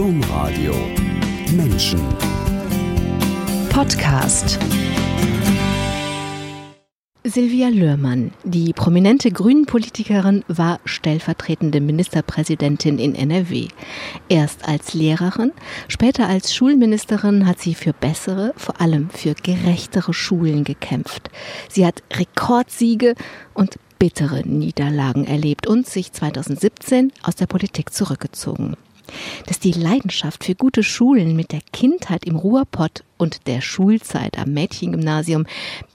Domradio 0.00 0.74
Menschen 1.52 2.00
Podcast 3.68 4.58
Silvia 7.22 7.68
Löhrmann, 7.68 8.32
die 8.42 8.72
prominente 8.72 9.30
Grünen-Politikerin, 9.30 10.42
war 10.48 10.80
stellvertretende 10.86 11.82
Ministerpräsidentin 11.82 12.98
in 12.98 13.14
NRW. 13.14 13.68
Erst 14.30 14.66
als 14.66 14.94
Lehrerin, 14.94 15.52
später 15.88 16.28
als 16.28 16.54
Schulministerin 16.54 17.46
hat 17.46 17.60
sie 17.60 17.74
für 17.74 17.92
bessere, 17.92 18.54
vor 18.56 18.80
allem 18.80 19.10
für 19.10 19.34
gerechtere 19.34 20.14
Schulen 20.14 20.64
gekämpft. 20.64 21.28
Sie 21.68 21.84
hat 21.84 22.02
Rekordsiege 22.10 23.16
und 23.52 23.78
bittere 23.98 24.48
Niederlagen 24.48 25.26
erlebt 25.26 25.66
und 25.66 25.86
sich 25.86 26.10
2017 26.10 27.12
aus 27.22 27.36
der 27.36 27.46
Politik 27.46 27.92
zurückgezogen 27.92 28.78
dass 29.46 29.58
die 29.58 29.72
Leidenschaft 29.72 30.44
für 30.44 30.54
gute 30.54 30.82
Schulen 30.82 31.36
mit 31.36 31.52
der 31.52 31.60
Kindheit 31.72 32.24
im 32.24 32.36
Ruhrpott 32.36 33.04
und 33.20 33.46
der 33.46 33.60
Schulzeit 33.60 34.38
am 34.38 34.52
Mädchengymnasium 34.54 35.44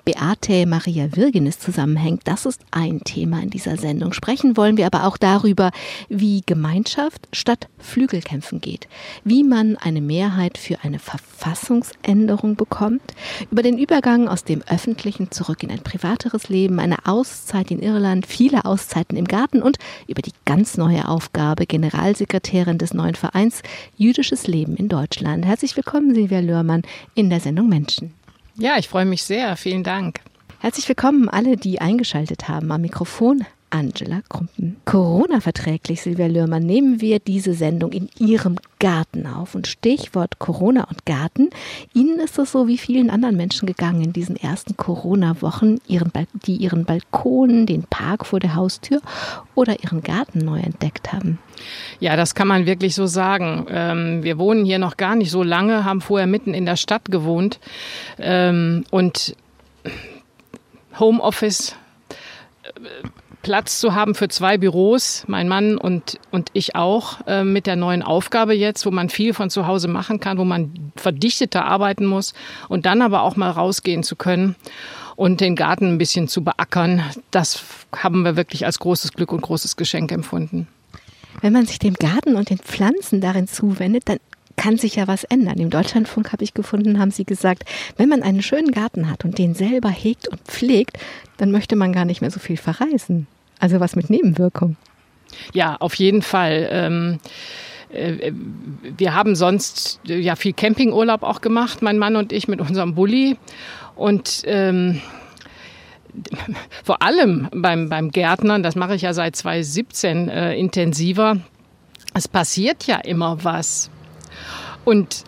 Beate 0.06 0.68
Maria 0.68 1.16
Virginis 1.16 1.58
zusammenhängt, 1.58 2.22
das 2.26 2.46
ist 2.46 2.62
ein 2.70 3.04
Thema 3.04 3.42
in 3.42 3.50
dieser 3.50 3.76
Sendung. 3.76 4.14
Sprechen 4.14 4.56
wollen 4.56 4.78
wir 4.78 4.86
aber 4.86 5.06
auch 5.06 5.18
darüber, 5.18 5.72
wie 6.10 6.44
Gemeinschaft 6.46 7.28
statt 7.34 7.68
Flügelkämpfen 7.80 8.62
geht, 8.62 8.88
wie 9.24 9.44
man 9.44 9.78
eine 9.78 10.02
Mehrheit 10.02 10.60
für 10.60 10.84
eine 10.84 11.00
Verfassungsänderung 11.00 12.56
bekommt, 12.56 13.02
über 13.50 13.64
den 13.64 13.80
Übergang 13.80 14.28
aus 14.28 14.44
dem 14.44 14.62
öffentlichen 14.70 15.32
zurück 15.32 15.64
in 15.64 15.72
ein 15.72 15.82
privateres 15.82 16.50
Leben, 16.50 16.80
eine 16.80 17.08
Auszeit 17.08 17.72
in 17.72 17.82
Irland, 17.82 18.28
viele 18.28 18.66
Auszeiten 18.66 19.18
im 19.18 19.26
Garten 19.26 19.64
und 19.64 19.78
über 20.08 20.22
die 20.22 20.34
ganz 20.46 20.78
neue 20.78 21.08
Aufgabe, 21.08 21.66
Generalsekretärin 21.66 22.78
des 22.78 22.94
neuen 22.94 23.16
Vereins 23.16 23.64
Jüdisches 23.98 24.46
Leben 24.46 24.76
in 24.76 24.88
Deutschland. 24.88 25.46
Herzlich 25.46 25.76
willkommen, 25.76 26.14
Silvia 26.14 26.42
Lörmann, 26.42 26.84
in 27.16 27.30
der 27.30 27.40
Sendung 27.40 27.70
Menschen. 27.70 28.14
Ja, 28.58 28.78
ich 28.78 28.88
freue 28.88 29.06
mich 29.06 29.24
sehr. 29.24 29.56
Vielen 29.58 29.84
Dank. 29.84 30.20
Herzlich 30.60 30.88
willkommen 30.88 31.30
alle, 31.30 31.58
die 31.58 31.82
eingeschaltet 31.82 32.48
haben 32.48 32.72
am 32.72 32.82
Mikrofon. 32.82 33.46
Angela 33.70 34.22
Krumpen. 34.30 34.78
Corona-verträglich, 34.86 36.02
Silvia 36.02 36.28
Lürmann, 36.28 36.64
nehmen 36.64 37.02
wir 37.02 37.20
diese 37.20 37.54
Sendung 37.54 37.92
in 37.92 38.10
Ihrem 38.18 38.58
Garten 38.80 39.28
auf. 39.28 39.56
Und 39.56 39.68
Stichwort 39.68 40.40
Corona 40.40 40.86
und 40.86 41.06
Garten. 41.06 41.50
Ihnen 41.94 42.20
ist 42.20 42.38
es 42.38 42.52
so 42.52 42.68
wie 42.68 42.78
vielen 42.78 43.10
anderen 43.10 43.36
Menschen 43.36 43.66
gegangen 43.66 44.04
in 44.04 44.14
diesen 44.14 44.36
ersten 44.36 44.78
Corona-Wochen, 44.78 45.80
die 45.88 46.56
ihren 46.56 46.86
Balkon, 46.86 47.66
den 47.66 47.84
Park 47.84 48.26
vor 48.26 48.40
der 48.40 48.56
Haustür 48.56 49.02
oder 49.56 49.84
ihren 49.84 50.02
Garten 50.02 50.40
neu 50.40 50.60
entdeckt 50.60 51.12
haben. 51.12 51.40
Ja, 52.00 52.16
das 52.16 52.36
kann 52.36 52.48
man 52.48 52.66
wirklich 52.66 52.96
so 52.96 53.06
sagen. 53.08 53.66
Ähm, 53.70 54.24
wir 54.24 54.38
wohnen 54.38 54.66
hier 54.66 54.80
noch 54.80 54.98
gar 54.98 55.16
nicht 55.16 55.32
so 55.32 55.44
lange, 55.44 55.86
haben 55.86 56.02
vorher 56.02 56.28
mitten 56.28 56.54
in 56.54 56.66
der 56.66 56.76
Stadt 56.76 57.06
gewohnt 57.06 57.60
ähm, 58.20 58.84
und 58.92 59.36
Homeoffice 61.00 61.76
äh, 62.64 63.08
Platz 63.46 63.80
zu 63.80 63.94
haben 63.94 64.16
für 64.16 64.28
zwei 64.28 64.58
Büros, 64.58 65.24
mein 65.28 65.48
Mann 65.48 65.78
und, 65.78 66.20
und 66.32 66.50
ich 66.54 66.74
auch, 66.76 67.20
äh, 67.28 67.44
mit 67.44 67.68
der 67.68 67.76
neuen 67.76 68.02
Aufgabe 68.02 68.56
jetzt, 68.56 68.88
wo 68.88 68.90
man 68.90 69.08
viel 69.08 69.36
von 69.36 69.52
zu 69.52 69.68
Hause 69.68 69.88
machen 69.88 70.20
kann, 70.20 70.40
wo 70.40 70.46
man 70.46 70.92
verdichteter 70.96 71.64
arbeiten 71.64 72.08
muss 72.08 72.34
und 72.70 72.88
dann 72.88 73.04
aber 73.04 73.22
auch 73.22 73.36
mal 73.36 73.52
rausgehen 73.52 74.02
zu 74.02 74.16
können 74.16 74.56
und 75.16 75.42
den 75.42 75.56
Garten 75.56 75.90
ein 75.90 75.98
bisschen 76.00 76.28
zu 76.28 76.44
beackern, 76.44 77.04
das 77.30 77.64
haben 77.96 78.24
wir 78.26 78.36
wirklich 78.36 78.66
als 78.66 78.80
großes 78.80 79.12
Glück 79.12 79.32
und 79.32 79.42
großes 79.42 79.76
Geschenk 79.76 80.12
empfunden. 80.12 80.68
Wenn 81.42 81.54
man 81.54 81.68
sich 81.68 81.78
dem 81.78 81.94
Garten 81.94 82.38
und 82.38 82.50
den 82.50 82.58
Pflanzen 82.58 83.22
darin 83.22 83.48
zuwendet, 83.48 84.10
dann 84.10 84.18
kann 84.56 84.78
sich 84.80 84.96
ja 84.96 85.08
was 85.08 85.24
ändern. 85.24 85.60
Im 85.60 85.70
Deutschlandfunk 85.70 86.34
habe 86.34 86.44
ich 86.44 86.56
gefunden, 86.56 86.98
haben 86.98 87.12
sie 87.12 87.26
gesagt, 87.26 87.64
wenn 87.96 88.10
man 88.10 88.24
einen 88.24 88.42
schönen 88.42 88.72
Garten 88.72 89.08
hat 89.08 89.24
und 89.24 89.38
den 89.38 89.54
selber 89.54 89.90
hegt 89.90 90.28
und 90.30 90.42
pflegt, 90.46 90.98
dann 91.38 91.52
möchte 91.52 91.76
man 91.76 91.94
gar 91.94 92.06
nicht 92.06 92.22
mehr 92.22 92.32
so 92.32 92.40
viel 92.40 92.58
verreisen. 92.58 93.28
Also 93.60 93.80
was 93.80 93.96
mit 93.96 94.10
Nebenwirkung. 94.10 94.76
Ja, 95.54 95.76
auf 95.80 95.96
jeden 95.96 96.22
Fall. 96.22 96.68
Ähm 96.72 97.20
äh, 97.90 98.32
wir 98.98 99.16
haben 99.16 99.36
sonst 99.36 100.00
ja 100.06 100.36
viel 100.36 100.54
Campingurlaub 100.54 101.24
auch 101.24 101.42
gemacht, 101.42 101.82
mein 101.82 101.98
Mann 101.98 102.16
und 102.16 102.34
ich 102.34 102.48
mit 102.48 102.62
unserem 102.62 102.96
Bulli. 102.96 103.38
Und 103.96 104.44
ähm, 104.46 105.02
vor 106.84 107.02
allem 107.02 107.50
beim, 107.54 107.90
beim 107.90 108.12
Gärtnern, 108.12 108.64
das 108.64 108.76
mache 108.76 108.96
ich 108.96 109.02
ja 109.04 109.14
seit 109.14 109.36
2017 109.36 110.30
äh, 110.30 110.56
intensiver, 110.56 111.38
es 112.14 112.28
passiert 112.28 112.88
ja 112.88 112.98
immer 112.98 113.44
was. 113.44 113.90
Und 114.86 115.24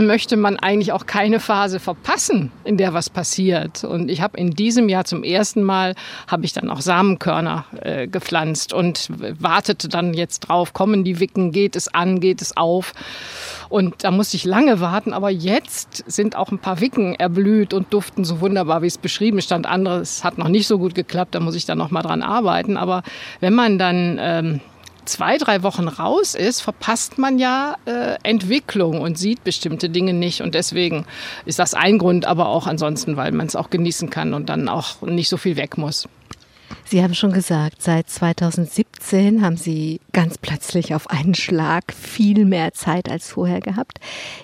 möchte 0.00 0.36
man 0.36 0.58
eigentlich 0.58 0.92
auch 0.92 1.06
keine 1.06 1.40
Phase 1.40 1.78
verpassen, 1.78 2.50
in 2.64 2.76
der 2.76 2.94
was 2.94 3.10
passiert. 3.10 3.84
Und 3.84 4.10
ich 4.10 4.20
habe 4.20 4.36
in 4.36 4.50
diesem 4.50 4.88
Jahr 4.88 5.04
zum 5.04 5.22
ersten 5.22 5.62
Mal 5.62 5.94
habe 6.26 6.44
ich 6.44 6.52
dann 6.52 6.70
auch 6.70 6.80
Samenkörner 6.80 7.64
äh, 7.80 8.06
gepflanzt 8.08 8.72
und 8.72 9.08
wartete 9.40 9.88
dann 9.88 10.14
jetzt 10.14 10.40
drauf, 10.40 10.72
kommen 10.72 11.04
die 11.04 11.20
Wicken, 11.20 11.52
geht 11.52 11.76
es 11.76 11.88
an, 11.88 12.20
geht 12.20 12.42
es 12.42 12.56
auf. 12.56 12.92
Und 13.68 14.04
da 14.04 14.10
musste 14.10 14.36
ich 14.36 14.44
lange 14.44 14.80
warten, 14.80 15.12
aber 15.12 15.30
jetzt 15.30 16.04
sind 16.06 16.36
auch 16.36 16.50
ein 16.50 16.58
paar 16.58 16.80
Wicken 16.80 17.14
erblüht 17.14 17.72
und 17.72 17.92
duften 17.92 18.24
so 18.24 18.40
wunderbar, 18.40 18.82
wie 18.82 18.86
es 18.86 18.98
beschrieben 18.98 19.40
stand. 19.42 19.66
Anderes 19.66 20.24
hat 20.24 20.38
noch 20.38 20.48
nicht 20.48 20.66
so 20.66 20.78
gut 20.78 20.94
geklappt, 20.94 21.34
da 21.34 21.40
muss 21.40 21.54
ich 21.54 21.66
dann 21.66 21.78
noch 21.78 21.90
mal 21.90 22.02
dran 22.02 22.22
arbeiten. 22.22 22.76
Aber 22.76 23.02
wenn 23.40 23.54
man 23.54 23.78
dann 23.78 24.18
ähm, 24.20 24.60
zwei, 25.06 25.38
drei 25.38 25.62
Wochen 25.62 25.88
raus 25.88 26.34
ist, 26.34 26.60
verpasst 26.60 27.18
man 27.18 27.38
ja 27.38 27.76
äh, 27.86 28.16
Entwicklung 28.22 29.00
und 29.00 29.18
sieht 29.18 29.44
bestimmte 29.44 29.88
Dinge 29.88 30.12
nicht. 30.12 30.42
Und 30.42 30.54
deswegen 30.54 31.06
ist 31.46 31.58
das 31.58 31.74
ein 31.74 31.98
Grund, 31.98 32.26
aber 32.26 32.48
auch 32.48 32.66
ansonsten, 32.66 33.16
weil 33.16 33.32
man 33.32 33.46
es 33.46 33.56
auch 33.56 33.70
genießen 33.70 34.10
kann 34.10 34.34
und 34.34 34.48
dann 34.48 34.68
auch 34.68 35.02
nicht 35.02 35.28
so 35.28 35.36
viel 35.36 35.56
weg 35.56 35.78
muss. 35.78 36.08
Sie 36.86 37.02
haben 37.02 37.14
schon 37.14 37.32
gesagt, 37.32 37.80
seit 37.80 38.10
2017 38.10 39.42
haben 39.42 39.56
Sie 39.56 40.00
ganz 40.12 40.36
plötzlich 40.36 40.94
auf 40.94 41.08
einen 41.08 41.34
Schlag 41.34 41.94
viel 41.94 42.44
mehr 42.44 42.74
Zeit 42.74 43.10
als 43.10 43.30
vorher 43.30 43.60
gehabt. 43.60 44.00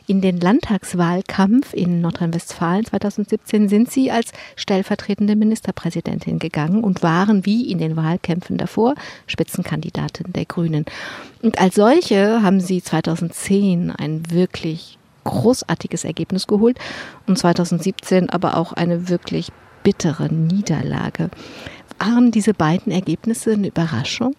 In 0.06 0.22
den 0.22 0.40
Landtagswahlkampf 0.40 1.74
in 1.74 2.00
Nordrhein-Westfalen 2.00 2.86
2017 2.86 3.68
sind 3.68 3.90
Sie 3.90 4.10
als 4.10 4.32
stellvertretende 4.56 5.36
Ministerpräsidentin 5.36 6.38
gegangen 6.38 6.82
und 6.82 7.02
waren 7.02 7.44
wie 7.44 7.70
in 7.70 7.76
den 7.76 7.94
Wahlkämpfen 7.96 8.56
davor 8.56 8.94
Spitzenkandidatin 9.26 10.32
der 10.32 10.46
Grünen. 10.46 10.86
Und 11.42 11.58
als 11.60 11.74
solche 11.74 12.42
haben 12.42 12.60
Sie 12.60 12.82
2010 12.82 13.90
ein 13.90 14.30
wirklich 14.30 14.98
großartiges 15.24 16.04
Ergebnis 16.04 16.46
geholt 16.46 16.78
und 17.26 17.38
2017 17.38 18.30
aber 18.30 18.56
auch 18.56 18.72
eine 18.72 19.10
wirklich 19.10 19.52
bittere 19.82 20.32
Niederlage. 20.32 21.30
Waren 22.00 22.30
diese 22.30 22.54
beiden 22.54 22.90
Ergebnisse 22.90 23.52
eine 23.52 23.68
Überraschung? 23.68 24.34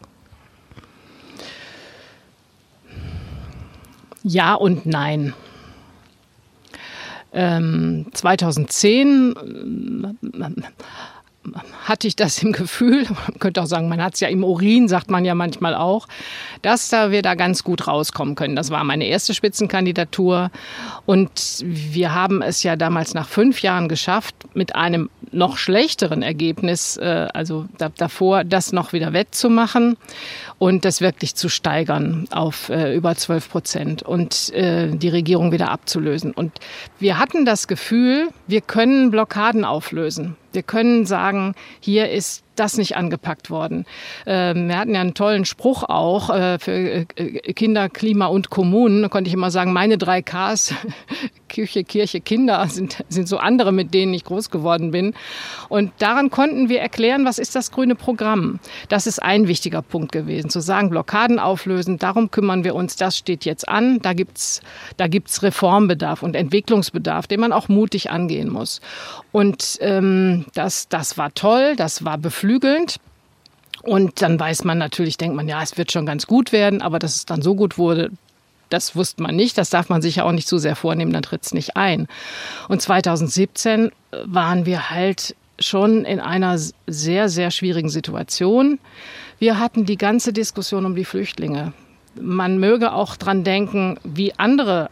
Ja 4.23 4.55
und 4.55 4.87
nein. 4.87 5.35
Ähm, 7.31 8.07
2010 8.13 9.35
hatte 11.85 12.07
ich 12.07 12.15
das 12.15 12.41
im 12.43 12.51
Gefühl, 12.51 13.05
man 13.09 13.39
könnte 13.39 13.61
auch 13.61 13.65
sagen, 13.65 13.89
man 13.89 14.01
hat 14.01 14.13
es 14.13 14.19
ja 14.19 14.27
im 14.27 14.43
Urin, 14.43 14.87
sagt 14.87 15.09
man 15.09 15.25
ja 15.25 15.35
manchmal 15.35 15.75
auch, 15.75 16.07
dass 16.61 16.89
da 16.89 17.11
wir 17.11 17.21
da 17.21 17.35
ganz 17.35 17.63
gut 17.63 17.87
rauskommen 17.87 18.35
können. 18.35 18.55
Das 18.55 18.69
war 18.69 18.83
meine 18.83 19.05
erste 19.05 19.33
Spitzenkandidatur. 19.33 20.51
Und 21.05 21.63
wir 21.63 22.13
haben 22.13 22.41
es 22.41 22.63
ja 22.63 22.75
damals 22.75 23.13
nach 23.13 23.27
fünf 23.27 23.61
Jahren 23.61 23.89
geschafft, 23.89 24.35
mit 24.53 24.75
einem 24.75 25.09
noch 25.31 25.57
schlechteren 25.57 26.21
Ergebnis, 26.21 26.97
äh, 26.97 27.27
also 27.33 27.65
davor, 27.97 28.43
das 28.43 28.71
noch 28.71 28.93
wieder 28.93 29.13
wettzumachen 29.13 29.97
und 30.61 30.85
das 30.85 31.01
wirklich 31.01 31.33
zu 31.33 31.49
steigern 31.49 32.27
auf 32.29 32.69
äh, 32.69 32.95
über 32.95 33.15
12 33.15 33.49
Prozent 33.49 34.03
und 34.03 34.53
äh, 34.53 34.95
die 34.95 35.09
Regierung 35.09 35.51
wieder 35.51 35.71
abzulösen. 35.71 36.33
Und 36.33 36.51
wir 36.99 37.17
hatten 37.17 37.45
das 37.45 37.67
Gefühl, 37.67 38.27
wir 38.45 38.61
können 38.61 39.09
Blockaden 39.09 39.65
auflösen. 39.65 40.37
Wir 40.53 40.61
können 40.61 41.07
sagen, 41.07 41.55
hier 41.79 42.11
ist 42.11 42.43
das 42.55 42.77
nicht 42.77 42.95
angepackt 42.95 43.49
worden. 43.49 43.85
Ähm, 44.25 44.67
wir 44.67 44.77
hatten 44.77 44.93
ja 44.93 45.01
einen 45.01 45.13
tollen 45.13 45.45
Spruch 45.45 45.83
auch 45.83 46.29
äh, 46.29 46.59
für 46.59 46.71
äh, 46.71 47.05
Kinder, 47.53 47.89
Klima 47.89 48.27
und 48.27 48.49
Kommunen. 48.49 49.01
Da 49.01 49.09
konnte 49.09 49.27
ich 49.27 49.33
immer 49.33 49.51
sagen, 49.51 49.73
meine 49.73 49.97
drei 49.97 50.21
Ks, 50.21 50.73
Kirche, 51.47 51.83
Kirche, 51.83 52.21
Kinder, 52.21 52.65
sind, 52.67 53.03
sind 53.09 53.27
so 53.27 53.37
andere, 53.37 53.71
mit 53.71 53.93
denen 53.93 54.13
ich 54.13 54.23
groß 54.23 54.49
geworden 54.49 54.91
bin. 54.91 55.13
Und 55.69 55.91
daran 55.99 56.29
konnten 56.29 56.69
wir 56.69 56.79
erklären, 56.79 57.25
was 57.25 57.39
ist 57.39 57.55
das 57.55 57.71
grüne 57.71 57.95
Programm. 57.95 58.59
Das 58.89 59.07
ist 59.07 59.21
ein 59.21 59.47
wichtiger 59.47 59.81
Punkt 59.81 60.11
gewesen, 60.11 60.49
zu 60.49 60.59
sagen, 60.59 60.89
Blockaden 60.89 61.39
auflösen, 61.39 61.97
darum 61.97 62.31
kümmern 62.31 62.63
wir 62.63 62.75
uns, 62.75 62.95
das 62.95 63.17
steht 63.17 63.45
jetzt 63.45 63.67
an. 63.67 63.99
Da 64.01 64.13
gibt's 64.13 64.61
da 64.97 65.07
gibt's 65.07 65.43
Reformbedarf 65.43 66.23
und 66.23 66.35
Entwicklungsbedarf, 66.35 67.27
den 67.27 67.39
man 67.39 67.53
auch 67.53 67.69
mutig 67.69 68.11
angehen 68.11 68.49
muss. 68.49 68.81
Und 69.31 69.77
ähm, 69.81 70.45
das, 70.53 70.87
das 70.89 71.17
war 71.17 71.33
toll, 71.33 71.75
das 71.75 72.03
war 72.03 72.17
beflügelnd. 72.17 72.97
Und 73.83 74.21
dann 74.21 74.39
weiß 74.39 74.63
man 74.63 74.77
natürlich, 74.77 75.17
denkt 75.17 75.35
man, 75.35 75.47
ja, 75.47 75.61
es 75.63 75.77
wird 75.77 75.91
schon 75.91 76.05
ganz 76.05 76.27
gut 76.27 76.51
werden, 76.51 76.81
aber 76.81 76.99
dass 76.99 77.15
es 77.15 77.25
dann 77.25 77.41
so 77.41 77.55
gut 77.55 77.77
wurde, 77.77 78.11
Das 78.69 78.95
wusste 78.95 79.21
man 79.21 79.35
nicht, 79.35 79.57
das 79.57 79.69
darf 79.69 79.89
man 79.89 80.01
sich 80.01 80.17
ja 80.17 80.23
auch 80.23 80.31
nicht 80.31 80.47
zu 80.47 80.57
sehr 80.57 80.75
vornehmen, 80.75 81.11
dann 81.11 81.23
tritt 81.23 81.43
es 81.43 81.53
nicht 81.53 81.75
ein. 81.75 82.07
Und 82.69 82.81
2017 82.81 83.91
waren 84.25 84.65
wir 84.65 84.89
halt 84.89 85.35
schon 85.59 86.05
in 86.05 86.19
einer 86.19 86.57
sehr, 86.87 87.29
sehr 87.29 87.51
schwierigen 87.51 87.89
Situation. 87.89 88.79
Wir 89.39 89.59
hatten 89.59 89.85
die 89.85 89.97
ganze 89.97 90.31
Diskussion 90.33 90.85
um 90.85 90.95
die 90.95 91.05
Flüchtlinge. 91.05 91.73
Man 92.15 92.59
möge 92.59 92.93
auch 92.93 93.15
dran 93.17 93.43
denken, 93.43 93.99
wie 94.03 94.33
andere 94.37 94.89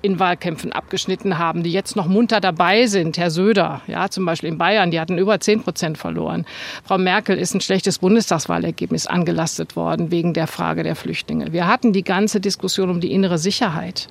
in 0.00 0.20
Wahlkämpfen 0.20 0.72
abgeschnitten 0.72 1.38
haben, 1.38 1.62
die 1.62 1.72
jetzt 1.72 1.96
noch 1.96 2.06
munter 2.06 2.40
dabei 2.40 2.86
sind. 2.86 3.18
Herr 3.18 3.30
Söder, 3.30 3.80
ja, 3.86 4.08
zum 4.08 4.24
Beispiel 4.24 4.48
in 4.48 4.58
Bayern, 4.58 4.90
die 4.90 5.00
hatten 5.00 5.18
über 5.18 5.40
10 5.40 5.62
Prozent 5.62 5.98
verloren. 5.98 6.46
Frau 6.84 6.98
Merkel 6.98 7.36
ist 7.36 7.54
ein 7.54 7.60
schlechtes 7.60 7.98
Bundestagswahlergebnis 7.98 9.06
angelastet 9.06 9.74
worden 9.74 10.10
wegen 10.10 10.34
der 10.34 10.46
Frage 10.46 10.84
der 10.84 10.94
Flüchtlinge. 10.94 11.52
Wir 11.52 11.66
hatten 11.66 11.92
die 11.92 12.04
ganze 12.04 12.40
Diskussion 12.40 12.90
um 12.90 13.00
die 13.00 13.12
innere 13.12 13.38
Sicherheit. 13.38 14.06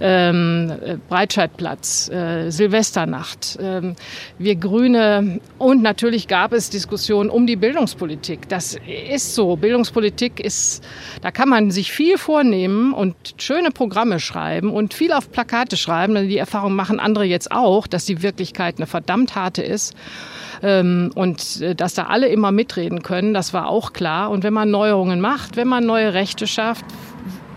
Ähm, 0.00 0.72
Breitscheidplatz, 1.08 2.08
äh, 2.08 2.50
Silvesternacht. 2.50 3.58
Ähm, 3.60 3.94
wir 4.38 4.56
Grüne 4.56 5.40
und 5.58 5.82
natürlich 5.82 6.26
gab 6.26 6.52
es 6.52 6.68
Diskussionen 6.70 7.30
um 7.30 7.46
die 7.46 7.56
Bildungspolitik. 7.56 8.48
Das 8.48 8.76
ist 9.12 9.34
so. 9.34 9.54
Bildungspolitik 9.56 10.40
ist, 10.40 10.82
da 11.20 11.30
kann 11.30 11.48
man 11.48 11.70
sich 11.70 11.92
viel 11.92 12.18
vornehmen 12.18 12.92
und 12.92 13.14
schöne 13.38 13.70
Programme 13.70 14.18
schreiben 14.18 14.70
und 14.70 14.94
viel 14.94 15.11
viel 15.12 15.18
auf 15.18 15.30
Plakate 15.30 15.76
schreiben, 15.76 16.14
denn 16.14 16.28
die 16.28 16.38
Erfahrung 16.38 16.74
machen 16.74 16.98
andere 16.98 17.24
jetzt 17.24 17.52
auch, 17.52 17.86
dass 17.86 18.04
die 18.04 18.22
Wirklichkeit 18.22 18.76
eine 18.78 18.86
verdammt 18.86 19.34
harte 19.34 19.62
ist. 19.62 19.94
Ähm, 20.62 21.10
und 21.14 21.60
äh, 21.60 21.74
dass 21.74 21.94
da 21.94 22.04
alle 22.04 22.28
immer 22.28 22.52
mitreden 22.52 23.02
können, 23.02 23.34
das 23.34 23.52
war 23.52 23.68
auch 23.68 23.92
klar. 23.92 24.30
Und 24.30 24.42
wenn 24.44 24.52
man 24.52 24.70
Neuerungen 24.70 25.20
macht, 25.20 25.56
wenn 25.56 25.68
man 25.68 25.84
neue 25.84 26.14
Rechte 26.14 26.46
schafft, 26.46 26.84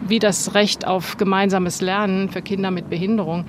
wie 0.07 0.19
das 0.19 0.53
Recht 0.53 0.85
auf 0.85 1.17
gemeinsames 1.17 1.81
Lernen 1.81 2.29
für 2.29 2.41
Kinder 2.41 2.71
mit 2.71 2.89
Behinderung, 2.89 3.45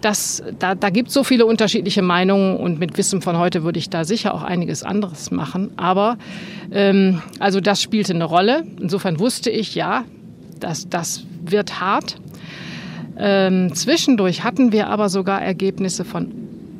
das, 0.00 0.42
da, 0.60 0.76
da 0.76 0.90
gibt 0.90 1.08
es 1.08 1.14
so 1.14 1.24
viele 1.24 1.44
unterschiedliche 1.44 2.02
Meinungen 2.02 2.56
und 2.56 2.78
mit 2.78 2.96
Wissen 2.96 3.20
von 3.20 3.36
heute 3.36 3.64
würde 3.64 3.80
ich 3.80 3.90
da 3.90 4.04
sicher 4.04 4.32
auch 4.32 4.44
einiges 4.44 4.84
anderes 4.84 5.32
machen. 5.32 5.72
Aber 5.76 6.18
ähm, 6.70 7.20
also 7.40 7.60
das 7.60 7.82
spielte 7.82 8.14
eine 8.14 8.24
Rolle. 8.24 8.64
Insofern 8.80 9.18
wusste 9.18 9.50
ich, 9.50 9.74
ja, 9.74 10.04
das, 10.60 10.88
das 10.88 11.24
wird 11.42 11.80
hart. 11.80 12.16
Ähm, 13.18 13.74
zwischendurch 13.74 14.44
hatten 14.44 14.70
wir 14.72 14.88
aber 14.88 15.08
sogar 15.08 15.42
Ergebnisse 15.42 16.04
von 16.04 16.32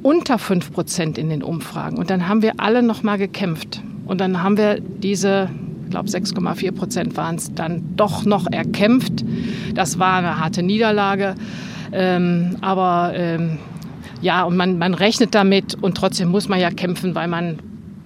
unter 0.03 0.39
5 0.39 0.73
Prozent 0.73 1.19
in 1.19 1.29
den 1.29 1.43
Umfragen. 1.43 1.99
Und 1.99 2.11
dann 2.11 2.29
haben 2.29 2.43
wir 2.43 2.55
alle 2.59 2.83
noch 2.83 3.03
mal 3.03 3.19
gekämpft. 3.19 3.83
Und 4.07 4.21
dann 4.21 4.43
haben 4.43 4.57
wir 4.57 4.81
diese, 4.81 5.51
ich 5.85 5.91
glaube 5.91 6.09
6,4 6.09 6.73
Prozent 6.73 7.17
waren 7.17 7.37
es, 7.37 7.53
dann 7.53 7.83
doch 7.97 8.25
noch 8.25 8.47
erkämpft. 8.51 9.25
Das 9.75 9.99
war 9.99 10.19
eine 10.19 10.39
harte 10.39 10.63
Niederlage. 10.63 11.35
Ähm, 11.93 12.57
aber 12.61 13.13
ähm, 13.15 13.59
ja, 14.21 14.45
und 14.45 14.57
man, 14.57 14.79
man 14.79 14.95
rechnet 14.95 15.35
damit 15.35 15.75
und 15.83 15.97
trotzdem 15.97 16.29
muss 16.29 16.49
man 16.49 16.61
ja 16.61 16.71
kämpfen, 16.71 17.15
weil 17.15 17.29
man 17.29 17.59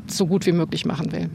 so 0.07 0.27
gut 0.27 0.47
wie 0.47 0.53
möglich 0.53 0.85
machen 0.87 1.13
will. 1.13 1.29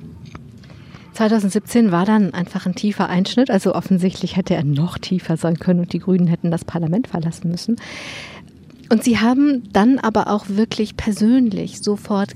2017 1.17 1.91
war 1.91 2.05
dann 2.05 2.35
einfach 2.35 2.67
ein 2.67 2.75
tiefer 2.75 3.09
Einschnitt. 3.09 3.49
Also 3.49 3.73
offensichtlich 3.73 4.35
hätte 4.35 4.53
er 4.53 4.63
noch 4.63 4.99
tiefer 4.99 5.35
sein 5.35 5.57
können 5.57 5.79
und 5.79 5.91
die 5.91 5.99
Grünen 5.99 6.27
hätten 6.27 6.51
das 6.51 6.63
Parlament 6.63 7.07
verlassen 7.07 7.49
müssen. 7.49 7.77
Und 8.89 9.03
sie 9.03 9.17
haben 9.17 9.63
dann 9.73 9.97
aber 9.97 10.27
auch 10.27 10.45
wirklich 10.47 10.95
persönlich 10.95 11.79
sofort 11.79 12.33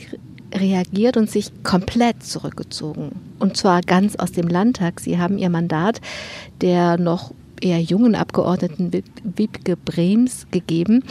reagiert 0.53 1.15
und 1.15 1.29
sich 1.29 1.51
komplett 1.63 2.23
zurückgezogen. 2.23 3.11
Und 3.37 3.55
zwar 3.55 3.81
ganz 3.81 4.15
aus 4.15 4.31
dem 4.31 4.47
Landtag. 4.47 4.99
Sie 4.99 5.19
haben 5.19 5.37
ihr 5.37 5.49
Mandat 5.49 6.01
der 6.61 6.97
noch 6.97 7.35
eher 7.61 7.79
jungen 7.79 8.15
Abgeordneten 8.15 8.91
Wiebke 9.23 9.77
Brems 9.77 10.47
gegeben, 10.49 11.03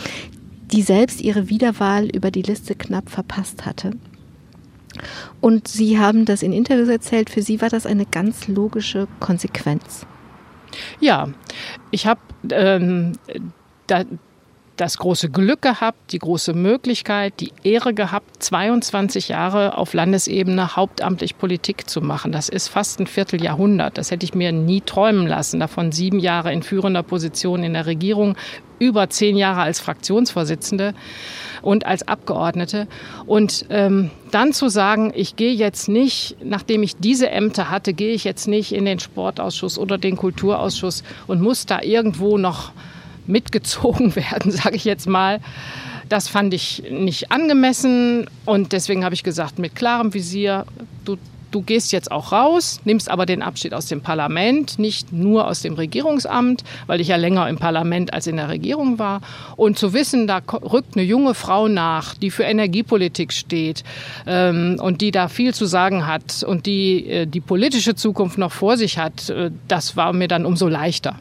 die 0.72 0.82
selbst 0.82 1.20
ihre 1.20 1.48
Wiederwahl 1.48 2.06
über 2.06 2.32
die 2.32 2.42
Liste 2.42 2.74
knapp 2.74 3.08
verpasst 3.08 3.64
hatte. 3.64 3.92
Und 5.40 5.68
Sie 5.68 5.98
haben 5.98 6.24
das 6.24 6.42
in 6.42 6.52
Interviews 6.52 6.88
erzählt, 6.88 7.30
für 7.30 7.42
Sie 7.42 7.60
war 7.60 7.68
das 7.68 7.86
eine 7.86 8.06
ganz 8.06 8.48
logische 8.48 9.08
Konsequenz. 9.20 10.06
Ja, 11.00 11.28
ich 11.90 12.06
habe 12.06 12.20
ähm, 12.50 13.12
da, 13.86 14.04
das 14.80 14.96
große 14.96 15.28
Glück 15.28 15.60
gehabt, 15.60 16.12
die 16.12 16.18
große 16.18 16.54
Möglichkeit, 16.54 17.34
die 17.40 17.52
Ehre 17.64 17.92
gehabt, 17.92 18.42
22 18.42 19.28
Jahre 19.28 19.76
auf 19.76 19.92
Landesebene 19.92 20.74
hauptamtlich 20.74 21.36
Politik 21.36 21.88
zu 21.88 22.00
machen. 22.00 22.32
Das 22.32 22.48
ist 22.48 22.68
fast 22.68 22.98
ein 22.98 23.06
Vierteljahrhundert. 23.06 23.98
Das 23.98 24.10
hätte 24.10 24.24
ich 24.24 24.34
mir 24.34 24.52
nie 24.52 24.80
träumen 24.80 25.26
lassen. 25.26 25.60
Davon 25.60 25.92
sieben 25.92 26.18
Jahre 26.18 26.52
in 26.52 26.62
führender 26.62 27.02
Position 27.02 27.62
in 27.62 27.74
der 27.74 27.84
Regierung, 27.84 28.36
über 28.78 29.10
zehn 29.10 29.36
Jahre 29.36 29.60
als 29.60 29.80
Fraktionsvorsitzende 29.80 30.94
und 31.60 31.84
als 31.84 32.08
Abgeordnete. 32.08 32.88
Und 33.26 33.66
ähm, 33.68 34.10
dann 34.30 34.54
zu 34.54 34.70
sagen, 34.70 35.12
ich 35.14 35.36
gehe 35.36 35.52
jetzt 35.52 35.90
nicht, 35.90 36.36
nachdem 36.42 36.82
ich 36.82 36.96
diese 36.96 37.28
Ämter 37.28 37.68
hatte, 37.68 37.92
gehe 37.92 38.14
ich 38.14 38.24
jetzt 38.24 38.48
nicht 38.48 38.72
in 38.72 38.86
den 38.86 38.98
Sportausschuss 38.98 39.78
oder 39.78 39.98
den 39.98 40.16
Kulturausschuss 40.16 41.04
und 41.26 41.42
muss 41.42 41.66
da 41.66 41.82
irgendwo 41.82 42.38
noch 42.38 42.72
mitgezogen 43.30 44.14
werden, 44.16 44.50
sage 44.52 44.76
ich 44.76 44.84
jetzt 44.84 45.06
mal. 45.06 45.40
Das 46.08 46.28
fand 46.28 46.52
ich 46.52 46.82
nicht 46.90 47.30
angemessen 47.30 48.28
und 48.44 48.72
deswegen 48.72 49.04
habe 49.04 49.14
ich 49.14 49.22
gesagt, 49.22 49.60
mit 49.60 49.76
klarem 49.76 50.12
Visier, 50.12 50.66
du, 51.04 51.16
du 51.50 51.62
gehst 51.62 51.92
jetzt 51.92 52.10
auch 52.10 52.32
raus, 52.32 52.80
nimmst 52.84 53.08
aber 53.08 53.26
den 53.26 53.42
Abschied 53.42 53.74
aus 53.74 53.86
dem 53.86 54.00
Parlament, 54.00 54.78
nicht 54.78 55.12
nur 55.12 55.46
aus 55.46 55.62
dem 55.62 55.74
Regierungsamt, 55.74 56.64
weil 56.86 57.00
ich 57.00 57.08
ja 57.08 57.16
länger 57.16 57.48
im 57.48 57.58
Parlament 57.58 58.12
als 58.12 58.26
in 58.26 58.36
der 58.36 58.48
Regierung 58.48 58.98
war. 58.98 59.20
Und 59.56 59.78
zu 59.78 59.92
wissen, 59.92 60.26
da 60.26 60.40
rückt 60.52 60.96
eine 60.96 61.04
junge 61.04 61.34
Frau 61.34 61.68
nach, 61.68 62.14
die 62.14 62.30
für 62.30 62.44
Energiepolitik 62.44 63.32
steht 63.32 63.84
ähm, 64.26 64.78
und 64.80 65.00
die 65.00 65.10
da 65.10 65.28
viel 65.28 65.54
zu 65.54 65.66
sagen 65.66 66.06
hat 66.06 66.42
und 66.42 66.66
die 66.66 67.06
äh, 67.06 67.26
die 67.26 67.40
politische 67.40 67.94
Zukunft 67.94 68.38
noch 68.38 68.52
vor 68.52 68.76
sich 68.76 68.98
hat, 68.98 69.30
äh, 69.30 69.50
das 69.68 69.96
war 69.96 70.12
mir 70.12 70.28
dann 70.28 70.44
umso 70.44 70.68
leichter. 70.68 71.16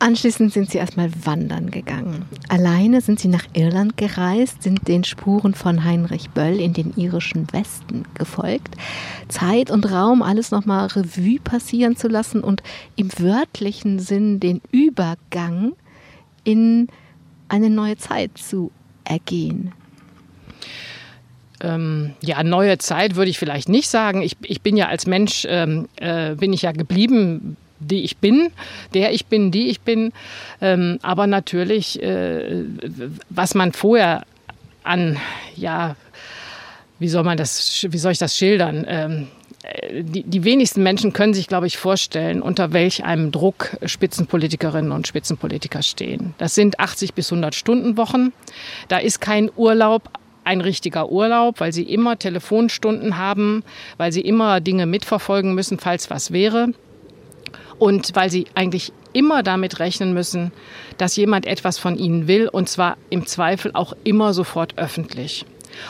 Anschließend 0.00 0.52
sind 0.52 0.70
sie 0.70 0.78
erstmal 0.78 1.10
wandern 1.24 1.70
gegangen. 1.70 2.24
Alleine 2.48 3.00
sind 3.00 3.20
sie 3.20 3.28
nach 3.28 3.44
Irland 3.54 3.96
gereist, 3.96 4.62
sind 4.62 4.86
den 4.88 5.04
Spuren 5.04 5.54
von 5.54 5.84
Heinrich 5.84 6.30
Böll 6.30 6.60
in 6.60 6.72
den 6.72 6.92
irischen 6.96 7.50
Westen 7.52 8.04
gefolgt. 8.14 8.74
Zeit 9.28 9.70
und 9.70 9.90
Raum, 9.90 10.22
alles 10.22 10.50
nochmal 10.50 10.88
Revue 10.88 11.38
passieren 11.38 11.96
zu 11.96 12.08
lassen 12.08 12.42
und 12.42 12.62
im 12.96 13.08
wörtlichen 13.18 13.98
Sinn 13.98 14.40
den 14.40 14.60
Übergang 14.72 15.72
in 16.42 16.88
eine 17.48 17.70
neue 17.70 17.96
Zeit 17.96 18.36
zu 18.36 18.72
ergehen. 19.04 19.72
Ähm, 21.60 22.14
ja, 22.20 22.42
neue 22.42 22.78
Zeit 22.78 23.14
würde 23.14 23.30
ich 23.30 23.38
vielleicht 23.38 23.68
nicht 23.68 23.88
sagen. 23.88 24.22
Ich, 24.22 24.36
ich 24.42 24.60
bin 24.60 24.76
ja 24.76 24.88
als 24.88 25.06
Mensch, 25.06 25.46
ähm, 25.48 25.88
äh, 25.96 26.34
bin 26.34 26.52
ich 26.52 26.62
ja 26.62 26.72
geblieben 26.72 27.56
die 27.80 28.04
ich 28.04 28.18
bin, 28.18 28.50
der 28.94 29.12
ich 29.12 29.26
bin, 29.26 29.50
die 29.50 29.68
ich 29.68 29.80
bin. 29.80 30.12
Ähm, 30.60 30.98
aber 31.02 31.26
natürlich, 31.26 32.02
äh, 32.02 32.64
was 33.30 33.54
man 33.54 33.72
vorher 33.72 34.24
an, 34.82 35.16
ja, 35.56 35.96
wie 36.98 37.08
soll 37.08 37.24
man 37.24 37.36
das, 37.36 37.86
wie 37.88 37.98
soll 37.98 38.12
ich 38.12 38.18
das 38.18 38.36
schildern? 38.36 38.84
Ähm, 38.88 39.28
die, 39.92 40.22
die 40.24 40.44
wenigsten 40.44 40.82
Menschen 40.82 41.12
können 41.12 41.32
sich, 41.32 41.46
glaube 41.46 41.66
ich, 41.66 41.78
vorstellen, 41.78 42.42
unter 42.42 42.72
welch 42.72 43.04
einem 43.04 43.32
Druck 43.32 43.76
Spitzenpolitikerinnen 43.84 44.92
und 44.92 45.06
Spitzenpolitiker 45.06 45.82
stehen. 45.82 46.34
Das 46.36 46.54
sind 46.54 46.80
80 46.80 47.14
bis 47.14 47.32
100 47.32 47.54
Stunden 47.54 47.96
Wochen. 47.96 48.32
Da 48.88 48.98
ist 48.98 49.20
kein 49.20 49.50
Urlaub 49.56 50.10
ein 50.44 50.60
richtiger 50.60 51.10
Urlaub, 51.10 51.60
weil 51.60 51.72
sie 51.72 51.84
immer 51.84 52.18
Telefonstunden 52.18 53.16
haben, 53.16 53.64
weil 53.96 54.12
sie 54.12 54.20
immer 54.20 54.60
Dinge 54.60 54.84
mitverfolgen 54.84 55.54
müssen, 55.54 55.78
falls 55.78 56.10
was 56.10 56.32
wäre 56.32 56.74
und 57.78 58.14
weil 58.14 58.30
sie 58.30 58.46
eigentlich 58.54 58.92
immer 59.12 59.42
damit 59.42 59.78
rechnen 59.78 60.12
müssen, 60.12 60.52
dass 60.98 61.16
jemand 61.16 61.46
etwas 61.46 61.78
von 61.78 61.96
ihnen 61.96 62.26
will 62.26 62.48
und 62.48 62.68
zwar 62.68 62.96
im 63.10 63.26
Zweifel 63.26 63.72
auch 63.74 63.94
immer 64.04 64.34
sofort 64.34 64.76
öffentlich. 64.76 65.44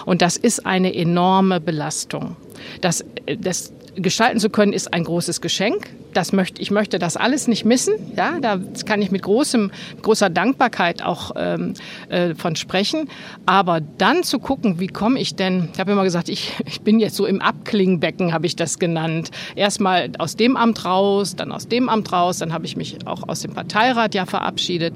Und 0.06 0.22
das 0.22 0.36
ist 0.36 0.64
eine 0.66 0.94
enorme 0.94 1.60
Belastung. 1.60 2.36
Das, 2.80 3.04
das 3.38 3.72
gestalten 3.94 4.38
zu 4.38 4.50
können, 4.50 4.72
ist 4.72 4.92
ein 4.92 5.04
großes 5.04 5.40
Geschenk 5.40 5.90
das 6.16 6.32
möchte, 6.32 6.62
ich 6.62 6.70
möchte 6.70 6.98
das 6.98 7.16
alles 7.16 7.48
nicht 7.48 7.64
missen. 7.64 7.94
Ja, 8.16 8.38
da 8.40 8.58
kann 8.86 9.02
ich 9.02 9.10
mit 9.10 9.22
großem, 9.22 9.70
großer 10.02 10.30
Dankbarkeit 10.30 11.02
auch 11.02 11.32
ähm, 11.36 11.74
äh, 12.08 12.34
von 12.34 12.56
sprechen. 12.56 13.08
Aber 13.46 13.80
dann 13.80 14.22
zu 14.22 14.38
gucken, 14.38 14.80
wie 14.80 14.86
komme 14.86 15.18
ich 15.18 15.34
denn, 15.34 15.68
ich 15.72 15.80
habe 15.80 15.92
immer 15.92 16.04
gesagt, 16.04 16.28
ich, 16.28 16.52
ich 16.66 16.80
bin 16.80 17.00
jetzt 17.00 17.16
so 17.16 17.26
im 17.26 17.40
Abklingbecken, 17.40 18.32
habe 18.32 18.46
ich 18.46 18.56
das 18.56 18.78
genannt. 18.78 19.30
Erstmal 19.56 20.10
aus 20.18 20.36
dem 20.36 20.56
Amt 20.56 20.84
raus, 20.84 21.36
dann 21.36 21.52
aus 21.52 21.68
dem 21.68 21.88
Amt 21.88 22.12
raus, 22.12 22.38
dann 22.38 22.52
habe 22.52 22.66
ich 22.66 22.76
mich 22.76 23.06
auch 23.06 23.28
aus 23.28 23.40
dem 23.40 23.52
Parteirat 23.52 24.14
ja 24.14 24.26
verabschiedet. 24.26 24.94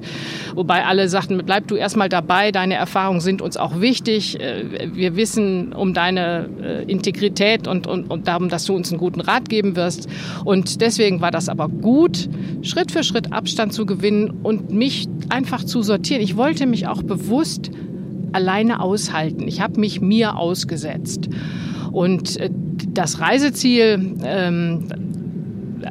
Wobei 0.54 0.84
alle 0.84 1.08
sagten, 1.08 1.40
bleib 1.44 1.68
du 1.68 1.76
erstmal 1.76 2.08
dabei, 2.08 2.52
deine 2.52 2.74
Erfahrungen 2.74 3.20
sind 3.20 3.42
uns 3.42 3.56
auch 3.56 3.80
wichtig. 3.80 4.40
Äh, 4.40 4.88
wir 4.94 5.16
wissen 5.16 5.72
um 5.72 5.94
deine 5.94 6.48
äh, 6.62 6.90
Integrität 6.90 7.66
und, 7.66 7.86
und, 7.86 8.10
und 8.10 8.28
darum, 8.28 8.48
dass 8.48 8.64
du 8.64 8.74
uns 8.74 8.87
einen 8.92 8.98
guten 8.98 9.20
Rat 9.20 9.48
geben 9.48 9.76
wirst. 9.76 10.08
Und 10.44 10.80
deswegen 10.80 11.08
deswegen 11.08 11.20
war 11.20 11.30
das 11.30 11.48
aber 11.48 11.68
gut, 11.68 12.28
Schritt 12.62 12.92
für 12.92 13.02
Schritt 13.02 13.32
Abstand 13.32 13.72
zu 13.72 13.86
gewinnen 13.86 14.30
und 14.42 14.70
mich 14.70 15.08
einfach 15.28 15.64
zu 15.64 15.82
sortieren. 15.82 16.22
Ich 16.22 16.36
wollte 16.36 16.66
mich 16.66 16.86
auch 16.86 17.02
bewusst 17.02 17.70
alleine 18.32 18.80
aushalten. 18.80 19.46
Ich 19.48 19.60
habe 19.60 19.80
mich 19.80 20.00
mir 20.00 20.36
ausgesetzt. 20.36 21.28
Und 21.92 22.36
äh, 22.36 22.50
das 22.88 23.20
Reiseziel, 23.20 24.16
ähm, 24.24 24.88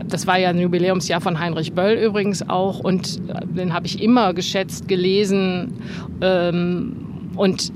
das 0.08 0.27
war 0.27 0.38
ja 0.38 0.50
ein 0.50 0.60
Jubiläumsjahr 0.60 1.22
von 1.22 1.39
Heinrich 1.39 1.74
Böll 1.74 1.98
übrigens 1.98 2.48
auch 2.48 2.80
und 2.80 3.22
äh, 3.30 3.46
den 3.48 3.74
habe 3.74 3.88
ich 3.88 4.01
immer 4.04 4.34
geschätzt, 4.34 4.88
gelesen 4.88 5.74
ähm, 6.22 6.96
und 7.36 7.72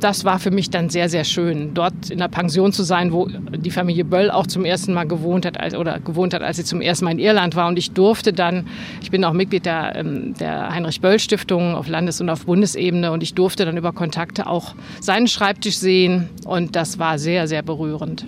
das 0.00 0.24
war 0.24 0.38
für 0.38 0.50
mich 0.50 0.70
dann 0.70 0.88
sehr, 0.88 1.08
sehr 1.08 1.24
schön, 1.24 1.74
dort 1.74 2.10
in 2.10 2.18
der 2.18 2.28
Pension 2.28 2.72
zu 2.72 2.82
sein, 2.82 3.12
wo 3.12 3.26
die 3.28 3.70
Familie 3.70 4.04
Böll 4.04 4.30
auch 4.30 4.46
zum 4.46 4.64
ersten 4.64 4.92
Mal 4.92 5.04
gewohnt 5.04 5.46
hat 5.46 5.60
als, 5.60 5.74
oder 5.74 6.00
gewohnt 6.00 6.34
hat, 6.34 6.42
als 6.42 6.56
sie 6.56 6.64
zum 6.64 6.80
ersten 6.80 7.04
Mal 7.04 7.12
in 7.12 7.18
Irland 7.18 7.56
war. 7.56 7.68
Und 7.68 7.78
ich 7.78 7.92
durfte 7.92 8.32
dann, 8.32 8.66
ich 9.02 9.10
bin 9.10 9.24
auch 9.24 9.32
Mitglied 9.32 9.66
der, 9.66 9.96
ähm, 9.96 10.34
der 10.38 10.70
Heinrich 10.70 11.00
Böll 11.00 11.18
Stiftung 11.18 11.74
auf 11.74 11.88
Landes- 11.88 12.20
und 12.20 12.30
auf 12.30 12.46
Bundesebene 12.46 13.12
und 13.12 13.22
ich 13.22 13.34
durfte 13.34 13.64
dann 13.64 13.76
über 13.76 13.92
Kontakte 13.92 14.46
auch 14.46 14.74
seinen 15.00 15.28
Schreibtisch 15.28 15.76
sehen 15.76 16.28
und 16.44 16.76
das 16.76 16.98
war 16.98 17.18
sehr, 17.18 17.46
sehr 17.46 17.62
berührend. 17.62 18.26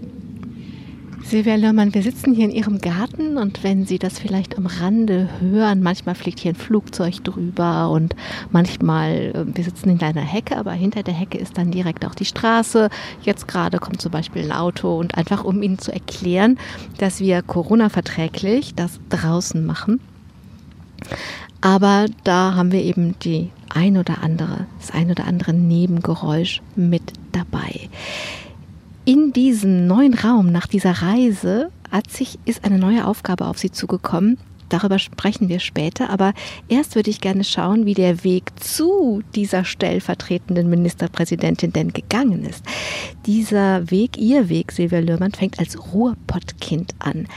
Silvia 1.24 1.54
Lörmann, 1.54 1.94
wir 1.94 2.02
sitzen 2.02 2.34
hier 2.34 2.44
in 2.44 2.50
Ihrem 2.50 2.78
Garten 2.78 3.38
und 3.38 3.62
wenn 3.62 3.86
Sie 3.86 3.98
das 3.98 4.18
vielleicht 4.18 4.58
am 4.58 4.66
Rande 4.66 5.28
hören, 5.40 5.82
manchmal 5.82 6.14
fliegt 6.14 6.40
hier 6.40 6.52
ein 6.52 6.56
Flugzeug 6.56 7.24
drüber 7.24 7.90
und 7.90 8.14
manchmal, 8.50 9.32
äh, 9.34 9.56
wir 9.56 9.64
sitzen 9.64 9.88
in 9.88 10.02
einer 10.02 10.20
Hecke, 10.20 10.56
aber 10.56 10.72
hinter 10.72 11.02
der 11.02 11.14
Hecke 11.14 11.38
ist 11.38 11.56
dann 11.56 11.70
direkt 11.70 12.04
auch 12.04 12.14
die 12.14 12.24
Straße. 12.24 12.90
Jetzt 13.22 13.48
gerade 13.48 13.78
kommt 13.78 14.02
zum 14.02 14.10
Beispiel 14.10 14.42
ein 14.42 14.52
Auto 14.52 14.98
und 14.98 15.16
einfach 15.16 15.44
um 15.44 15.62
Ihnen 15.62 15.78
zu 15.78 15.92
erklären, 15.92 16.58
dass 16.98 17.20
wir 17.20 17.40
Corona-verträglich 17.42 18.74
das 18.74 19.00
draußen 19.08 19.64
machen. 19.64 20.00
Aber 21.60 22.06
da 22.24 22.54
haben 22.54 22.72
wir 22.72 22.82
eben 22.82 23.18
die 23.20 23.50
ein 23.70 23.96
oder 23.96 24.22
andere, 24.22 24.66
das 24.78 24.90
ein 24.90 25.10
oder 25.10 25.26
andere 25.26 25.54
Nebengeräusch 25.54 26.60
mit 26.76 27.12
dabei 27.32 27.88
in 29.04 29.32
diesem 29.32 29.86
neuen 29.86 30.14
Raum 30.14 30.52
nach 30.52 30.66
dieser 30.66 31.02
Reise 31.02 31.70
hat 31.90 32.10
sich, 32.10 32.38
ist 32.44 32.64
eine 32.64 32.78
neue 32.78 33.06
Aufgabe 33.06 33.46
auf 33.46 33.58
Sie 33.58 33.70
zugekommen. 33.70 34.38
Darüber 34.68 34.98
sprechen 34.98 35.50
wir 35.50 35.60
später, 35.60 36.08
aber 36.08 36.32
erst 36.68 36.94
würde 36.94 37.10
ich 37.10 37.20
gerne 37.20 37.44
schauen, 37.44 37.84
wie 37.84 37.92
der 37.92 38.24
Weg 38.24 38.44
zu 38.58 39.22
dieser 39.34 39.64
stellvertretenden 39.64 40.70
Ministerpräsidentin 40.70 41.74
denn 41.74 41.92
gegangen 41.92 42.44
ist. 42.44 42.64
Dieser 43.26 43.90
Weg, 43.90 44.16
Ihr 44.16 44.48
Weg, 44.48 44.72
Silvia 44.72 45.00
Lürmann, 45.00 45.32
fängt 45.32 45.58
als 45.58 45.92
Ruhrpottkind 45.92 46.94
an. 47.00 47.28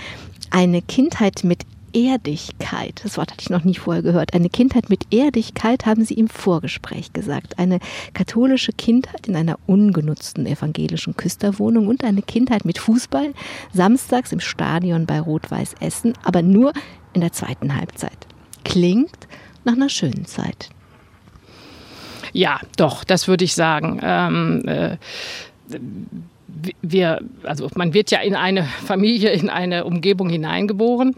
Eine 0.49 0.81
Kindheit 0.81 1.43
mit 1.43 1.63
Erdigkeit. 1.95 3.01
Das 3.03 3.17
Wort 3.17 3.31
hatte 3.31 3.41
ich 3.41 3.49
noch 3.49 3.63
nie 3.63 3.75
vorher 3.75 4.03
gehört. 4.03 4.33
Eine 4.33 4.49
Kindheit 4.49 4.89
mit 4.89 5.13
Erdigkeit 5.13 5.85
haben 5.85 6.03
Sie 6.03 6.15
im 6.15 6.27
Vorgespräch 6.27 7.13
gesagt. 7.13 7.57
Eine 7.57 7.79
katholische 8.13 8.73
Kindheit 8.73 9.27
in 9.27 9.35
einer 9.35 9.57
ungenutzten 9.65 10.45
evangelischen 10.45 11.15
Küsterwohnung 11.15 11.87
und 11.87 12.03
eine 12.03 12.21
Kindheit 12.21 12.65
mit 12.65 12.77
Fußball 12.77 13.33
samstags 13.73 14.31
im 14.31 14.41
Stadion 14.41 15.05
bei 15.05 15.19
Rot-Weiß 15.19 15.75
Essen, 15.79 16.13
aber 16.23 16.41
nur 16.41 16.73
in 17.13 17.21
der 17.21 17.31
zweiten 17.31 17.75
Halbzeit. 17.75 18.27
Klingt 18.63 19.27
nach 19.63 19.73
einer 19.73 19.89
schönen 19.89 20.25
Zeit. 20.25 20.69
Ja, 22.33 22.59
doch, 22.75 23.05
das 23.05 23.29
würde 23.29 23.45
ich 23.45 23.55
sagen. 23.55 24.01
Ähm, 24.03 24.63
äh, 24.67 24.97
wir, 26.81 27.21
also 27.43 27.69
man 27.75 27.93
wird 27.93 28.11
ja 28.11 28.19
in 28.19 28.35
eine 28.35 28.63
Familie, 28.63 29.31
in 29.31 29.49
eine 29.49 29.85
Umgebung 29.85 30.29
hineingeboren. 30.29 31.15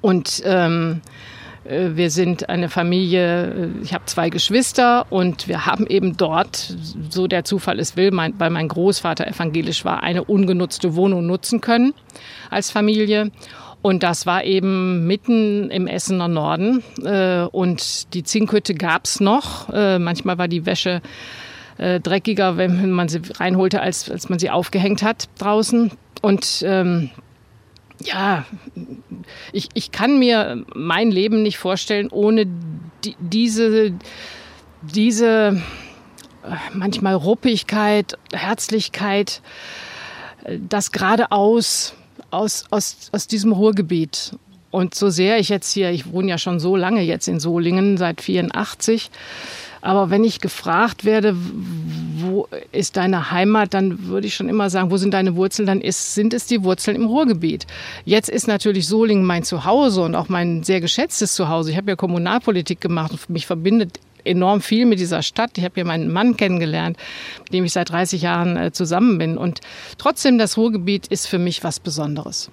Und 0.00 0.42
ähm, 0.44 1.02
äh, 1.64 1.90
wir 1.94 2.10
sind 2.10 2.48
eine 2.48 2.68
Familie, 2.68 3.52
äh, 3.52 3.68
ich 3.82 3.94
habe 3.94 4.04
zwei 4.06 4.30
Geschwister 4.30 5.06
und 5.10 5.48
wir 5.48 5.66
haben 5.66 5.86
eben 5.86 6.16
dort, 6.16 6.76
so 7.10 7.26
der 7.26 7.44
Zufall 7.44 7.78
es 7.78 7.96
will, 7.96 8.10
mein, 8.10 8.34
weil 8.38 8.50
mein 8.50 8.68
Großvater 8.68 9.26
evangelisch 9.26 9.84
war, 9.84 10.02
eine 10.02 10.24
ungenutzte 10.24 10.94
Wohnung 10.94 11.26
nutzen 11.26 11.60
können 11.60 11.94
als 12.50 12.70
Familie. 12.70 13.30
Und 13.82 14.02
das 14.02 14.24
war 14.24 14.44
eben 14.44 15.06
mitten 15.06 15.70
im 15.70 15.86
Essener 15.86 16.28
Norden. 16.28 16.82
Äh, 17.04 17.42
und 17.42 18.14
die 18.14 18.22
Zinkhütte 18.22 18.74
gab's 18.74 19.20
noch. 19.20 19.68
Manchmal 19.68 20.38
war 20.38 20.48
die 20.48 20.64
Wäsche 20.64 21.02
dreckiger, 21.76 22.56
wenn 22.56 22.92
man 22.92 23.08
sie 23.08 23.20
reinholte, 23.34 23.82
als, 23.82 24.08
als 24.08 24.28
man 24.28 24.38
sie 24.38 24.48
aufgehängt 24.48 25.02
hat 25.02 25.28
draußen. 25.38 25.90
Und 26.22 26.64
ähm, 26.64 27.10
ja, 28.04 28.44
ich, 29.52 29.68
ich 29.74 29.90
kann 29.90 30.18
mir 30.18 30.64
mein 30.74 31.10
Leben 31.10 31.42
nicht 31.42 31.58
vorstellen 31.58 32.08
ohne 32.10 32.46
die, 33.04 33.16
diese, 33.18 33.92
diese 34.82 35.62
äh, 36.44 36.56
manchmal 36.72 37.14
Ruppigkeit, 37.14 38.18
Herzlichkeit, 38.32 39.40
äh, 40.44 40.58
das 40.68 40.92
geradeaus 40.92 41.94
aus, 42.30 42.64
aus, 42.70 43.08
aus 43.12 43.26
diesem 43.26 43.52
Ruhrgebiet. 43.52 44.36
Und 44.70 44.94
so 44.94 45.08
sehr 45.08 45.38
ich 45.38 45.48
jetzt 45.48 45.72
hier, 45.72 45.90
ich 45.90 46.10
wohne 46.12 46.30
ja 46.30 46.38
schon 46.38 46.58
so 46.58 46.74
lange 46.74 47.02
jetzt 47.02 47.28
in 47.28 47.38
Solingen, 47.38 47.96
seit 47.96 48.20
84, 48.20 49.10
aber 49.84 50.08
wenn 50.08 50.24
ich 50.24 50.40
gefragt 50.40 51.04
werde, 51.04 51.36
wo 51.36 52.48
ist 52.72 52.96
deine 52.96 53.30
Heimat, 53.30 53.74
dann 53.74 54.06
würde 54.06 54.26
ich 54.26 54.34
schon 54.34 54.48
immer 54.48 54.70
sagen, 54.70 54.90
wo 54.90 54.96
sind 54.96 55.12
deine 55.12 55.36
Wurzeln? 55.36 55.66
Dann 55.66 55.82
ist, 55.82 56.14
sind 56.14 56.32
es 56.32 56.46
die 56.46 56.64
Wurzeln 56.64 56.96
im 56.96 57.06
Ruhrgebiet. 57.06 57.66
Jetzt 58.06 58.30
ist 58.30 58.48
natürlich 58.48 58.88
Solingen 58.88 59.26
mein 59.26 59.42
Zuhause 59.42 60.00
und 60.00 60.14
auch 60.14 60.30
mein 60.30 60.62
sehr 60.62 60.80
geschätztes 60.80 61.34
Zuhause. 61.34 61.70
Ich 61.70 61.76
habe 61.76 61.90
ja 61.90 61.96
Kommunalpolitik 61.96 62.80
gemacht 62.80 63.12
und 63.12 63.28
mich 63.28 63.46
verbindet 63.46 64.00
enorm 64.24 64.62
viel 64.62 64.86
mit 64.86 65.00
dieser 65.00 65.22
Stadt. 65.22 65.58
Ich 65.58 65.64
habe 65.64 65.74
hier 65.74 65.84
meinen 65.84 66.10
Mann 66.10 66.38
kennengelernt, 66.38 66.96
mit 67.40 67.52
dem 67.52 67.66
ich 67.66 67.74
seit 67.74 67.90
30 67.90 68.22
Jahren 68.22 68.56
äh, 68.56 68.72
zusammen 68.72 69.18
bin. 69.18 69.36
Und 69.36 69.60
trotzdem, 69.98 70.38
das 70.38 70.56
Ruhrgebiet 70.56 71.08
ist 71.08 71.26
für 71.26 71.38
mich 71.38 71.62
was 71.62 71.78
Besonderes. 71.78 72.50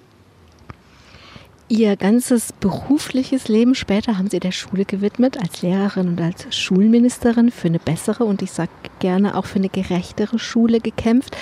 Ihr 1.74 1.96
ganzes 1.96 2.52
berufliches 2.52 3.48
Leben 3.48 3.74
später 3.74 4.18
haben 4.18 4.28
Sie 4.28 4.40
der 4.40 4.52
Schule 4.52 4.84
gewidmet, 4.84 5.38
als 5.38 5.62
Lehrerin 5.62 6.08
und 6.08 6.20
als 6.20 6.54
Schulministerin 6.54 7.50
für 7.50 7.68
eine 7.68 7.78
bessere 7.78 8.24
und 8.24 8.42
ich 8.42 8.52
sage 8.52 8.68
gerne 8.98 9.34
auch 9.34 9.46
für 9.46 9.58
eine 9.58 9.70
gerechtere 9.70 10.38
Schule 10.38 10.80
gekämpft. 10.80 11.34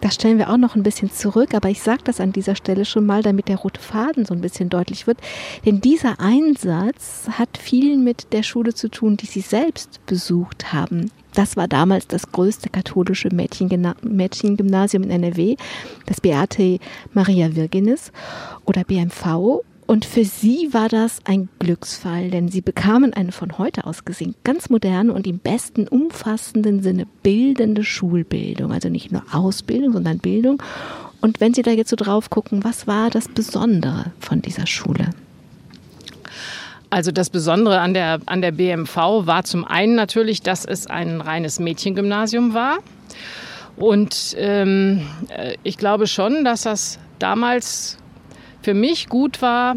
Das 0.00 0.14
stellen 0.14 0.38
wir 0.38 0.50
auch 0.50 0.58
noch 0.58 0.76
ein 0.76 0.84
bisschen 0.84 1.10
zurück, 1.10 1.54
aber 1.54 1.70
ich 1.70 1.82
sage 1.82 2.02
das 2.04 2.20
an 2.20 2.30
dieser 2.30 2.54
Stelle 2.54 2.84
schon 2.84 3.04
mal, 3.04 3.24
damit 3.24 3.48
der 3.48 3.56
rote 3.56 3.80
Faden 3.80 4.24
so 4.24 4.32
ein 4.32 4.40
bisschen 4.40 4.68
deutlich 4.68 5.08
wird. 5.08 5.18
Denn 5.66 5.80
dieser 5.80 6.20
Einsatz 6.20 7.26
hat 7.32 7.58
viel 7.58 7.96
mit 7.96 8.32
der 8.32 8.44
Schule 8.44 8.74
zu 8.74 8.88
tun, 8.88 9.16
die 9.16 9.26
Sie 9.26 9.40
selbst 9.40 9.98
besucht 10.06 10.72
haben. 10.72 11.10
Das 11.34 11.56
war 11.56 11.68
damals 11.68 12.06
das 12.06 12.30
größte 12.30 12.70
katholische 12.70 13.28
Mädchengymnasium 13.32 15.02
in 15.02 15.10
NRW, 15.10 15.56
das 16.06 16.20
Beate 16.20 16.78
Maria 17.12 17.54
Virginis 17.54 18.12
oder 18.64 18.84
BMV. 18.84 19.62
Und 19.86 20.06
für 20.06 20.24
sie 20.24 20.72
war 20.72 20.88
das 20.88 21.18
ein 21.24 21.50
Glücksfall, 21.58 22.30
denn 22.30 22.48
sie 22.48 22.62
bekamen 22.62 23.12
eine 23.12 23.32
von 23.32 23.58
heute 23.58 23.86
aus 23.86 24.06
gesehen 24.06 24.34
ganz 24.42 24.70
moderne 24.70 25.12
und 25.12 25.26
im 25.26 25.38
besten 25.38 25.86
umfassenden 25.86 26.82
Sinne 26.82 27.06
bildende 27.22 27.84
Schulbildung. 27.84 28.72
Also 28.72 28.88
nicht 28.88 29.12
nur 29.12 29.22
Ausbildung, 29.32 29.92
sondern 29.92 30.18
Bildung. 30.20 30.62
Und 31.20 31.40
wenn 31.40 31.52
Sie 31.52 31.62
da 31.62 31.70
jetzt 31.70 31.90
so 31.90 31.96
drauf 31.96 32.30
gucken, 32.30 32.64
was 32.64 32.86
war 32.86 33.10
das 33.10 33.28
Besondere 33.28 34.12
von 34.20 34.40
dieser 34.40 34.66
Schule? 34.66 35.10
Also 36.94 37.10
das 37.10 37.28
Besondere 37.28 37.80
an 37.80 37.92
der, 37.92 38.20
an 38.26 38.40
der 38.40 38.52
BMV 38.52 38.96
war 39.26 39.42
zum 39.42 39.64
einen 39.64 39.96
natürlich, 39.96 40.42
dass 40.42 40.64
es 40.64 40.86
ein 40.86 41.20
reines 41.20 41.58
Mädchengymnasium 41.58 42.54
war. 42.54 42.78
Und 43.74 44.36
ähm, 44.38 45.04
äh, 45.28 45.56
ich 45.64 45.76
glaube 45.76 46.06
schon, 46.06 46.44
dass 46.44 46.62
das 46.62 47.00
damals 47.18 47.98
für 48.62 48.74
mich 48.74 49.08
gut 49.08 49.42
war, 49.42 49.74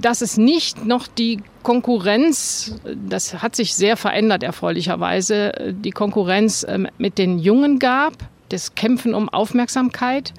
dass 0.00 0.22
es 0.22 0.38
nicht 0.38 0.86
noch 0.86 1.06
die 1.06 1.42
Konkurrenz, 1.62 2.74
das 3.06 3.42
hat 3.42 3.54
sich 3.54 3.74
sehr 3.74 3.98
verändert 3.98 4.42
erfreulicherweise, 4.42 5.74
die 5.76 5.90
Konkurrenz 5.90 6.64
ähm, 6.66 6.88
mit 6.96 7.18
den 7.18 7.38
Jungen 7.38 7.78
gab, 7.78 8.14
das 8.48 8.74
Kämpfen 8.74 9.12
um 9.12 9.28
Aufmerksamkeit. 9.28 10.32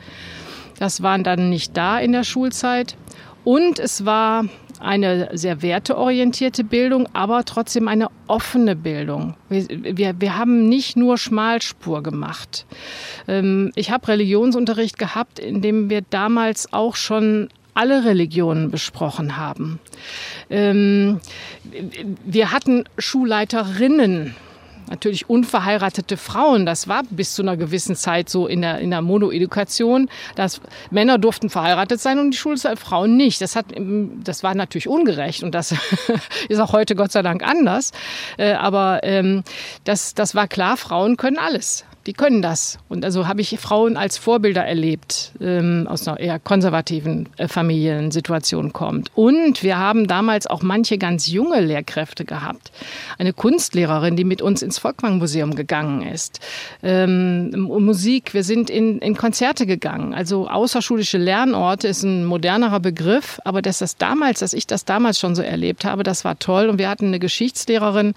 Das 0.80 1.04
waren 1.04 1.24
dann 1.24 1.52
nicht 1.52 1.78
da 1.78 2.00
in 2.00 2.14
der 2.14 2.24
Schulzeit. 2.24 2.96
Und 3.44 3.78
es 3.78 4.06
war 4.06 4.46
eine 4.80 5.30
sehr 5.34 5.62
werteorientierte 5.62 6.64
Bildung, 6.64 7.08
aber 7.14 7.46
trotzdem 7.46 7.88
eine 7.88 8.08
offene 8.28 8.76
Bildung. 8.76 9.36
Wir, 9.50 9.68
wir, 9.70 10.22
wir 10.22 10.38
haben 10.38 10.70
nicht 10.70 10.96
nur 10.96 11.18
Schmalspur 11.18 12.02
gemacht. 12.04 12.66
Ähm, 13.28 13.72
ich 13.76 13.92
habe 13.92 14.08
Religionsunterricht 14.08 14.98
gehabt, 14.98 15.40
in 15.40 15.62
dem 15.62 15.90
wir 15.90 16.02
damals 16.02 16.72
auch 16.74 16.96
schon 16.96 17.50
alle 17.74 18.04
Religionen 18.04 18.72
besprochen 18.72 19.38
haben. 19.38 19.80
Ähm, 20.50 21.20
wir 22.26 22.52
hatten 22.52 22.84
Schulleiterinnen 22.98 24.36
natürlich 24.90 25.30
unverheiratete 25.30 26.18
Frauen. 26.18 26.66
Das 26.66 26.88
war 26.88 27.04
bis 27.10 27.34
zu 27.34 27.42
einer 27.42 27.58
gewissen 27.58 27.96
Zeit 27.96 28.30
so 28.30 28.48
in 28.48 28.62
der, 28.62 28.80
in 28.80 28.92
der 28.92 29.02
Monoedukation, 29.02 30.10
dass 30.36 30.62
Männer 30.92 31.18
durften 31.18 31.50
verheiratet 31.50 32.00
sein 32.00 32.20
und 32.20 32.32
die 32.32 32.38
Schulfrauen 32.38 33.16
nicht. 33.16 33.42
Das, 33.42 33.56
hat, 33.56 33.66
das 34.24 34.44
war 34.44 34.56
natürlich 34.56 34.88
ungerecht 34.88 35.44
und 35.44 35.54
das 35.56 35.74
ist 36.50 36.60
auch 36.60 36.74
heute 36.74 36.96
Gott 36.96 37.12
sei 37.12 37.22
Dank 37.22 37.44
anders. 37.44 37.92
Äh, 38.38 38.54
aber 38.54 39.02
ähm, 39.04 39.44
das, 39.84 40.14
das 40.14 40.36
war 40.36 40.48
klar, 40.48 40.78
Frauen 40.78 41.18
können 41.18 41.38
alles 41.38 41.86
die 42.06 42.14
können 42.14 42.42
das. 42.42 42.80
Und 42.88 43.04
also 43.04 43.28
habe 43.28 43.42
ich 43.42 43.60
Frauen 43.60 43.98
als 43.98 44.18
Vorbilder 44.18 44.66
erlebt, 44.66 45.34
ähm, 45.42 45.86
aus 45.90 46.08
einer 46.08 46.20
eher 46.20 46.40
konservativen 46.40 47.28
äh, 47.38 47.48
Familiensituation 47.48 48.74
kommt. 48.74 49.12
Und 49.16 49.64
wir 49.64 49.78
haben 49.78 50.08
damals 50.08 50.48
auch 50.48 50.62
manche 50.62 50.98
ganz 50.98 51.28
junge 51.28 51.60
Lehrkräfte 51.60 52.26
gehabt. 52.26 52.72
Eine 53.18 53.34
Kunstlehrerin, 53.34 54.16
die 54.16 54.24
mit 54.24 54.42
uns 54.42 54.62
ins 54.62 54.80
Volkwang-Museum 54.80 55.56
gegangen 55.56 56.02
ist. 56.02 56.40
Ähm, 56.84 57.52
Musik, 57.52 58.34
wir 58.34 58.44
sind 58.44 58.70
in, 58.70 59.00
in 59.00 59.16
Konzerte 59.16 59.66
gegangen. 59.66 60.14
Also 60.14 60.48
außerschulische 60.50 61.18
Lernorte 61.18 61.88
ist 61.90 62.04
ein 62.04 62.26
modernerer 62.26 62.80
Begriff, 62.80 63.42
aber 63.44 63.62
dass 63.62 63.80
das 63.80 63.98
damals, 63.98 64.40
dass 64.40 64.54
ich 64.54 64.68
das 64.68 64.86
damals 64.86 65.20
schon 65.20 65.36
so 65.36 65.42
erlebt 65.42 65.84
habe, 65.84 66.04
das 66.04 66.24
war 66.24 66.40
toll. 66.40 66.70
Und 66.70 66.80
wir 66.80 66.90
hatten 66.90 67.08
eine 67.08 67.20
Geschichtslehrerin, 67.20 68.14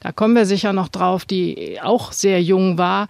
da 0.00 0.12
kommen 0.12 0.34
wir 0.34 0.44
sicher 0.44 0.72
noch 0.72 0.88
drauf, 0.88 1.24
die 1.24 1.78
auch 1.82 2.12
sehr 2.12 2.42
jung 2.42 2.78
war, 2.78 3.05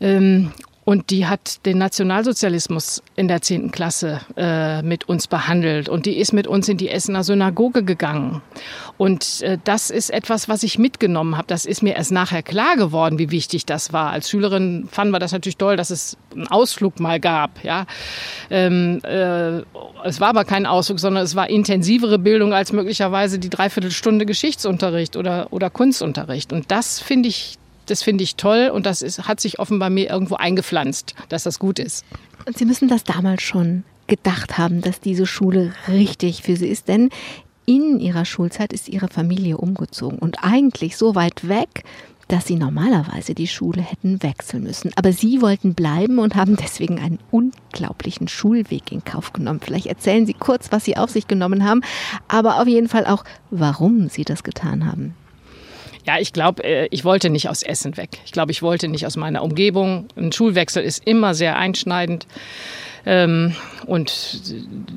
ähm, 0.00 0.52
und 0.84 1.08
die 1.10 1.26
hat 1.26 1.64
den 1.64 1.78
Nationalsozialismus 1.78 3.02
in 3.16 3.26
der 3.26 3.40
10. 3.40 3.70
Klasse 3.70 4.20
äh, 4.36 4.82
mit 4.82 5.08
uns 5.08 5.26
behandelt. 5.26 5.88
Und 5.88 6.04
die 6.04 6.18
ist 6.18 6.32
mit 6.34 6.46
uns 6.46 6.68
in 6.68 6.76
die 6.76 6.90
Essener 6.90 7.24
Synagoge 7.24 7.84
gegangen. 7.84 8.42
Und 8.98 9.40
äh, 9.40 9.58
das 9.64 9.88
ist 9.88 10.10
etwas, 10.10 10.48
was 10.48 10.62
ich 10.62 10.78
mitgenommen 10.78 11.38
habe. 11.38 11.46
Das 11.46 11.64
ist 11.64 11.82
mir 11.82 11.96
erst 11.96 12.12
nachher 12.12 12.42
klar 12.42 12.76
geworden, 12.76 13.18
wie 13.18 13.30
wichtig 13.30 13.64
das 13.64 13.94
war. 13.94 14.10
Als 14.10 14.28
Schülerin 14.28 14.86
fanden 14.90 15.12
wir 15.14 15.18
das 15.18 15.32
natürlich 15.32 15.56
toll, 15.56 15.76
dass 15.76 15.88
es 15.88 16.18
einen 16.34 16.48
Ausflug 16.48 17.00
mal 17.00 17.18
gab. 17.18 17.64
Ja, 17.64 17.86
ähm, 18.50 19.00
äh, 19.04 19.62
Es 20.04 20.20
war 20.20 20.28
aber 20.28 20.44
kein 20.44 20.66
Ausflug, 20.66 21.00
sondern 21.00 21.24
es 21.24 21.34
war 21.34 21.48
intensivere 21.48 22.18
Bildung 22.18 22.52
als 22.52 22.72
möglicherweise 22.72 23.38
die 23.38 23.50
Dreiviertelstunde 23.50 24.26
Geschichtsunterricht 24.26 25.16
oder, 25.16 25.48
oder 25.50 25.70
Kunstunterricht. 25.70 26.52
Und 26.52 26.70
das 26.70 27.00
finde 27.00 27.30
ich 27.30 27.56
das 27.86 28.02
finde 28.02 28.24
ich 28.24 28.36
toll 28.36 28.70
und 28.72 28.86
das 28.86 29.02
ist, 29.02 29.26
hat 29.28 29.40
sich 29.40 29.58
offenbar 29.58 29.90
mir 29.90 30.10
irgendwo 30.10 30.36
eingepflanzt, 30.36 31.14
dass 31.28 31.44
das 31.44 31.58
gut 31.58 31.78
ist. 31.78 32.04
Und 32.46 32.58
Sie 32.58 32.64
müssen 32.64 32.88
das 32.88 33.04
damals 33.04 33.42
schon 33.42 33.84
gedacht 34.06 34.58
haben, 34.58 34.82
dass 34.82 35.00
diese 35.00 35.26
Schule 35.26 35.72
richtig 35.88 36.42
für 36.42 36.56
Sie 36.56 36.68
ist, 36.68 36.88
denn 36.88 37.10
in 37.66 38.00
Ihrer 38.00 38.24
Schulzeit 38.24 38.72
ist 38.72 38.88
Ihre 38.88 39.08
Familie 39.08 39.56
umgezogen 39.56 40.18
und 40.18 40.44
eigentlich 40.44 40.96
so 40.96 41.14
weit 41.14 41.48
weg, 41.48 41.84
dass 42.28 42.46
Sie 42.46 42.56
normalerweise 42.56 43.34
die 43.34 43.46
Schule 43.46 43.82
hätten 43.82 44.22
wechseln 44.22 44.62
müssen. 44.62 44.90
Aber 44.96 45.12
Sie 45.12 45.40
wollten 45.40 45.74
bleiben 45.74 46.18
und 46.18 46.36
haben 46.36 46.56
deswegen 46.56 46.98
einen 46.98 47.18
unglaublichen 47.30 48.28
Schulweg 48.28 48.92
in 48.92 49.04
Kauf 49.04 49.32
genommen. 49.32 49.60
Vielleicht 49.62 49.86
erzählen 49.86 50.26
Sie 50.26 50.34
kurz, 50.34 50.72
was 50.72 50.84
Sie 50.84 50.96
auf 50.96 51.10
sich 51.10 51.26
genommen 51.26 51.64
haben, 51.64 51.82
aber 52.28 52.60
auf 52.60 52.66
jeden 52.66 52.88
Fall 52.88 53.06
auch, 53.06 53.24
warum 53.50 54.08
Sie 54.08 54.24
das 54.24 54.42
getan 54.42 54.86
haben. 54.86 55.14
Ja, 56.06 56.18
ich 56.18 56.32
glaube, 56.32 56.62
äh, 56.64 56.88
ich 56.90 57.04
wollte 57.04 57.30
nicht 57.30 57.48
aus 57.48 57.62
Essen 57.62 57.96
weg. 57.96 58.10
Ich 58.24 58.32
glaube, 58.32 58.52
ich 58.52 58.62
wollte 58.62 58.88
nicht 58.88 59.06
aus 59.06 59.16
meiner 59.16 59.42
Umgebung. 59.42 60.06
Ein 60.16 60.32
Schulwechsel 60.32 60.82
ist 60.82 61.06
immer 61.06 61.34
sehr 61.34 61.56
einschneidend. 61.56 62.26
Ähm, 63.06 63.54
und 63.86 64.40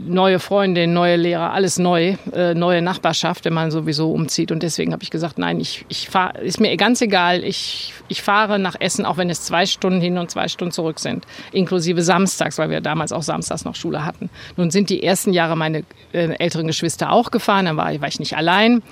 neue 0.07 0.39
Freundin, 0.39 0.93
neue 0.93 1.17
Lehrer, 1.17 1.51
alles 1.51 1.77
neu, 1.77 2.15
äh, 2.33 2.53
neue 2.53 2.81
Nachbarschaft, 2.81 3.43
wenn 3.43 3.53
man 3.53 3.69
sowieso 3.69 4.11
umzieht. 4.11 4.51
Und 4.51 4.63
deswegen 4.63 4.93
habe 4.93 5.03
ich 5.03 5.11
gesagt, 5.11 5.37
nein, 5.37 5.59
ich, 5.59 5.85
ich 5.89 6.09
fahre, 6.09 6.39
ist 6.39 6.61
mir 6.61 6.75
ganz 6.77 7.01
egal, 7.01 7.43
ich, 7.43 7.93
ich 8.07 8.21
fahre 8.21 8.59
nach 8.59 8.75
Essen, 8.79 9.05
auch 9.05 9.17
wenn 9.17 9.29
es 9.29 9.43
zwei 9.43 9.65
Stunden 9.65 9.99
hin 9.99 10.17
und 10.17 10.31
zwei 10.31 10.47
Stunden 10.47 10.71
zurück 10.71 10.99
sind, 10.99 11.25
inklusive 11.51 12.01
samstags, 12.01 12.57
weil 12.57 12.69
wir 12.69 12.79
damals 12.79 13.11
auch 13.11 13.23
samstags 13.23 13.65
noch 13.65 13.75
Schule 13.75 14.05
hatten. 14.05 14.29
Nun 14.55 14.71
sind 14.71 14.89
die 14.89 15.03
ersten 15.03 15.33
Jahre 15.33 15.57
meine 15.57 15.83
äh, 16.13 16.29
älteren 16.39 16.67
Geschwister 16.67 17.11
auch 17.11 17.29
gefahren, 17.29 17.65
dann 17.65 17.75
war, 17.75 17.99
war 17.99 18.07
ich 18.07 18.19
nicht 18.19 18.37
allein 18.37 18.83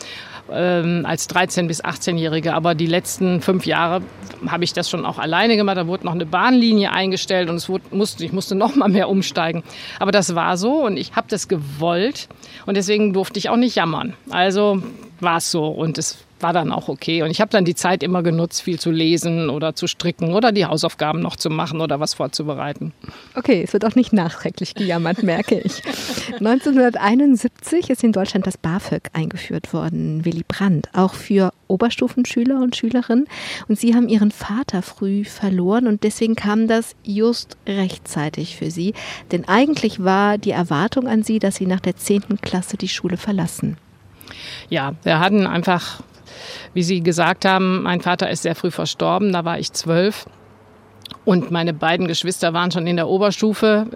ähm, 0.51 1.05
als 1.05 1.29
13- 1.29 1.67
bis 1.67 1.83
18-Jährige. 1.83 2.53
Aber 2.53 2.75
die 2.75 2.85
letzten 2.85 3.41
fünf 3.41 3.65
Jahre 3.65 4.01
habe 4.47 4.63
ich 4.63 4.73
das 4.73 4.89
schon 4.89 5.05
auch 5.05 5.17
alleine 5.17 5.55
gemacht. 5.55 5.77
Da 5.77 5.87
wurde 5.87 6.05
noch 6.05 6.13
eine 6.13 6.25
Bahnlinie 6.25 6.91
eingestellt 6.91 7.49
und 7.49 7.55
es 7.55 7.69
wurde, 7.69 7.83
musste, 7.91 8.23
ich 8.25 8.31
musste 8.31 8.55
noch 8.55 8.75
mal 8.75 8.89
mehr 8.89 9.09
umsteigen. 9.09 9.63
Aber 9.99 10.11
das 10.11 10.35
war 10.35 10.57
so 10.57 10.85
und 10.85 10.97
ich 10.97 11.15
habe 11.15 11.27
das 11.29 11.47
gewollt 11.47 12.27
und 12.65 12.77
deswegen 12.77 13.13
durfte 13.13 13.39
ich 13.39 13.49
auch 13.49 13.57
nicht 13.57 13.75
jammern. 13.75 14.13
Also 14.29 14.81
war 15.19 15.37
es 15.37 15.51
so 15.51 15.67
und 15.67 15.97
es 15.97 16.24
war 16.39 16.53
dann 16.53 16.71
auch 16.71 16.89
okay. 16.89 17.23
Und 17.23 17.31
ich 17.31 17.41
habe 17.41 17.51
dann 17.51 17.65
die 17.65 17.75
Zeit 17.75 18.03
immer 18.03 18.23
genutzt, 18.23 18.61
viel 18.61 18.79
zu 18.79 18.91
lesen 18.91 19.49
oder 19.49 19.75
zu 19.75 19.87
stricken 19.87 20.33
oder 20.33 20.51
die 20.51 20.65
Hausaufgaben 20.65 21.21
noch 21.21 21.35
zu 21.35 21.49
machen 21.49 21.81
oder 21.81 21.99
was 21.99 22.13
vorzubereiten. 22.13 22.93
Okay, 23.35 23.63
es 23.63 23.73
wird 23.73 23.85
auch 23.85 23.95
nicht 23.95 24.13
nachträglich 24.13 24.75
gejammert, 24.75 25.23
merke 25.23 25.59
ich. 25.59 25.81
1971 26.39 27.89
ist 27.89 28.03
in 28.03 28.11
Deutschland 28.11 28.45
das 28.45 28.57
BAföG 28.57 29.09
eingeführt 29.13 29.73
worden, 29.73 30.25
Willy 30.25 30.43
Brandt, 30.47 30.89
auch 30.93 31.13
für 31.13 31.51
Oberstufenschüler 31.67 32.61
und 32.61 32.75
Schülerinnen. 32.75 33.27
Und 33.67 33.79
Sie 33.79 33.95
haben 33.95 34.09
Ihren 34.09 34.31
Vater 34.31 34.81
früh 34.81 35.23
verloren 35.23 35.87
und 35.87 36.03
deswegen 36.03 36.35
kam 36.35 36.67
das 36.67 36.95
just 37.03 37.57
rechtzeitig 37.65 38.57
für 38.57 38.71
Sie. 38.71 38.93
Denn 39.31 39.47
eigentlich 39.47 40.03
war 40.03 40.37
die 40.37 40.51
Erwartung 40.51 41.07
an 41.07 41.23
Sie, 41.23 41.39
dass 41.39 41.55
Sie 41.55 41.65
nach 41.65 41.79
der 41.79 41.95
10. 41.95 42.41
Klasse 42.41 42.77
die 42.77 42.89
Schule 42.89 43.17
verlassen. 43.17 43.77
Ja, 44.69 44.93
wir 45.03 45.19
hatten 45.19 45.47
einfach 45.47 46.01
wie 46.73 46.83
Sie 46.83 47.01
gesagt 47.01 47.45
haben, 47.45 47.83
mein 47.83 48.01
Vater 48.01 48.29
ist 48.29 48.43
sehr 48.43 48.55
früh 48.55 48.71
verstorben, 48.71 49.31
da 49.31 49.45
war 49.45 49.59
ich 49.59 49.71
zwölf. 49.73 50.25
Und 51.23 51.51
meine 51.51 51.73
beiden 51.73 52.07
Geschwister 52.07 52.53
waren 52.53 52.71
schon 52.71 52.87
in 52.87 52.95
der 52.95 53.07
Oberstufe. 53.07 53.87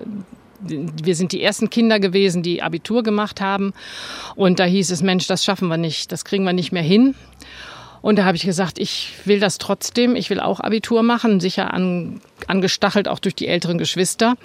Wir 0.62 1.16
sind 1.16 1.32
die 1.32 1.42
ersten 1.42 1.70
Kinder 1.70 2.00
gewesen, 2.00 2.44
die 2.44 2.62
Abitur 2.62 3.04
gemacht 3.04 3.40
haben. 3.40 3.74
Und 4.36 4.60
da 4.60 4.66
hieß 4.66 4.92
es, 4.92 5.02
Mensch, 5.02 5.28
das 5.28 5.44
schaffen 5.44 5.70
wir 5.70 5.78
nicht, 5.78 6.12
das 6.12 6.26
kriegen 6.26 6.44
wir 6.44 6.54
nicht 6.54 6.72
mehr 6.72 6.84
hin. 6.84 7.16
Und 8.02 8.18
da 8.18 8.26
habe 8.26 8.38
ich 8.38 8.44
gesagt, 8.44 8.80
ich 8.80 9.14
will 9.26 9.40
das 9.40 9.58
trotzdem, 9.58 10.16
ich 10.16 10.30
will 10.30 10.40
auch 10.40 10.60
Abitur 10.60 11.04
machen, 11.04 11.40
sicher 11.40 11.74
an, 11.74 12.22
angestachelt 12.48 13.08
auch 13.08 13.20
durch 13.20 13.36
die 13.36 13.48
älteren 13.48 13.78
Geschwister. 13.78 14.36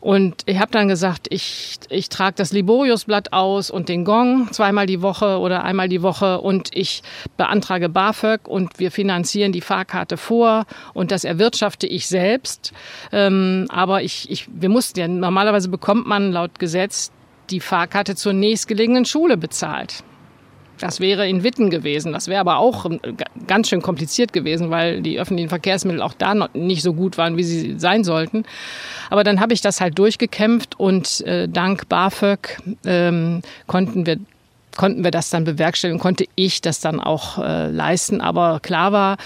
Und 0.00 0.42
ich 0.46 0.58
habe 0.58 0.72
dann 0.72 0.88
gesagt, 0.88 1.28
ich, 1.30 1.78
ich 1.88 2.08
trage 2.08 2.34
das 2.36 2.52
Liboriusblatt 2.52 3.32
aus 3.32 3.70
und 3.70 3.88
den 3.88 4.04
Gong 4.04 4.48
zweimal 4.52 4.86
die 4.86 5.00
Woche 5.00 5.38
oder 5.38 5.62
einmal 5.62 5.88
die 5.88 6.02
Woche 6.02 6.40
und 6.40 6.70
ich 6.74 7.02
beantrage 7.36 7.88
BAföG 7.88 8.48
und 8.48 8.78
wir 8.80 8.90
finanzieren 8.90 9.52
die 9.52 9.60
Fahrkarte 9.60 10.16
vor 10.16 10.66
und 10.92 11.12
das 11.12 11.22
erwirtschafte 11.22 11.86
ich 11.86 12.08
selbst. 12.08 12.72
Ähm, 13.12 13.66
aber 13.68 14.02
ich, 14.02 14.28
ich, 14.30 14.48
wir 14.52 14.68
mussten 14.68 14.98
ja, 14.98 15.06
normalerweise 15.06 15.68
bekommt 15.68 16.06
man 16.06 16.32
laut 16.32 16.58
Gesetz 16.58 17.12
die 17.50 17.60
Fahrkarte 17.60 18.16
zur 18.16 18.32
nächstgelegenen 18.32 19.04
Schule 19.04 19.36
bezahlt. 19.36 20.02
Das 20.78 21.00
wäre 21.00 21.28
in 21.28 21.44
Witten 21.44 21.70
gewesen. 21.70 22.12
Das 22.12 22.28
wäre 22.28 22.40
aber 22.40 22.58
auch 22.58 22.86
ähm, 22.86 23.00
ganz 23.46 23.68
schön 23.68 23.82
kompliziert 23.82 24.32
gewesen, 24.32 24.70
weil 24.70 25.02
die 25.02 25.18
öffentlichen 25.18 25.48
Verkehrsmittel 25.48 26.02
auch 26.02 26.14
da 26.14 26.34
noch 26.34 26.52
nicht 26.54 26.82
so 26.82 26.94
gut 26.94 27.18
waren, 27.18 27.36
wie 27.36 27.44
sie 27.44 27.78
sein 27.78 28.04
sollten. 28.04 28.44
Aber 29.10 29.24
dann 29.24 29.40
habe 29.40 29.52
ich 29.52 29.60
das 29.60 29.80
halt 29.80 29.98
durchgekämpft 29.98 30.78
und 30.78 31.20
äh, 31.22 31.48
dank 31.48 31.88
BAföG 31.88 32.58
ähm, 32.84 33.42
konnten 33.66 34.06
wir 34.06 34.18
konnten 34.76 35.04
wir 35.04 35.10
das 35.10 35.28
dann 35.28 35.44
bewerkstelligen, 35.44 36.00
konnte 36.00 36.24
ich 36.34 36.62
das 36.62 36.80
dann 36.80 36.98
auch 36.98 37.38
äh, 37.38 37.68
leisten. 37.68 38.22
Aber 38.22 38.58
klar 38.60 38.92
war, 38.92 39.16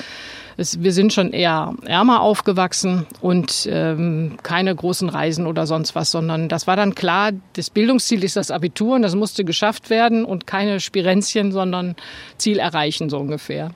es, 0.57 0.83
wir 0.83 0.93
sind 0.93 1.13
schon 1.13 1.33
eher 1.33 1.75
ärmer 1.85 2.21
aufgewachsen 2.23 3.07
und 3.21 3.69
ähm, 3.71 4.39
keine 4.43 4.75
großen 4.75 5.09
Reisen 5.09 5.47
oder 5.47 5.67
sonst 5.67 5.95
was, 5.95 6.11
sondern 6.11 6.49
das 6.49 6.67
war 6.67 6.77
dann 6.77 6.95
klar, 6.95 7.33
das 7.55 7.71
Bildungsziel 7.71 8.25
ist 8.25 8.37
das 8.37 8.51
Abitur 8.51 8.95
und 8.95 9.03
das 9.03 9.15
musste 9.15 9.45
geschafft 9.45 9.91
werden 9.91 10.25
und 10.25 10.47
keine 10.47 10.81
Spirenzchen, 10.81 11.53
sondern 11.53 11.95
Ziel 12.39 12.59
erreichen 12.59 13.11
so 13.11 13.19
ungefähr. 13.19 13.71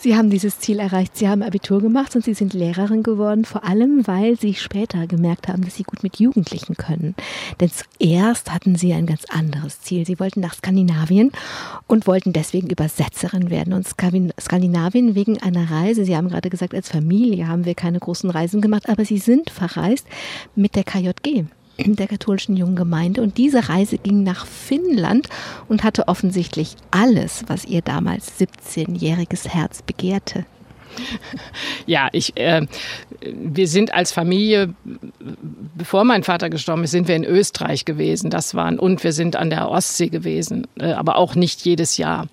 Sie 0.00 0.16
haben 0.16 0.30
dieses 0.30 0.60
Ziel 0.60 0.78
erreicht. 0.78 1.16
Sie 1.16 1.28
haben 1.28 1.42
Abitur 1.42 1.80
gemacht 1.80 2.14
und 2.14 2.24
Sie 2.24 2.34
sind 2.34 2.54
Lehrerin 2.54 3.02
geworden, 3.02 3.44
vor 3.44 3.64
allem 3.64 4.06
weil 4.06 4.38
Sie 4.38 4.54
später 4.54 5.08
gemerkt 5.08 5.48
haben, 5.48 5.64
dass 5.64 5.74
Sie 5.74 5.82
gut 5.82 6.04
mit 6.04 6.20
Jugendlichen 6.20 6.76
können. 6.76 7.16
Denn 7.60 7.68
zuerst 7.68 8.52
hatten 8.52 8.76
Sie 8.76 8.92
ein 8.92 9.06
ganz 9.06 9.24
anderes 9.24 9.80
Ziel. 9.80 10.06
Sie 10.06 10.20
wollten 10.20 10.40
nach 10.40 10.54
Skandinavien 10.54 11.32
und 11.88 12.06
wollten 12.06 12.32
deswegen 12.32 12.70
Übersetzerin 12.70 13.50
werden. 13.50 13.72
Und 13.72 13.88
Skandinavien 13.88 15.16
wegen 15.16 15.42
einer 15.42 15.68
Reise, 15.68 16.04
Sie 16.04 16.16
haben 16.16 16.28
gerade 16.28 16.48
gesagt, 16.48 16.74
als 16.74 16.88
Familie 16.88 17.48
haben 17.48 17.64
wir 17.64 17.74
keine 17.74 17.98
großen 17.98 18.30
Reisen 18.30 18.60
gemacht, 18.60 18.88
aber 18.88 19.04
Sie 19.04 19.18
sind 19.18 19.50
verreist 19.50 20.06
mit 20.54 20.76
der 20.76 20.84
KJG 20.84 21.46
der 21.78 22.08
katholischen 22.08 22.56
jungen 22.56 22.76
Gemeinde. 22.76 23.22
Und 23.22 23.38
diese 23.38 23.68
Reise 23.68 23.98
ging 23.98 24.22
nach 24.22 24.46
Finnland 24.46 25.28
und 25.68 25.84
hatte 25.84 26.08
offensichtlich 26.08 26.76
alles, 26.90 27.44
was 27.46 27.64
ihr 27.64 27.82
damals 27.82 28.38
17-jähriges 28.38 29.48
Herz 29.48 29.82
begehrte. 29.82 30.44
Ja, 31.86 32.08
ich, 32.12 32.36
äh, 32.36 32.66
wir 33.20 33.66
sind 33.66 33.94
als 33.94 34.12
Familie, 34.12 34.74
bevor 35.74 36.04
mein 36.04 36.22
Vater 36.22 36.50
gestorben 36.50 36.84
ist, 36.84 36.90
sind 36.90 37.08
wir 37.08 37.16
in 37.16 37.24
Österreich 37.24 37.84
gewesen. 37.84 38.30
Das 38.30 38.54
waren 38.54 38.78
und 38.78 39.02
wir 39.04 39.12
sind 39.12 39.36
an 39.36 39.50
der 39.50 39.70
Ostsee 39.70 40.08
gewesen, 40.08 40.66
äh, 40.78 40.92
aber 40.92 41.16
auch 41.16 41.34
nicht 41.34 41.64
jedes 41.64 41.96
Jahr. 41.96 42.28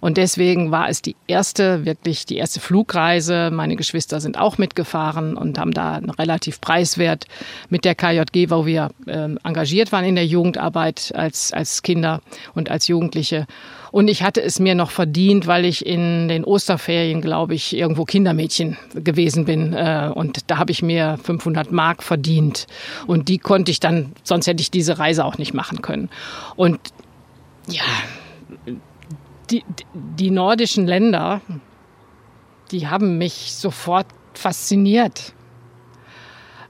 Und 0.00 0.16
deswegen 0.16 0.70
war 0.70 0.88
es 0.88 1.02
die 1.02 1.16
erste, 1.26 1.84
wirklich 1.84 2.26
die 2.26 2.36
erste 2.36 2.60
Flugreise. 2.60 3.50
Meine 3.52 3.76
Geschwister 3.76 4.20
sind 4.20 4.38
auch 4.38 4.58
mitgefahren 4.58 5.36
und 5.36 5.58
haben 5.58 5.72
da 5.72 6.00
relativ 6.18 6.60
preiswert 6.60 7.26
mit 7.70 7.84
der 7.84 7.94
KJG, 7.94 8.50
wo 8.50 8.66
wir 8.66 8.90
äh, 9.06 9.28
engagiert 9.44 9.92
waren 9.92 10.04
in 10.04 10.16
der 10.16 10.26
Jugendarbeit 10.26 11.12
als, 11.14 11.52
als 11.52 11.82
Kinder 11.82 12.20
und 12.54 12.70
als 12.70 12.88
Jugendliche. 12.88 13.46
Und 13.96 14.08
ich 14.08 14.22
hatte 14.22 14.42
es 14.42 14.60
mir 14.60 14.74
noch 14.74 14.90
verdient, 14.90 15.46
weil 15.46 15.64
ich 15.64 15.86
in 15.86 16.28
den 16.28 16.44
Osterferien, 16.44 17.22
glaube 17.22 17.54
ich, 17.54 17.74
irgendwo 17.74 18.04
Kindermädchen 18.04 18.76
gewesen 18.92 19.46
bin. 19.46 19.72
Äh, 19.72 20.12
und 20.14 20.50
da 20.50 20.58
habe 20.58 20.70
ich 20.70 20.82
mir 20.82 21.18
500 21.22 21.72
Mark 21.72 22.02
verdient. 22.02 22.66
Und 23.06 23.30
die 23.30 23.38
konnte 23.38 23.70
ich 23.70 23.80
dann, 23.80 24.12
sonst 24.22 24.48
hätte 24.48 24.60
ich 24.60 24.70
diese 24.70 24.98
Reise 24.98 25.24
auch 25.24 25.38
nicht 25.38 25.54
machen 25.54 25.80
können. 25.80 26.10
Und 26.56 26.78
ja, 27.68 27.84
die, 29.48 29.64
die 29.94 30.30
nordischen 30.30 30.86
Länder, 30.86 31.40
die 32.72 32.88
haben 32.88 33.16
mich 33.16 33.54
sofort 33.54 34.08
fasziniert. 34.34 35.32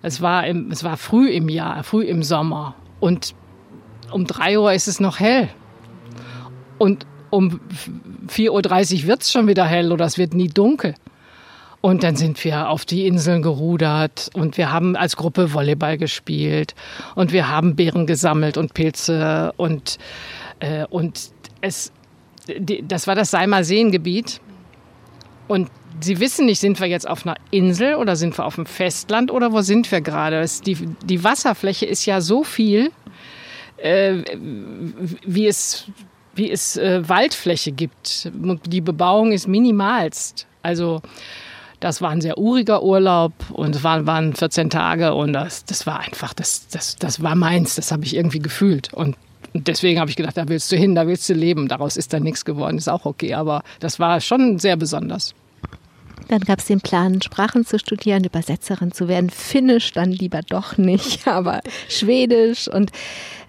Es 0.01 0.23
war, 0.23 0.47
im, 0.47 0.71
es 0.71 0.85
war 0.85 0.97
früh 0.97 1.29
im 1.31 1.49
Jahr, 1.49 1.83
früh 1.83 2.05
im 2.05 2.23
Sommer. 2.23 2.77
Und 3.01 3.35
um 4.13 4.29
drei 4.29 4.61
Uhr 4.61 4.73
ist 4.73 4.87
es 4.87 5.01
noch 5.01 5.19
hell. 5.19 5.49
Und 6.79 7.05
um 7.31 7.61
4.30 8.29 9.03
Uhr 9.03 9.07
wird 9.09 9.23
es 9.23 9.33
schon 9.33 9.47
wieder 9.47 9.67
hell 9.67 9.93
oder 9.93 10.05
es 10.05 10.19
wird 10.19 10.35
nie 10.35 10.49
dunkel. 10.49 10.95
Und 11.81 12.03
dann 12.03 12.17
sind 12.17 12.43
wir 12.43 12.69
auf 12.69 12.85
die 12.85 13.07
Inseln 13.07 13.43
gerudert 13.43 14.31
und 14.35 14.57
wir 14.57 14.73
haben 14.73 14.97
als 14.97 15.17
Gruppe 15.17 15.53
Volleyball 15.53 15.99
gespielt 15.99 16.75
und 17.15 17.33
wir 17.33 17.49
haben 17.49 17.77
Beeren 17.77 18.07
gesammelt 18.07 18.57
und 18.57 18.75
Pilze 18.75 19.53
und, 19.57 19.99
äh, 20.59 20.85
und 20.87 21.31
es, 21.61 21.93
das 22.83 23.07
war 23.07 23.15
das 23.15 23.31
Seimer 23.31 23.63
Seengebiet. 23.63 24.41
Und 25.49 25.71
Sie 26.01 26.21
wissen 26.21 26.47
nicht, 26.47 26.61
sind 26.61 26.79
wir 26.81 26.87
jetzt 26.87 27.09
auf 27.09 27.27
einer 27.27 27.37
Insel 27.51 27.95
oder 27.95 28.17
sind 28.17 28.37
wir 28.37 28.45
auf 28.45 28.57
dem 28.57 28.67
Festland 28.67 29.31
oder 29.31 29.53
wo 29.53 29.63
sind 29.63 29.91
wir 29.91 30.01
gerade? 30.01 30.45
Die, 30.67 30.75
die 30.75 31.25
Wasserfläche 31.25 31.87
ist 31.87 32.05
ja 32.05 32.21
so 32.21 32.45
viel, 32.45 32.91
äh, 33.79 34.23
wie 35.25 35.47
es, 35.47 35.87
wie 36.37 36.51
es 36.51 36.77
äh, 36.77 37.09
Waldfläche 37.09 37.73
gibt. 37.73 38.31
Die 38.67 38.81
Bebauung 38.81 39.33
ist 39.33 39.49
minimalst. 39.49 40.47
Also 40.63 41.03
das 41.81 42.01
war 42.01 42.11
ein 42.11 42.21
sehr 42.21 42.39
uriger 42.39 42.83
Urlaub 42.83 43.33
und 43.53 43.77
es 43.77 43.85
waren, 43.85 44.07
waren 44.07 44.35
14 44.35 44.71
Tage 44.71 45.15
und 45.15 45.33
das, 45.33 45.65
das 45.65 45.87
war 45.87 46.01
einfach, 46.01 46.33
das, 46.33 46.69
das, 46.69 46.97
das 46.97 47.23
war 47.23 47.35
meins, 47.35 47.75
das 47.75 47.93
habe 47.93 48.05
ich 48.05 48.17
irgendwie 48.17 48.39
gefühlt. 48.39 48.93
Und 48.95 49.17
deswegen 49.53 50.01
habe 50.01 50.11
ich 50.11 50.17
gedacht, 50.17 50.37
da 50.37 50.49
willst 50.49 50.71
du 50.73 50.77
hin, 50.77 50.95
da 50.95 51.07
willst 51.07 51.29
du 51.29 51.35
leben. 51.35 51.69
Daraus 51.69 51.97
ist 51.97 52.13
dann 52.13 52.23
nichts 52.23 52.45
geworden, 52.45 52.79
ist 52.79 52.89
auch 52.89 53.05
okay. 53.05 53.35
Aber 53.35 53.63
das 53.81 53.99
war 53.99 54.21
schon 54.21 54.59
sehr 54.59 54.77
besonders. 54.77 55.35
Dann 56.29 56.41
gab 56.41 56.59
es 56.59 56.67
den 56.67 56.81
Plan, 56.81 57.23
Sprachen 57.23 57.65
zu 57.65 57.79
studieren, 57.79 58.25
Übersetzerin 58.25 58.93
zu 58.93 59.09
werden. 59.09 59.31
Finnisch 59.31 59.93
dann 59.93 60.11
lieber 60.11 60.41
doch 60.43 60.77
nicht, 60.77 61.27
aber 61.29 61.61
Schwedisch. 61.89 62.69
Und 62.69 62.91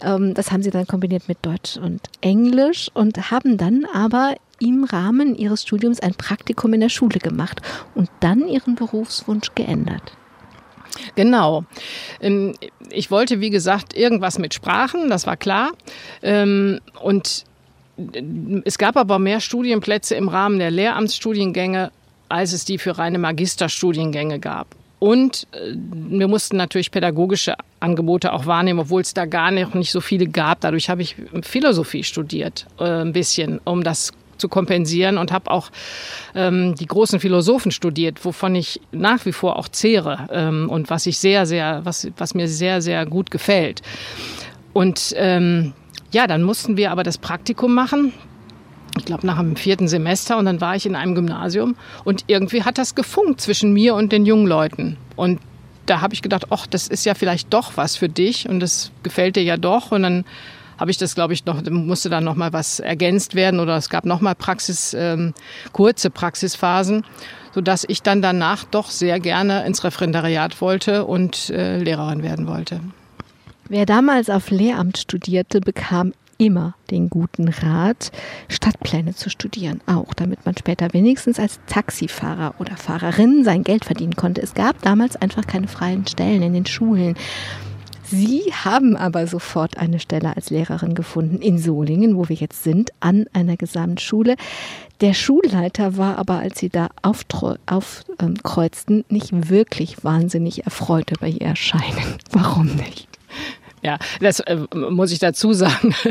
ähm, 0.03 0.33
das 0.33 0.51
haben 0.51 0.63
sie 0.63 0.69
dann 0.69 0.87
kombiniert 0.87 1.27
mit 1.27 1.39
Deutsch 1.41 1.77
und 1.77 2.01
Englisch 2.21 2.89
und 2.93 3.31
haben 3.31 3.57
dann 3.57 3.85
aber 3.93 4.35
im 4.59 4.83
Rahmen 4.83 5.35
ihres 5.35 5.63
Studiums 5.63 5.99
ein 5.99 6.15
Praktikum 6.15 6.73
in 6.73 6.81
der 6.81 6.89
Schule 6.89 7.19
gemacht 7.19 7.61
und 7.95 8.09
dann 8.19 8.47
ihren 8.47 8.75
Berufswunsch 8.75 9.51
geändert. 9.55 10.13
Genau. 11.15 11.65
Ähm, 12.21 12.53
ich 12.91 13.11
wollte, 13.11 13.39
wie 13.39 13.49
gesagt, 13.49 13.95
irgendwas 13.95 14.39
mit 14.39 14.53
Sprachen, 14.53 15.09
das 15.09 15.27
war 15.27 15.37
klar. 15.37 15.71
Ähm, 16.21 16.79
und 17.01 17.43
es 18.63 18.77
gab 18.77 18.95
aber 18.95 19.17
mehr 19.19 19.39
Studienplätze 19.39 20.15
im 20.15 20.29
Rahmen 20.29 20.59
der 20.59 20.71
Lehramtsstudiengänge, 20.71 21.91
als 22.29 22.53
es 22.53 22.65
die 22.65 22.77
für 22.77 22.97
reine 22.97 23.17
Magisterstudiengänge 23.17 24.39
gab. 24.39 24.75
Und 24.99 25.47
äh, 25.51 25.73
wir 25.75 26.27
mussten 26.27 26.57
natürlich 26.57 26.91
pädagogische 26.91 27.55
Angebote 27.79 28.33
auch 28.33 28.45
wahrnehmen, 28.45 28.79
obwohl 28.79 29.01
es 29.01 29.13
da 29.13 29.25
gar 29.25 29.51
nicht, 29.51 29.75
nicht 29.75 29.91
so 29.91 30.01
viele 30.01 30.27
gab. 30.27 30.61
Dadurch 30.61 30.89
habe 30.89 31.01
ich 31.01 31.15
Philosophie 31.43 32.03
studiert, 32.03 32.65
äh, 32.79 33.01
ein 33.01 33.13
bisschen, 33.13 33.59
um 33.63 33.83
das 33.83 34.11
zu 34.37 34.49
kompensieren 34.49 35.17
und 35.17 35.31
habe 35.31 35.49
auch 35.49 35.71
ähm, 36.35 36.75
die 36.75 36.85
großen 36.85 37.19
Philosophen 37.19 37.71
studiert, 37.71 38.23
wovon 38.23 38.55
ich 38.55 38.79
nach 38.91 39.25
wie 39.25 39.31
vor 39.31 39.57
auch 39.57 39.67
zehre 39.67 40.27
ähm, 40.31 40.69
und 40.69 40.89
was 40.89 41.05
ich 41.05 41.17
sehr, 41.17 41.45
sehr, 41.45 41.81
was, 41.83 42.07
was 42.17 42.33
mir 42.33 42.47
sehr, 42.47 42.81
sehr 42.81 43.05
gut 43.05 43.31
gefällt. 43.31 43.81
Und 44.73 45.13
ähm, 45.17 45.73
ja, 46.11 46.27
dann 46.27 46.43
mussten 46.43 46.77
wir 46.77 46.91
aber 46.91 47.03
das 47.03 47.17
Praktikum 47.17 47.73
machen. 47.73 48.13
Ich 48.97 49.05
glaube, 49.05 49.25
nach 49.25 49.39
dem 49.39 49.55
vierten 49.55 49.87
Semester 49.87 50.37
und 50.37 50.45
dann 50.45 50.61
war 50.61 50.75
ich 50.75 50.85
in 50.85 50.95
einem 50.95 51.15
Gymnasium 51.15 51.75
und 52.03 52.25
irgendwie 52.27 52.63
hat 52.63 52.77
das 52.77 52.95
gefunkt 52.95 53.41
zwischen 53.41 53.73
mir 53.73 53.95
und 53.95 54.11
den 54.11 54.25
jungen 54.25 54.47
Leuten. 54.47 54.97
Und 55.15 55.39
da 55.85 56.01
habe 56.01 56.13
ich 56.13 56.21
gedacht, 56.21 56.47
ach, 56.49 56.67
das 56.67 56.87
ist 56.87 57.05
ja 57.05 57.15
vielleicht 57.15 57.53
doch 57.53 57.77
was 57.77 57.95
für 57.95 58.09
dich 58.09 58.47
und 58.47 58.59
das 58.59 58.91
gefällt 59.03 59.35
dir 59.35 59.43
ja 59.43 59.57
doch. 59.57 59.91
Und 59.91 60.03
dann 60.03 60.25
habe 60.77 60.91
ich 60.91 60.97
das, 60.97 61.15
glaube 61.15 61.33
ich, 61.33 61.45
noch, 61.45 61.63
musste 61.69 62.09
dann 62.09 62.23
noch 62.23 62.35
mal 62.35 62.53
was 62.53 62.79
ergänzt 62.79 63.35
werden 63.35 63.59
oder 63.59 63.77
es 63.77 63.89
gab 63.89 64.05
noch 64.05 64.21
mal 64.21 64.35
Praxis, 64.35 64.93
ähm, 64.93 65.33
kurze 65.71 66.09
Praxisphasen, 66.09 67.03
sodass 67.53 67.85
ich 67.87 68.01
dann 68.01 68.21
danach 68.21 68.63
doch 68.65 68.89
sehr 68.89 69.19
gerne 69.19 69.65
ins 69.65 69.83
Referendariat 69.83 70.61
wollte 70.61 71.05
und 71.05 71.49
äh, 71.49 71.79
Lehrerin 71.79 72.21
werden 72.21 72.47
wollte. 72.47 72.79
Wer 73.69 73.85
damals 73.85 74.29
auf 74.29 74.49
Lehramt 74.49 74.97
studierte, 74.97 75.59
bekam 75.59 76.13
immer 76.37 76.75
den 76.91 77.09
guten 77.09 77.49
Rat, 77.49 78.11
Stadtpläne 78.49 79.15
zu 79.15 79.29
studieren, 79.29 79.81
auch 79.85 80.13
damit 80.13 80.45
man 80.45 80.55
später 80.57 80.93
wenigstens 80.93 81.39
als 81.39 81.59
Taxifahrer 81.67 82.55
oder 82.59 82.77
Fahrerin 82.77 83.43
sein 83.43 83.63
Geld 83.63 83.85
verdienen 83.85 84.15
konnte. 84.15 84.41
Es 84.41 84.53
gab 84.53 84.81
damals 84.81 85.15
einfach 85.15 85.47
keine 85.47 85.67
freien 85.67 86.05
Stellen 86.07 86.41
in 86.41 86.53
den 86.53 86.65
Schulen. 86.65 87.15
Sie 88.09 88.53
haben 88.53 88.95
aber 88.95 89.27
sofort 89.27 89.77
eine 89.77 89.99
Stelle 89.99 90.37
als 90.37 90.49
Lehrerin 90.49 90.95
gefunden 90.95 91.41
in 91.41 91.59
Solingen, 91.59 92.15
wo 92.15 92.29
wir 92.29 92.37
jetzt 92.37 92.63
sind, 92.63 92.91
an 93.01 93.25
einer 93.33 93.57
Gesamtschule. 93.57 94.37
Der 95.01 95.13
Schulleiter 95.13 95.97
war 95.97 96.17
aber, 96.17 96.39
als 96.39 96.59
Sie 96.59 96.69
da 96.69 96.87
aufkreuzten, 97.01 99.03
nicht 99.09 99.49
wirklich 99.49 100.05
wahnsinnig 100.05 100.63
erfreut 100.63 101.11
über 101.11 101.27
Ihr 101.27 101.41
Erscheinen. 101.41 102.15
Warum 102.31 102.67
nicht? 102.75 103.06
Ja, 103.83 103.99
das 104.21 104.39
äh, 104.41 104.57
muss 104.73 105.11
ich 105.11 105.19
dazu 105.19 105.53
sagen. 105.53 105.95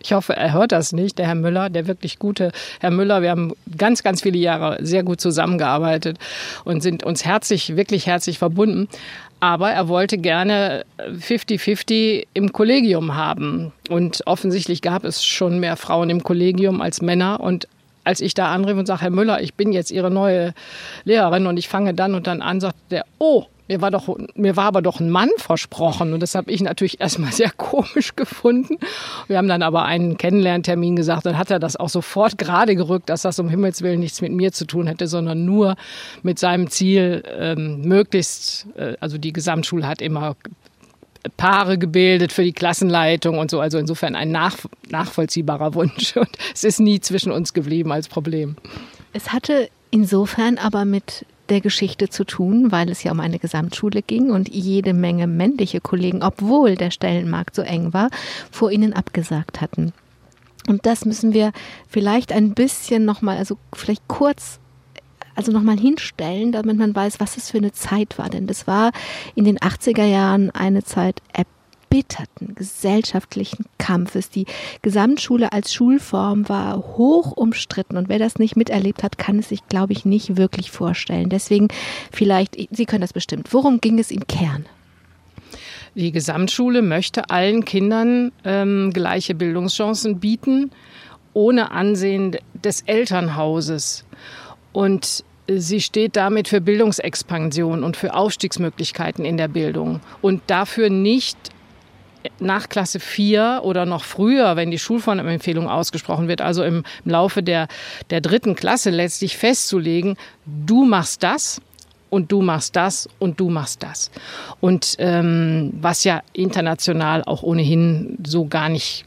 Ich 0.00 0.12
hoffe, 0.12 0.36
er 0.36 0.52
hört 0.52 0.72
das 0.72 0.92
nicht, 0.92 1.18
der 1.18 1.26
Herr 1.26 1.34
Müller, 1.34 1.70
der 1.70 1.86
wirklich 1.86 2.18
gute 2.18 2.52
Herr 2.80 2.90
Müller. 2.90 3.22
Wir 3.22 3.30
haben 3.30 3.52
ganz, 3.76 4.02
ganz 4.02 4.20
viele 4.20 4.36
Jahre 4.36 4.78
sehr 4.84 5.02
gut 5.02 5.18
zusammengearbeitet 5.20 6.18
und 6.64 6.82
sind 6.82 7.04
uns 7.04 7.24
herzlich, 7.24 7.74
wirklich 7.76 8.06
herzlich 8.06 8.38
verbunden. 8.38 8.88
Aber 9.40 9.70
er 9.70 9.88
wollte 9.88 10.18
gerne 10.18 10.84
50-50 10.98 12.26
im 12.34 12.52
Kollegium 12.52 13.14
haben. 13.14 13.72
Und 13.88 14.26
offensichtlich 14.26 14.82
gab 14.82 15.04
es 15.04 15.24
schon 15.24 15.58
mehr 15.58 15.76
Frauen 15.76 16.10
im 16.10 16.22
Kollegium 16.22 16.82
als 16.82 17.00
Männer. 17.00 17.40
Und 17.40 17.66
als 18.04 18.20
ich 18.20 18.34
da 18.34 18.52
anrief 18.52 18.76
und 18.76 18.86
sage, 18.86 19.02
Herr 19.02 19.10
Müller, 19.10 19.40
ich 19.40 19.54
bin 19.54 19.72
jetzt 19.72 19.90
Ihre 19.90 20.10
neue 20.10 20.54
Lehrerin 21.04 21.46
und 21.46 21.56
ich 21.56 21.68
fange 21.68 21.94
dann 21.94 22.14
und 22.14 22.26
dann 22.26 22.42
an, 22.42 22.60
sagt 22.60 22.76
der, 22.90 23.04
oh, 23.18 23.46
mir 23.68 23.80
war, 23.80 23.90
doch, 23.90 24.14
mir 24.34 24.56
war 24.56 24.66
aber 24.66 24.82
doch 24.82 25.00
ein 25.00 25.10
Mann 25.10 25.30
versprochen 25.38 26.12
und 26.12 26.20
das 26.20 26.34
habe 26.34 26.50
ich 26.50 26.60
natürlich 26.60 27.00
erstmal 27.00 27.32
sehr 27.32 27.50
komisch 27.50 28.14
gefunden. 28.16 28.78
Wir 29.26 29.38
haben 29.38 29.48
dann 29.48 29.62
aber 29.62 29.84
einen 29.84 30.18
Kennenlerntermin 30.18 30.96
gesagt, 30.96 31.26
dann 31.26 31.38
hat 31.38 31.50
er 31.50 31.58
das 31.58 31.76
auch 31.76 31.88
sofort 31.88 32.38
gerade 32.38 32.76
gerückt, 32.76 33.08
dass 33.08 33.22
das 33.22 33.38
um 33.38 33.48
Himmels 33.48 33.82
Willen 33.82 34.00
nichts 34.00 34.20
mit 34.20 34.32
mir 34.32 34.52
zu 34.52 34.66
tun 34.66 34.86
hätte, 34.86 35.06
sondern 35.06 35.44
nur 35.44 35.76
mit 36.22 36.38
seinem 36.38 36.68
Ziel, 36.68 37.22
ähm, 37.38 37.82
möglichst, 37.82 38.66
äh, 38.76 38.94
also 39.00 39.18
die 39.18 39.32
Gesamtschule 39.32 39.86
hat 39.86 40.02
immer 40.02 40.36
Paare 41.36 41.78
gebildet 41.78 42.32
für 42.32 42.44
die 42.44 42.52
Klassenleitung 42.52 43.38
und 43.38 43.50
so. 43.50 43.60
Also 43.60 43.78
insofern 43.78 44.14
ein 44.14 44.30
nach, 44.30 44.58
nachvollziehbarer 44.90 45.74
Wunsch. 45.74 46.16
Und 46.16 46.30
es 46.52 46.64
ist 46.64 46.80
nie 46.80 47.00
zwischen 47.00 47.32
uns 47.32 47.54
geblieben 47.54 47.92
als 47.92 48.08
Problem. 48.08 48.56
Es 49.12 49.32
hatte 49.32 49.70
insofern 49.90 50.58
aber 50.58 50.84
mit 50.84 51.24
der 51.48 51.60
Geschichte 51.60 52.08
zu 52.08 52.24
tun, 52.24 52.72
weil 52.72 52.90
es 52.90 53.02
ja 53.02 53.12
um 53.12 53.20
eine 53.20 53.38
Gesamtschule 53.38 54.02
ging 54.02 54.30
und 54.30 54.48
jede 54.48 54.94
Menge 54.94 55.26
männliche 55.26 55.80
Kollegen, 55.80 56.22
obwohl 56.22 56.76
der 56.76 56.90
Stellenmarkt 56.90 57.54
so 57.54 57.62
eng 57.62 57.92
war, 57.92 58.08
vor 58.50 58.70
ihnen 58.70 58.92
abgesagt 58.92 59.60
hatten. 59.60 59.92
Und 60.66 60.86
das 60.86 61.04
müssen 61.04 61.34
wir 61.34 61.52
vielleicht 61.88 62.32
ein 62.32 62.54
bisschen 62.54 63.04
nochmal, 63.04 63.36
also 63.36 63.58
vielleicht 63.74 64.08
kurz, 64.08 64.58
also 65.34 65.52
nochmal 65.52 65.78
hinstellen, 65.78 66.52
damit 66.52 66.78
man 66.78 66.94
weiß, 66.94 67.20
was 67.20 67.36
es 67.36 67.50
für 67.50 67.58
eine 67.58 67.72
Zeit 67.72 68.18
war. 68.18 68.30
Denn 68.30 68.46
das 68.46 68.66
war 68.66 68.92
in 69.34 69.44
den 69.44 69.58
80er 69.58 70.04
Jahren 70.04 70.50
eine 70.50 70.82
Zeit 70.84 71.20
erbitterten 71.94 72.54
gesellschaftlichen 72.56 73.66
Kampfes. 73.78 74.28
Die 74.28 74.46
Gesamtschule 74.82 75.52
als 75.52 75.72
Schulform 75.72 76.48
war 76.48 76.76
hoch 76.76 77.32
umstritten 77.32 77.96
und 77.96 78.08
wer 78.08 78.18
das 78.18 78.38
nicht 78.38 78.56
miterlebt 78.56 79.04
hat, 79.04 79.16
kann 79.16 79.38
es 79.38 79.48
sich, 79.48 79.66
glaube 79.68 79.92
ich, 79.92 80.04
nicht 80.04 80.36
wirklich 80.36 80.72
vorstellen. 80.72 81.28
Deswegen 81.28 81.68
vielleicht, 82.12 82.56
Sie 82.70 82.86
können 82.86 83.02
das 83.02 83.12
bestimmt. 83.12 83.52
Worum 83.52 83.80
ging 83.80 83.98
es 83.98 84.10
im 84.10 84.26
Kern? 84.26 84.66
Die 85.94 86.10
Gesamtschule 86.10 86.82
möchte 86.82 87.30
allen 87.30 87.64
Kindern 87.64 88.32
ähm, 88.44 88.92
gleiche 88.92 89.36
Bildungschancen 89.36 90.18
bieten 90.18 90.72
ohne 91.32 91.70
Ansehen 91.70 92.36
des 92.54 92.82
Elternhauses. 92.82 94.04
Und 94.72 95.24
sie 95.48 95.80
steht 95.80 96.16
damit 96.16 96.48
für 96.48 96.60
Bildungsexpansion 96.60 97.84
und 97.84 97.96
für 97.96 98.14
Aufstiegsmöglichkeiten 98.14 99.24
in 99.24 99.36
der 99.36 99.48
Bildung 99.48 100.00
und 100.22 100.42
dafür 100.48 100.90
nicht 100.90 101.53
nach 102.40 102.68
Klasse 102.68 103.00
4 103.00 103.60
oder 103.64 103.86
noch 103.86 104.04
früher, 104.04 104.56
wenn 104.56 104.70
die 104.70 104.78
Schulformempfehlung 104.78 105.68
ausgesprochen 105.68 106.28
wird, 106.28 106.40
also 106.40 106.64
im, 106.64 106.84
im 107.04 107.10
Laufe 107.10 107.42
der, 107.42 107.68
der 108.10 108.20
dritten 108.20 108.54
Klasse 108.54 108.90
letztlich 108.90 109.36
festzulegen, 109.36 110.16
du 110.46 110.84
machst 110.84 111.22
das 111.22 111.60
und 112.10 112.30
du 112.30 112.42
machst 112.42 112.76
das 112.76 113.08
und 113.18 113.40
du 113.40 113.50
machst 113.50 113.82
das. 113.82 114.10
Und 114.60 114.96
ähm, 114.98 115.72
was 115.80 116.04
ja 116.04 116.22
international 116.32 117.24
auch 117.24 117.42
ohnehin 117.42 118.18
so 118.24 118.46
gar 118.46 118.68
nicht 118.68 119.04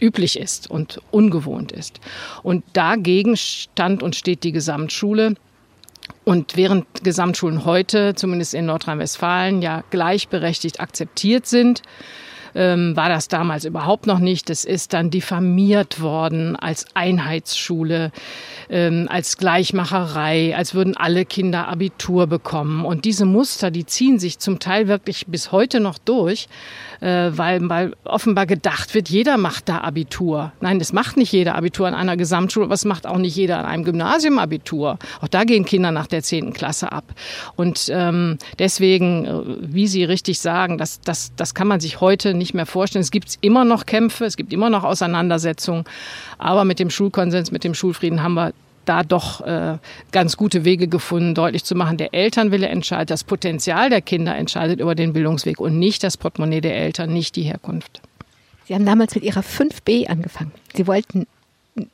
üblich 0.00 0.38
ist 0.38 0.70
und 0.70 1.00
ungewohnt 1.10 1.72
ist. 1.72 2.00
Und 2.42 2.64
dagegen 2.72 3.36
stand 3.36 4.02
und 4.02 4.16
steht 4.16 4.44
die 4.44 4.52
Gesamtschule. 4.52 5.34
Und 6.24 6.56
während 6.56 6.86
Gesamtschulen 7.02 7.64
heute, 7.64 8.14
zumindest 8.14 8.54
in 8.54 8.66
Nordrhein-Westfalen, 8.66 9.62
ja 9.62 9.82
gleichberechtigt 9.90 10.80
akzeptiert 10.80 11.46
sind, 11.46 11.82
ähm, 12.54 12.96
war 12.96 13.08
das 13.08 13.28
damals 13.28 13.64
überhaupt 13.64 14.06
noch 14.06 14.18
nicht. 14.18 14.50
Es 14.50 14.64
ist 14.64 14.92
dann 14.92 15.10
diffamiert 15.10 16.00
worden 16.00 16.56
als 16.56 16.86
Einheitsschule, 16.94 18.12
ähm, 18.70 19.06
als 19.10 19.36
Gleichmacherei, 19.36 20.56
als 20.56 20.74
würden 20.74 20.96
alle 20.96 21.24
Kinder 21.24 21.68
Abitur 21.68 22.26
bekommen. 22.26 22.84
Und 22.84 23.04
diese 23.04 23.24
Muster, 23.24 23.70
die 23.70 23.86
ziehen 23.86 24.18
sich 24.18 24.38
zum 24.38 24.58
Teil 24.58 24.88
wirklich 24.88 25.26
bis 25.26 25.52
heute 25.52 25.80
noch 25.80 25.98
durch, 25.98 26.48
äh, 27.00 27.30
weil, 27.32 27.68
weil 27.68 27.94
offenbar 28.04 28.46
gedacht 28.46 28.94
wird, 28.94 29.08
jeder 29.08 29.36
macht 29.36 29.68
da 29.68 29.80
Abitur. 29.80 30.52
Nein, 30.60 30.78
das 30.78 30.92
macht 30.92 31.16
nicht 31.16 31.32
jeder 31.32 31.54
Abitur 31.54 31.86
an 31.86 31.94
einer 31.94 32.16
Gesamtschule, 32.16 32.66
aber 32.66 32.74
es 32.74 32.84
macht 32.84 33.06
auch 33.06 33.18
nicht 33.18 33.36
jeder 33.36 33.58
an 33.58 33.66
einem 33.66 33.84
Gymnasium 33.84 34.38
Abitur. 34.38 34.98
Auch 35.20 35.28
da 35.28 35.44
gehen 35.44 35.64
Kinder 35.64 35.92
nach 35.92 36.06
der 36.06 36.22
zehnten 36.22 36.52
Klasse 36.52 36.92
ab. 36.92 37.04
Und 37.56 37.88
ähm, 37.92 38.38
deswegen, 38.58 39.24
äh, 39.24 39.32
wie 39.60 39.86
Sie 39.86 40.04
richtig 40.04 40.40
sagen, 40.40 40.78
das, 40.78 41.00
das, 41.00 41.32
das 41.36 41.54
kann 41.54 41.68
man 41.68 41.80
sich 41.80 42.00
heute 42.00 42.34
nicht 42.38 42.54
mehr 42.54 42.66
vorstellen. 42.66 43.02
Es 43.02 43.10
gibt 43.10 43.38
immer 43.40 43.64
noch 43.64 43.86
Kämpfe, 43.86 44.24
es 44.24 44.36
gibt 44.36 44.52
immer 44.52 44.70
noch 44.70 44.84
Auseinandersetzungen, 44.84 45.84
aber 46.38 46.64
mit 46.64 46.78
dem 46.78 46.90
Schulkonsens, 46.90 47.50
mit 47.50 47.64
dem 47.64 47.74
Schulfrieden 47.74 48.22
haben 48.22 48.34
wir 48.34 48.52
da 48.88 49.02
doch 49.02 49.42
äh, 49.42 49.76
ganz 50.12 50.36
gute 50.36 50.64
Wege 50.64 50.88
gefunden, 50.88 51.34
deutlich 51.34 51.64
zu 51.64 51.74
machen, 51.74 51.98
der 51.98 52.14
Elternwille 52.14 52.68
entscheidet, 52.68 53.10
das 53.10 53.22
Potenzial 53.22 53.90
der 53.90 54.00
Kinder 54.00 54.34
entscheidet 54.34 54.80
über 54.80 54.94
den 54.94 55.12
Bildungsweg 55.12 55.60
und 55.60 55.78
nicht 55.78 56.02
das 56.02 56.16
Portemonnaie 56.16 56.62
der 56.62 56.76
Eltern, 56.76 57.12
nicht 57.12 57.36
die 57.36 57.42
Herkunft. 57.42 58.00
Sie 58.66 58.74
haben 58.74 58.86
damals 58.86 59.14
mit 59.14 59.24
Ihrer 59.24 59.42
5b 59.42 60.08
angefangen. 60.08 60.52
Sie 60.74 60.86
wollten 60.86 61.26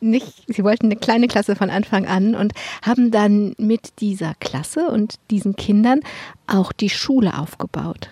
nicht, 0.01 0.45
Sie 0.47 0.65
wollten 0.65 0.87
eine 0.87 0.97
kleine 0.97 1.29
Klasse 1.29 1.57
von 1.57 1.71
Anfang 1.71 2.07
an 2.07 2.35
und 2.35 2.53
haben 2.83 3.11
dann 3.11 3.55
mit 3.59 4.01
dieser 4.01 4.35
Klasse 4.41 4.89
und 4.89 5.17
diesen 5.31 5.57
Kindern 5.57 6.01
auch 6.47 6.73
die 6.73 6.91
Schule 6.91 7.39
aufgebaut. 7.39 8.09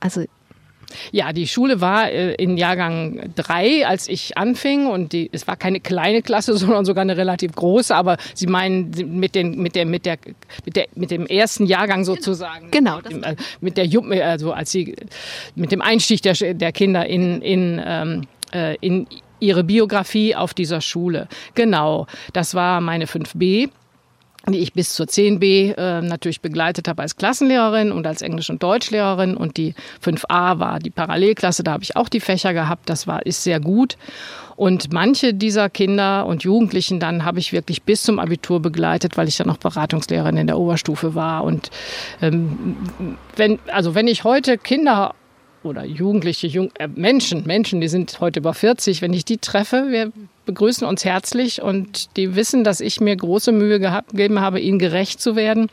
Also 0.00 0.24
ja, 1.12 1.32
die 1.32 1.46
Schule 1.46 1.80
war 1.80 2.10
äh, 2.10 2.34
in 2.34 2.56
Jahrgang 2.56 3.32
drei, 3.34 3.86
als 3.86 4.08
ich 4.08 4.36
anfing 4.36 4.86
und 4.86 5.12
die, 5.12 5.28
es 5.32 5.46
war 5.46 5.56
keine 5.56 5.80
kleine 5.80 6.22
Klasse, 6.22 6.56
sondern 6.56 6.84
sogar 6.84 7.02
eine 7.02 7.16
relativ 7.16 7.52
große. 7.52 7.94
Aber 7.94 8.16
Sie 8.34 8.46
meinen 8.46 8.90
mit 9.18 9.34
den, 9.34 9.60
mit 9.60 9.74
der, 9.74 9.86
mit 9.86 10.06
der, 10.06 10.18
mit 10.64 10.76
der, 10.76 10.86
mit 10.94 11.10
dem 11.10 11.26
ersten 11.26 11.66
Jahrgang 11.66 12.04
sozusagen. 12.04 12.70
Genau. 12.70 12.96
Mit, 12.96 13.10
dem, 13.10 13.22
äh, 13.22 13.36
mit 13.60 13.76
der, 13.76 14.28
also 14.28 14.52
als 14.52 14.70
sie, 14.70 14.94
mit 15.54 15.72
dem 15.72 15.82
Einstieg 15.82 16.22
der, 16.22 16.34
der 16.34 16.72
Kinder 16.72 17.06
in, 17.06 17.42
in, 17.42 17.80
ähm, 17.84 18.26
äh, 18.52 18.76
in 18.80 19.06
ihre 19.40 19.64
Biografie 19.64 20.34
auf 20.36 20.54
dieser 20.54 20.80
Schule. 20.80 21.28
Genau. 21.54 22.06
Das 22.32 22.54
war 22.54 22.80
meine 22.80 23.06
5b 23.06 23.70
die 24.48 24.58
ich 24.58 24.72
bis 24.72 24.94
zur 24.94 25.06
10b 25.06 25.76
äh, 25.76 26.02
natürlich 26.02 26.40
begleitet 26.40 26.88
habe 26.88 27.02
als 27.02 27.16
Klassenlehrerin 27.16 27.92
und 27.92 28.06
als 28.06 28.22
Englisch- 28.22 28.50
und 28.50 28.62
Deutschlehrerin. 28.62 29.36
Und 29.36 29.56
die 29.56 29.74
5a 30.02 30.58
war 30.58 30.78
die 30.78 30.90
Parallelklasse, 30.90 31.62
da 31.62 31.72
habe 31.72 31.82
ich 31.82 31.96
auch 31.96 32.08
die 32.08 32.20
Fächer 32.20 32.54
gehabt. 32.54 32.88
Das 32.88 33.06
war, 33.06 33.24
ist 33.26 33.42
sehr 33.42 33.60
gut. 33.60 33.96
Und 34.56 34.92
manche 34.92 35.32
dieser 35.32 35.70
Kinder 35.70 36.26
und 36.26 36.42
Jugendlichen 36.42 37.00
dann 37.00 37.24
habe 37.24 37.38
ich 37.38 37.52
wirklich 37.52 37.82
bis 37.82 38.02
zum 38.02 38.18
Abitur 38.18 38.60
begleitet, 38.60 39.16
weil 39.16 39.28
ich 39.28 39.38
dann 39.38 39.46
noch 39.46 39.56
Beratungslehrerin 39.56 40.36
in 40.36 40.46
der 40.46 40.58
Oberstufe 40.58 41.14
war. 41.14 41.44
Und 41.44 41.70
ähm, 42.20 42.76
wenn, 43.36 43.58
also 43.72 43.94
wenn 43.94 44.06
ich 44.06 44.24
heute 44.24 44.58
Kinder 44.58 45.14
oder 45.62 45.84
Jugendliche, 45.84 46.46
Jung, 46.46 46.70
äh, 46.78 46.88
Menschen, 46.88 47.46
Menschen, 47.46 47.80
die 47.80 47.88
sind 47.88 48.20
heute 48.20 48.40
über 48.40 48.54
40, 48.54 49.02
wenn 49.02 49.12
ich 49.12 49.24
die 49.24 49.38
treffe, 49.38 49.86
wir 49.90 50.12
begrüßen 50.46 50.86
uns 50.86 51.04
herzlich 51.04 51.62
und 51.62 52.16
die 52.16 52.34
wissen, 52.34 52.64
dass 52.64 52.80
ich 52.80 53.00
mir 53.00 53.14
große 53.14 53.52
Mühe 53.52 53.78
gegeben 53.78 54.40
habe, 54.40 54.60
ihnen 54.60 54.78
gerecht 54.78 55.20
zu 55.20 55.36
werden. 55.36 55.68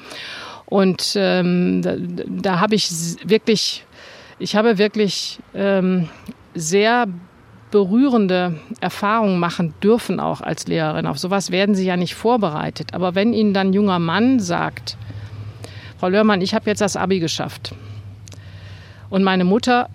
Und 0.66 1.14
ähm, 1.16 1.82
da, 1.82 1.96
da 1.98 2.60
habe 2.60 2.76
ich 2.76 2.90
wirklich, 3.24 3.86
ich 4.40 4.56
habe 4.56 4.78
wirklich 4.78 5.40
ähm, 5.56 6.10
sehr 6.54 7.08
berührende 7.72 8.60
Erfahrungen 8.82 9.40
machen 9.40 9.74
dürfen 9.82 10.20
auch 10.20 10.42
als 10.42 10.68
Lehrerin. 10.68 11.08
Auf 11.08 11.18
sowas 11.18 11.52
werden 11.52 11.76
sie 11.76 11.86
ja 11.86 11.98
nicht 11.98 12.16
vorbereitet. 12.16 12.94
Aber 12.94 13.16
wenn 13.16 13.34
ihnen 13.34 13.54
dann 13.54 13.74
junger 13.74 14.00
Mann 14.00 14.40
sagt, 14.40 14.98
Frau 16.00 16.10
Lörmann, 16.10 16.42
ich 16.42 16.54
habe 16.54 16.70
jetzt 16.70 16.82
das 16.82 16.96
Abi 16.98 17.20
geschafft 17.20 17.74
und 19.10 19.24
meine 19.24 19.44
Mutter 19.44 19.90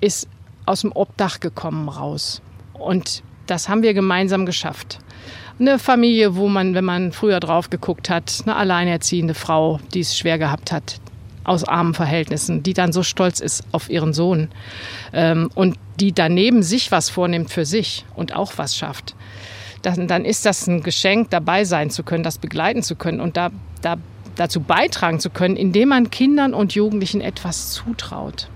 ist 0.00 0.28
aus 0.66 0.82
dem 0.82 0.92
Obdach 0.92 1.40
gekommen 1.40 1.88
raus. 1.88 2.42
Und 2.74 3.22
das 3.46 3.68
haben 3.68 3.82
wir 3.82 3.94
gemeinsam 3.94 4.46
geschafft. 4.46 4.98
Eine 5.58 5.78
Familie, 5.78 6.36
wo 6.36 6.48
man, 6.48 6.74
wenn 6.74 6.84
man 6.84 7.12
früher 7.12 7.40
drauf 7.40 7.70
geguckt 7.70 8.10
hat, 8.10 8.42
eine 8.44 8.56
alleinerziehende 8.56 9.34
Frau, 9.34 9.80
die 9.94 10.00
es 10.00 10.18
schwer 10.18 10.38
gehabt 10.38 10.70
hat, 10.70 11.00
aus 11.44 11.64
armen 11.64 11.94
Verhältnissen, 11.94 12.62
die 12.62 12.74
dann 12.74 12.92
so 12.92 13.02
stolz 13.02 13.40
ist 13.40 13.64
auf 13.72 13.88
ihren 13.88 14.12
Sohn 14.12 14.48
ähm, 15.12 15.48
und 15.54 15.78
die 16.00 16.12
daneben 16.12 16.62
sich 16.62 16.90
was 16.90 17.08
vornimmt 17.08 17.50
für 17.50 17.64
sich 17.64 18.04
und 18.16 18.34
auch 18.34 18.52
was 18.56 18.76
schafft. 18.76 19.14
Dann, 19.82 20.08
dann 20.08 20.24
ist 20.24 20.44
das 20.44 20.66
ein 20.66 20.82
Geschenk, 20.82 21.30
dabei 21.30 21.64
sein 21.64 21.90
zu 21.90 22.02
können, 22.02 22.24
das 22.24 22.38
begleiten 22.38 22.82
zu 22.82 22.96
können 22.96 23.20
und 23.20 23.36
da, 23.36 23.50
da 23.80 23.96
dazu 24.36 24.60
beitragen 24.60 25.20
zu 25.20 25.30
können, 25.30 25.56
indem 25.56 25.88
man 25.88 26.10
Kindern 26.10 26.54
und 26.54 26.74
Jugendlichen 26.74 27.20
etwas 27.20 27.72
zutraut. 27.72 28.48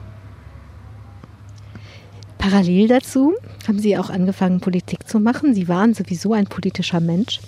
Parallel 2.39 2.89
dazu 2.89 3.35
haben 3.69 3.79
Sie 3.79 3.99
auch 3.99 4.09
angefangen, 4.09 4.61
Politik 4.61 5.07
zu 5.07 5.21
machen. 5.21 5.55
Sie 5.55 5.69
waren 5.69 5.93
sowieso 5.93 6.33
ein 6.33 6.47
politischer 6.47 7.01
Mensch. 7.01 7.41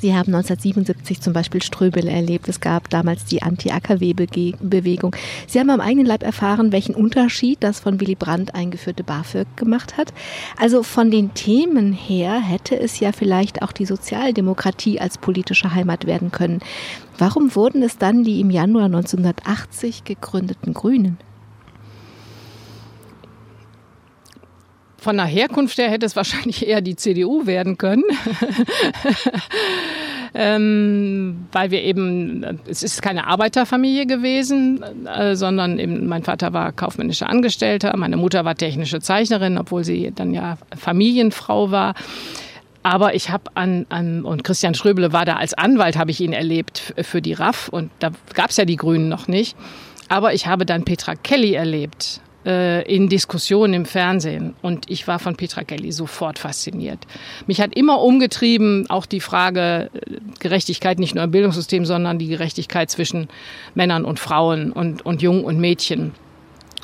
Sie 0.00 0.12
haben 0.12 0.34
1977 0.34 1.20
zum 1.20 1.32
Beispiel 1.32 1.62
Ströbel 1.62 2.06
erlebt. 2.06 2.48
Es 2.48 2.60
gab 2.60 2.90
damals 2.90 3.24
die 3.24 3.42
Anti-AKW-Bewegung. 3.42 5.16
Sie 5.46 5.58
haben 5.58 5.70
am 5.70 5.80
eigenen 5.80 6.06
Leib 6.06 6.22
erfahren, 6.22 6.72
welchen 6.72 6.94
Unterschied 6.94 7.62
das 7.62 7.80
von 7.80 8.00
Willy 8.00 8.14
Brandt 8.14 8.54
eingeführte 8.54 9.04
BAföG 9.04 9.46
gemacht 9.56 9.96
hat. 9.96 10.12
Also 10.58 10.82
von 10.82 11.10
den 11.10 11.34
Themen 11.34 11.92
her 11.92 12.38
hätte 12.40 12.78
es 12.78 13.00
ja 13.00 13.12
vielleicht 13.12 13.62
auch 13.62 13.72
die 13.72 13.86
Sozialdemokratie 13.86 15.00
als 15.00 15.18
politische 15.18 15.74
Heimat 15.74 16.06
werden 16.06 16.30
können. 16.30 16.60
Warum 17.18 17.54
wurden 17.54 17.82
es 17.82 17.96
dann 17.96 18.24
die 18.24 18.40
im 18.40 18.50
Januar 18.50 18.86
1980 18.86 20.04
gegründeten 20.04 20.74
Grünen? 20.74 21.18
Von 25.06 25.18
der 25.18 25.26
Herkunft 25.26 25.78
her 25.78 25.88
hätte 25.88 26.04
es 26.04 26.16
wahrscheinlich 26.16 26.66
eher 26.66 26.80
die 26.80 26.96
CDU 26.96 27.46
werden 27.46 27.78
können. 27.78 28.02
ähm, 30.34 31.46
weil 31.52 31.70
wir 31.70 31.84
eben, 31.84 32.44
es 32.68 32.82
ist 32.82 33.02
keine 33.02 33.28
Arbeiterfamilie 33.28 34.06
gewesen, 34.06 34.82
äh, 35.06 35.36
sondern 35.36 35.78
eben, 35.78 36.08
mein 36.08 36.24
Vater 36.24 36.52
war 36.52 36.72
kaufmännischer 36.72 37.30
Angestellter, 37.30 37.96
meine 37.96 38.16
Mutter 38.16 38.44
war 38.44 38.56
technische 38.56 38.98
Zeichnerin, 38.98 39.58
obwohl 39.58 39.84
sie 39.84 40.10
dann 40.12 40.34
ja 40.34 40.58
Familienfrau 40.76 41.70
war. 41.70 41.94
Aber 42.82 43.14
ich 43.14 43.30
habe 43.30 43.44
an, 43.54 43.86
an, 43.88 44.24
und 44.24 44.42
Christian 44.42 44.74
Schröbele 44.74 45.12
war 45.12 45.24
da 45.24 45.36
als 45.36 45.54
Anwalt, 45.54 45.96
habe 45.96 46.10
ich 46.10 46.20
ihn 46.20 46.32
erlebt 46.32 46.94
für 47.02 47.22
die 47.22 47.34
RAF 47.34 47.68
und 47.68 47.92
da 48.00 48.10
gab 48.34 48.50
es 48.50 48.56
ja 48.56 48.64
die 48.64 48.74
Grünen 48.74 49.08
noch 49.08 49.28
nicht. 49.28 49.56
Aber 50.08 50.34
ich 50.34 50.48
habe 50.48 50.66
dann 50.66 50.84
Petra 50.84 51.14
Kelly 51.14 51.54
erlebt 51.54 52.20
äh, 52.46 52.82
in 52.82 53.08
Diskussionen 53.08 53.74
im 53.74 53.84
Fernsehen. 53.84 54.54
Und 54.62 54.88
ich 54.88 55.06
war 55.08 55.18
von 55.18 55.36
Petra 55.36 55.64
Kelly 55.64 55.92
sofort 55.92 56.38
fasziniert. 56.38 57.00
Mich 57.46 57.60
hat 57.60 57.74
immer 57.76 58.00
umgetrieben 58.00 58.88
auch 58.88 59.04
die 59.04 59.20
Frage 59.20 59.90
äh, 59.92 60.16
Gerechtigkeit 60.38 60.98
nicht 60.98 61.14
nur 61.14 61.24
im 61.24 61.30
Bildungssystem, 61.32 61.84
sondern 61.84 62.18
die 62.18 62.28
Gerechtigkeit 62.28 62.90
zwischen 62.90 63.28
Männern 63.74 64.04
und 64.04 64.20
Frauen 64.20 64.72
und, 64.72 65.04
und 65.04 65.22
Jungen 65.22 65.44
und 65.44 65.58
Mädchen. 65.58 66.12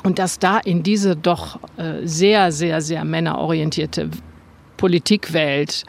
Und 0.03 0.19
dass 0.19 0.37
da 0.37 0.59
in 0.59 0.83
diese 0.83 1.15
doch 1.15 1.59
äh, 1.77 2.05
sehr, 2.05 2.51
sehr, 2.51 2.81
sehr 2.81 3.05
männerorientierte 3.05 4.09
Politikwelt 4.75 5.85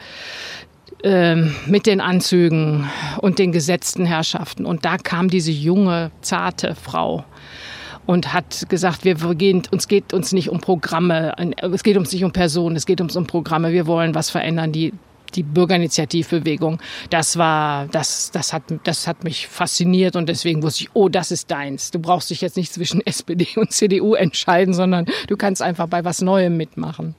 ähm, 1.03 1.53
mit 1.65 1.85
den 1.85 1.99
Anzügen 1.99 2.89
und 3.19 3.39
den 3.39 3.51
gesetzten 3.51 4.05
Herrschaften. 4.05 4.65
Und 4.65 4.85
da 4.85 4.97
kam 4.97 5.29
diese 5.29 5.51
junge, 5.51 6.11
zarte 6.21 6.75
Frau 6.75 7.25
und 8.05 8.33
hat 8.33 8.69
gesagt, 8.69 9.03
wir 9.03 9.15
gehen, 9.35 9.63
uns 9.71 9.87
geht 9.87 10.13
uns 10.13 10.31
nicht 10.31 10.49
um 10.49 10.59
Programme, 10.59 11.33
es 11.61 11.83
geht 11.83 11.97
uns 11.97 12.11
nicht 12.11 12.23
um 12.23 12.31
Personen, 12.31 12.75
es 12.75 12.85
geht 12.85 13.01
uns 13.01 13.15
um 13.15 13.27
Programme. 13.27 13.71
Wir 13.71 13.87
wollen 13.87 14.15
was 14.15 14.29
verändern, 14.29 14.71
die 14.71 14.93
die 15.33 15.43
Bürgerinitiativbewegung, 15.43 16.79
das 17.09 17.37
war, 17.37 17.87
das, 17.87 18.31
das 18.31 18.53
hat, 18.53 18.63
das 18.83 19.07
hat 19.07 19.23
mich 19.23 19.47
fasziniert 19.47 20.15
und 20.15 20.29
deswegen 20.29 20.63
wusste 20.63 20.83
ich, 20.83 20.89
oh, 20.93 21.09
das 21.09 21.31
ist 21.31 21.51
deins. 21.51 21.91
Du 21.91 21.99
brauchst 21.99 22.29
dich 22.29 22.41
jetzt 22.41 22.57
nicht 22.57 22.71
zwischen 22.73 23.01
SPD 23.05 23.47
und 23.55 23.71
CDU 23.71 24.13
entscheiden, 24.13 24.73
sondern 24.73 25.05
du 25.27 25.35
kannst 25.35 25.61
einfach 25.61 25.87
bei 25.87 26.05
was 26.05 26.21
Neuem 26.21 26.57
mitmachen. 26.57 27.15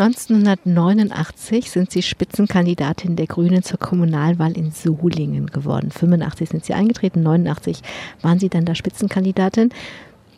1989 0.00 1.70
sind 1.70 1.90
Sie 1.90 2.02
Spitzenkandidatin 2.02 3.16
der 3.16 3.26
Grünen 3.26 3.64
zur 3.64 3.80
Kommunalwahl 3.80 4.56
in 4.56 4.70
Solingen 4.70 5.48
geworden. 5.48 5.90
85 5.90 6.50
sind 6.50 6.64
Sie 6.64 6.72
eingetreten, 6.72 7.24
89 7.24 7.82
waren 8.22 8.38
Sie 8.38 8.48
dann 8.48 8.64
da 8.64 8.76
Spitzenkandidatin. 8.76 9.70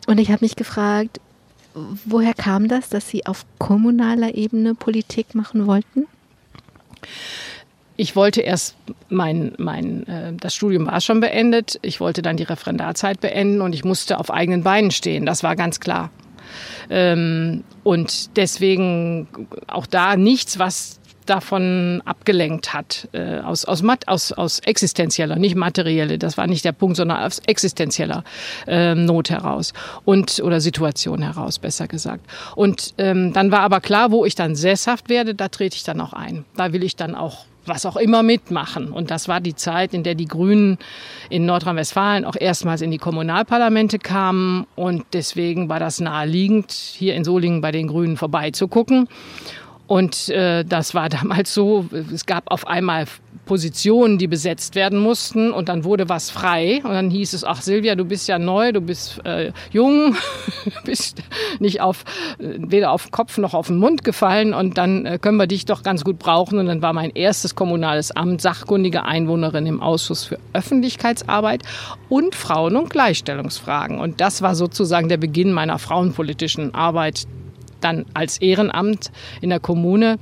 Und 0.07 0.19
ich 0.19 0.31
habe 0.31 0.43
mich 0.43 0.55
gefragt, 0.55 1.21
woher 2.05 2.33
kam 2.33 2.69
das, 2.69 2.89
dass 2.89 3.07
Sie 3.07 3.27
auf 3.27 3.45
kommunaler 3.59 4.33
Ebene 4.33 4.73
Politik 4.73 5.35
machen 5.35 5.67
wollten? 5.67 6.07
Ich 7.97 8.15
wollte 8.15 8.41
erst 8.41 8.75
mein, 9.09 9.53
mein 9.59 10.07
äh, 10.07 10.33
das 10.33 10.55
Studium 10.55 10.87
war 10.87 11.01
schon 11.01 11.19
beendet. 11.19 11.77
Ich 11.83 11.99
wollte 11.99 12.23
dann 12.23 12.35
die 12.35 12.43
Referendarzeit 12.43 13.21
beenden 13.21 13.61
und 13.61 13.75
ich 13.75 13.83
musste 13.83 14.19
auf 14.19 14.31
eigenen 14.31 14.63
Beinen 14.63 14.89
stehen. 14.89 15.27
Das 15.27 15.43
war 15.43 15.55
ganz 15.55 15.79
klar. 15.79 16.09
Ähm, 16.89 17.63
und 17.83 18.37
deswegen 18.37 19.27
auch 19.67 19.85
da 19.85 20.15
nichts, 20.15 20.59
was 20.59 21.01
davon 21.25 22.01
abgelenkt 22.05 22.73
hat, 22.73 23.07
äh, 23.13 23.39
aus, 23.39 23.65
aus, 23.65 23.83
aus, 24.07 24.31
aus 24.31 24.59
existenzieller, 24.59 25.37
nicht 25.37 25.55
materielle, 25.55 26.17
das 26.17 26.37
war 26.37 26.47
nicht 26.47 26.65
der 26.65 26.71
Punkt, 26.71 26.97
sondern 26.97 27.23
aus 27.23 27.39
existenzieller 27.45 28.23
äh, 28.67 28.95
Not 28.95 29.29
heraus 29.29 29.73
und 30.03 30.41
oder 30.43 30.59
Situation 30.59 31.21
heraus, 31.21 31.59
besser 31.59 31.87
gesagt. 31.87 32.25
Und 32.55 32.95
ähm, 32.97 33.33
dann 33.33 33.51
war 33.51 33.61
aber 33.61 33.81
klar, 33.81 34.11
wo 34.11 34.25
ich 34.25 34.35
dann 34.35 34.55
sesshaft 34.55 35.09
werde, 35.09 35.35
da 35.35 35.47
trete 35.47 35.75
ich 35.75 35.83
dann 35.83 36.01
auch 36.01 36.13
ein. 36.13 36.45
Da 36.55 36.73
will 36.73 36.83
ich 36.83 36.95
dann 36.95 37.15
auch 37.15 37.45
was 37.65 37.85
auch 37.85 37.97
immer 37.97 38.23
mitmachen. 38.23 38.91
Und 38.91 39.11
das 39.11 39.27
war 39.27 39.39
die 39.39 39.55
Zeit, 39.55 39.93
in 39.93 40.03
der 40.03 40.15
die 40.15 40.25
Grünen 40.25 40.77
in 41.29 41.45
Nordrhein-Westfalen 41.45 42.25
auch 42.25 42.35
erstmals 42.39 42.81
in 42.81 42.91
die 42.91 42.97
Kommunalparlamente 42.97 43.99
kamen. 43.99 44.65
Und 44.75 45.05
deswegen 45.13 45.69
war 45.69 45.79
das 45.79 45.99
naheliegend, 45.99 46.71
hier 46.71 47.15
in 47.15 47.23
Solingen 47.23 47.61
bei 47.61 47.71
den 47.71 47.87
Grünen 47.87 48.17
vorbeizugucken. 48.17 49.07
Und 49.87 50.29
äh, 50.29 50.63
das 50.63 50.93
war 50.93 51.09
damals 51.09 51.53
so, 51.53 51.85
es 52.13 52.25
gab 52.25 52.49
auf 52.51 52.67
einmal 52.67 53.05
Positionen, 53.45 54.17
die 54.17 54.27
besetzt 54.27 54.75
werden 54.75 54.99
mussten 54.99 55.51
und 55.51 55.67
dann 55.67 55.83
wurde 55.83 56.07
was 56.07 56.29
frei. 56.29 56.81
Und 56.83 56.91
dann 56.91 57.09
hieß 57.09 57.33
es, 57.33 57.43
ach 57.43 57.61
Silvia, 57.61 57.95
du 57.95 58.05
bist 58.05 58.27
ja 58.27 58.39
neu, 58.39 58.71
du 58.71 58.79
bist 58.79 59.19
äh, 59.25 59.51
jung, 59.71 60.15
bist 60.85 61.21
nicht 61.59 61.81
auf, 61.81 62.05
weder 62.39 62.91
auf 62.91 63.07
den 63.07 63.11
Kopf 63.11 63.37
noch 63.37 63.53
auf 63.53 63.67
den 63.67 63.77
Mund 63.77 64.03
gefallen. 64.03 64.53
Und 64.53 64.77
dann 64.77 65.05
äh, 65.05 65.19
können 65.19 65.37
wir 65.37 65.47
dich 65.47 65.65
doch 65.65 65.83
ganz 65.83 66.03
gut 66.03 66.19
brauchen. 66.19 66.59
Und 66.59 66.67
dann 66.67 66.81
war 66.81 66.93
mein 66.93 67.09
erstes 67.09 67.55
kommunales 67.55 68.11
Amt 68.11 68.41
sachkundige 68.41 69.03
Einwohnerin 69.03 69.65
im 69.65 69.81
Ausschuss 69.81 70.23
für 70.23 70.37
Öffentlichkeitsarbeit 70.53 71.63
und 72.07 72.35
Frauen- 72.35 72.75
und 72.75 72.89
Gleichstellungsfragen. 72.89 73.99
Und 73.99 74.21
das 74.21 74.41
war 74.41 74.55
sozusagen 74.55 75.09
der 75.09 75.17
Beginn 75.17 75.51
meiner 75.51 75.79
frauenpolitischen 75.79 76.73
Arbeit 76.73 77.25
dann 77.81 78.05
als 78.13 78.39
Ehrenamt 78.39 79.11
in 79.41 79.49
der 79.49 79.59
Kommune. 79.59 80.17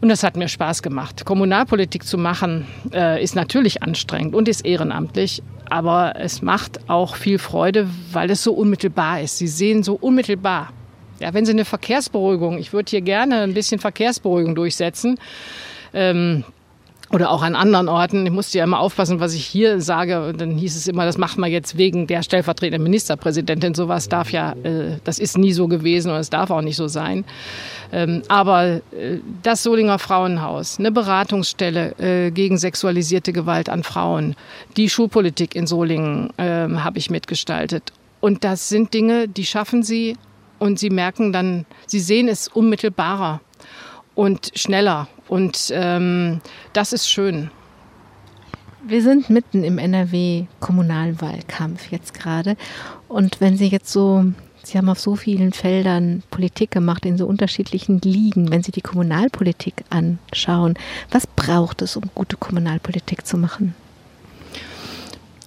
Und 0.00 0.10
das 0.10 0.22
hat 0.22 0.36
mir 0.36 0.48
Spaß 0.48 0.82
gemacht. 0.82 1.24
Kommunalpolitik 1.24 2.04
zu 2.04 2.18
machen 2.18 2.66
äh, 2.92 3.22
ist 3.22 3.34
natürlich 3.34 3.82
anstrengend 3.82 4.34
und 4.34 4.48
ist 4.48 4.64
ehrenamtlich, 4.64 5.42
aber 5.70 6.14
es 6.16 6.42
macht 6.42 6.88
auch 6.88 7.16
viel 7.16 7.38
Freude, 7.38 7.88
weil 8.12 8.30
es 8.30 8.42
so 8.42 8.52
unmittelbar 8.52 9.22
ist. 9.22 9.38
Sie 9.38 9.48
sehen 9.48 9.82
so 9.82 9.94
unmittelbar. 9.94 10.72
Ja, 11.18 11.32
wenn 11.32 11.46
Sie 11.46 11.52
eine 11.52 11.64
Verkehrsberuhigung, 11.64 12.58
ich 12.58 12.74
würde 12.74 12.90
hier 12.90 13.00
gerne 13.00 13.40
ein 13.40 13.54
bisschen 13.54 13.80
Verkehrsberuhigung 13.80 14.54
durchsetzen. 14.54 15.18
Ähm, 15.94 16.44
oder 17.12 17.30
auch 17.30 17.42
an 17.42 17.54
anderen 17.54 17.88
Orten. 17.88 18.26
Ich 18.26 18.32
musste 18.32 18.58
ja 18.58 18.64
immer 18.64 18.80
aufpassen, 18.80 19.20
was 19.20 19.34
ich 19.34 19.46
hier 19.46 19.80
sage. 19.80 20.34
Dann 20.36 20.58
hieß 20.58 20.76
es 20.76 20.88
immer, 20.88 21.04
das 21.04 21.18
macht 21.18 21.38
man 21.38 21.50
jetzt 21.50 21.76
wegen 21.76 22.06
der 22.06 22.22
stellvertretenden 22.22 22.82
Ministerpräsidentin. 22.82 23.74
Sowas 23.74 24.08
darf 24.08 24.32
ja, 24.32 24.52
äh, 24.64 24.98
das 25.04 25.18
ist 25.18 25.38
nie 25.38 25.52
so 25.52 25.68
gewesen 25.68 26.10
und 26.10 26.18
es 26.18 26.30
darf 26.30 26.50
auch 26.50 26.62
nicht 26.62 26.76
so 26.76 26.88
sein. 26.88 27.24
Ähm, 27.92 28.22
aber 28.28 28.64
äh, 28.64 29.18
das 29.42 29.62
Solinger 29.62 29.98
Frauenhaus, 29.98 30.78
eine 30.78 30.90
Beratungsstelle 30.90 31.94
äh, 31.98 32.30
gegen 32.32 32.58
sexualisierte 32.58 33.32
Gewalt 33.32 33.68
an 33.68 33.84
Frauen, 33.84 34.34
die 34.76 34.88
Schulpolitik 34.88 35.54
in 35.54 35.66
Solingen 35.66 36.30
ähm, 36.38 36.82
habe 36.82 36.98
ich 36.98 37.10
mitgestaltet. 37.10 37.92
Und 38.20 38.42
das 38.42 38.68
sind 38.68 38.92
Dinge, 38.92 39.28
die 39.28 39.46
schaffen 39.46 39.84
sie 39.84 40.16
und 40.58 40.80
sie 40.80 40.90
merken 40.90 41.32
dann, 41.32 41.66
sie 41.86 42.00
sehen 42.00 42.26
es 42.26 42.48
unmittelbarer 42.48 43.40
und 44.16 44.50
schneller. 44.56 45.06
Und 45.28 45.72
ähm, 45.72 46.40
das 46.72 46.92
ist 46.92 47.08
schön. 47.08 47.50
Wir 48.86 49.02
sind 49.02 49.30
mitten 49.30 49.64
im 49.64 49.78
NRW-Kommunalwahlkampf 49.78 51.90
jetzt 51.90 52.14
gerade. 52.14 52.56
Und 53.08 53.40
wenn 53.40 53.56
Sie 53.56 53.66
jetzt 53.66 53.90
so, 53.90 54.26
Sie 54.62 54.78
haben 54.78 54.88
auf 54.88 55.00
so 55.00 55.16
vielen 55.16 55.52
Feldern 55.52 56.22
Politik 56.30 56.70
gemacht, 56.70 57.04
in 57.04 57.18
so 57.18 57.26
unterschiedlichen 57.26 58.00
Ligen, 58.02 58.52
wenn 58.52 58.62
Sie 58.62 58.70
die 58.70 58.82
Kommunalpolitik 58.82 59.82
anschauen, 59.90 60.74
was 61.10 61.26
braucht 61.26 61.82
es, 61.82 61.96
um 61.96 62.04
gute 62.14 62.36
Kommunalpolitik 62.36 63.26
zu 63.26 63.36
machen? 63.36 63.74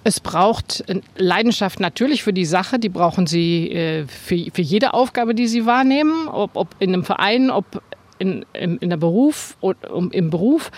Es 0.02 0.20
braucht 0.20 0.82
Leidenschaft 1.16 1.78
natürlich 1.78 2.22
für 2.22 2.32
die 2.32 2.46
Sache, 2.46 2.78
die 2.78 2.88
brauchen 2.88 3.26
Sie 3.26 3.70
äh, 3.70 4.06
für, 4.06 4.46
für 4.52 4.62
jede 4.62 4.94
Aufgabe, 4.94 5.34
die 5.34 5.46
Sie 5.46 5.66
wahrnehmen, 5.66 6.26
ob, 6.28 6.56
ob 6.56 6.74
in 6.78 6.94
einem 6.94 7.04
Verein, 7.04 7.50
ob 7.50 7.82
in, 8.20 8.44
in, 8.52 8.76
in 8.78 8.90
der 8.90 8.96
Beruf, 8.96 9.56
im 10.12 10.30
Beruf, 10.30 10.70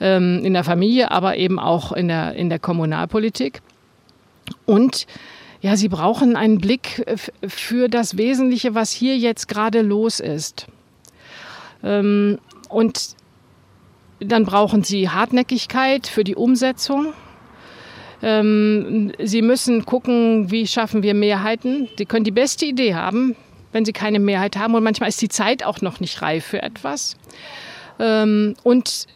ähm, 0.00 0.44
in 0.44 0.54
der 0.54 0.64
Familie, 0.64 1.10
aber 1.10 1.36
eben 1.36 1.60
auch 1.60 1.92
in 1.92 2.08
der, 2.08 2.34
in 2.34 2.48
der 2.48 2.58
Kommunalpolitik. 2.58 3.62
Und 4.64 5.06
ja, 5.60 5.76
sie 5.76 5.88
brauchen 5.88 6.36
einen 6.36 6.58
Blick 6.58 7.04
für 7.46 7.88
das 7.88 8.16
Wesentliche, 8.16 8.74
was 8.74 8.90
hier 8.90 9.16
jetzt 9.16 9.48
gerade 9.48 9.82
los 9.82 10.20
ist. 10.20 10.66
Ähm, 11.82 12.38
und 12.68 13.16
dann 14.20 14.44
brauchen 14.44 14.82
sie 14.82 15.10
Hartnäckigkeit 15.10 16.06
für 16.06 16.24
die 16.24 16.36
Umsetzung. 16.36 17.12
Ähm, 18.22 19.12
sie 19.22 19.42
müssen 19.42 19.84
gucken, 19.84 20.50
wie 20.50 20.66
schaffen 20.66 21.02
wir 21.02 21.14
Mehrheiten. 21.14 21.88
Sie 21.98 22.06
können 22.06 22.24
die 22.24 22.30
beste 22.30 22.64
Idee 22.64 22.94
haben, 22.94 23.36
wenn 23.76 23.84
sie 23.84 23.92
keine 23.92 24.18
Mehrheit 24.18 24.56
haben. 24.56 24.74
Und 24.74 24.82
manchmal 24.82 25.10
ist 25.10 25.20
die 25.20 25.28
Zeit 25.28 25.62
auch 25.62 25.82
noch 25.82 26.00
nicht 26.00 26.22
reif 26.22 26.46
für 26.46 26.62
etwas. 26.62 27.16
Ähm, 28.00 28.54
und 28.62 29.06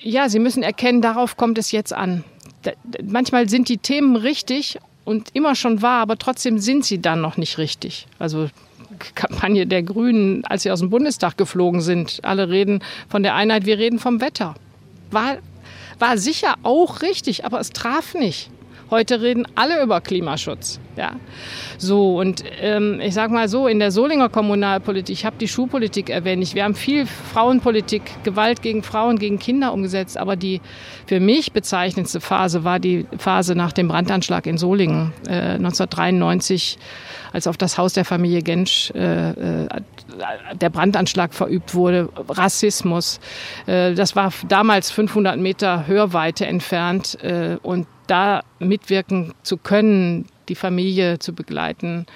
ja, 0.00 0.28
sie 0.28 0.40
müssen 0.40 0.64
erkennen, 0.64 1.00
darauf 1.00 1.36
kommt 1.36 1.58
es 1.58 1.70
jetzt 1.70 1.92
an. 1.92 2.24
Manchmal 3.04 3.48
sind 3.48 3.68
die 3.68 3.78
Themen 3.78 4.16
richtig 4.16 4.78
und 5.04 5.28
immer 5.32 5.54
schon 5.54 5.80
wahr, 5.80 6.00
aber 6.00 6.18
trotzdem 6.18 6.58
sind 6.58 6.84
sie 6.84 7.00
dann 7.00 7.20
noch 7.20 7.36
nicht 7.36 7.56
richtig. 7.58 8.08
Also 8.18 8.48
Kampagne 9.14 9.64
der 9.64 9.84
Grünen, 9.84 10.44
als 10.44 10.64
sie 10.64 10.72
aus 10.72 10.80
dem 10.80 10.90
Bundestag 10.90 11.36
geflogen 11.36 11.80
sind, 11.80 12.18
alle 12.24 12.48
reden 12.48 12.82
von 13.08 13.22
der 13.22 13.36
Einheit, 13.36 13.64
wir 13.64 13.78
reden 13.78 14.00
vom 14.00 14.20
Wetter. 14.20 14.56
War, 15.12 15.36
war 16.00 16.18
sicher 16.18 16.56
auch 16.64 17.00
richtig, 17.02 17.44
aber 17.44 17.60
es 17.60 17.70
traf 17.70 18.14
nicht. 18.14 18.50
Heute 18.94 19.20
reden 19.20 19.44
alle 19.56 19.82
über 19.82 20.00
Klimaschutz. 20.00 20.78
Ja. 20.94 21.14
So, 21.78 22.20
und 22.20 22.44
ähm, 22.60 23.00
ich 23.00 23.12
sage 23.12 23.34
mal 23.34 23.48
so, 23.48 23.66
in 23.66 23.80
der 23.80 23.90
Solinger 23.90 24.28
Kommunalpolitik, 24.28 25.12
ich 25.12 25.24
habe 25.26 25.34
die 25.36 25.48
Schulpolitik 25.48 26.10
erwähnt, 26.10 26.54
wir 26.54 26.62
haben 26.62 26.76
viel 26.76 27.04
Frauenpolitik, 27.04 28.02
Gewalt 28.22 28.62
gegen 28.62 28.84
Frauen, 28.84 29.18
gegen 29.18 29.40
Kinder 29.40 29.72
umgesetzt, 29.72 30.16
aber 30.16 30.36
die 30.36 30.60
für 31.08 31.18
mich 31.18 31.50
bezeichnendste 31.50 32.20
Phase 32.20 32.62
war 32.62 32.78
die 32.78 33.04
Phase 33.18 33.56
nach 33.56 33.72
dem 33.72 33.88
Brandanschlag 33.88 34.46
in 34.46 34.58
Solingen 34.58 35.12
äh, 35.26 35.56
1993, 35.56 36.78
als 37.32 37.48
auf 37.48 37.56
das 37.56 37.76
Haus 37.76 37.94
der 37.94 38.04
Familie 38.04 38.42
Gensch 38.42 38.92
äh, 38.92 39.30
äh, 39.30 39.68
der 40.54 40.70
Brandanschlag 40.70 41.34
verübt 41.34 41.74
wurde, 41.74 42.10
Rassismus. 42.28 43.18
Äh, 43.66 43.94
das 43.94 44.14
war 44.14 44.32
damals 44.46 44.92
500 44.92 45.36
Meter 45.36 45.88
Hörweite 45.88 46.46
entfernt 46.46 47.18
äh, 47.24 47.56
und 47.60 47.88
da 48.06 48.42
mitwirken 48.58 49.34
zu 49.42 49.56
können, 49.56 50.26
die 50.48 50.54
Familie 50.54 51.18
zu 51.18 51.32
begleiten, 51.34 52.06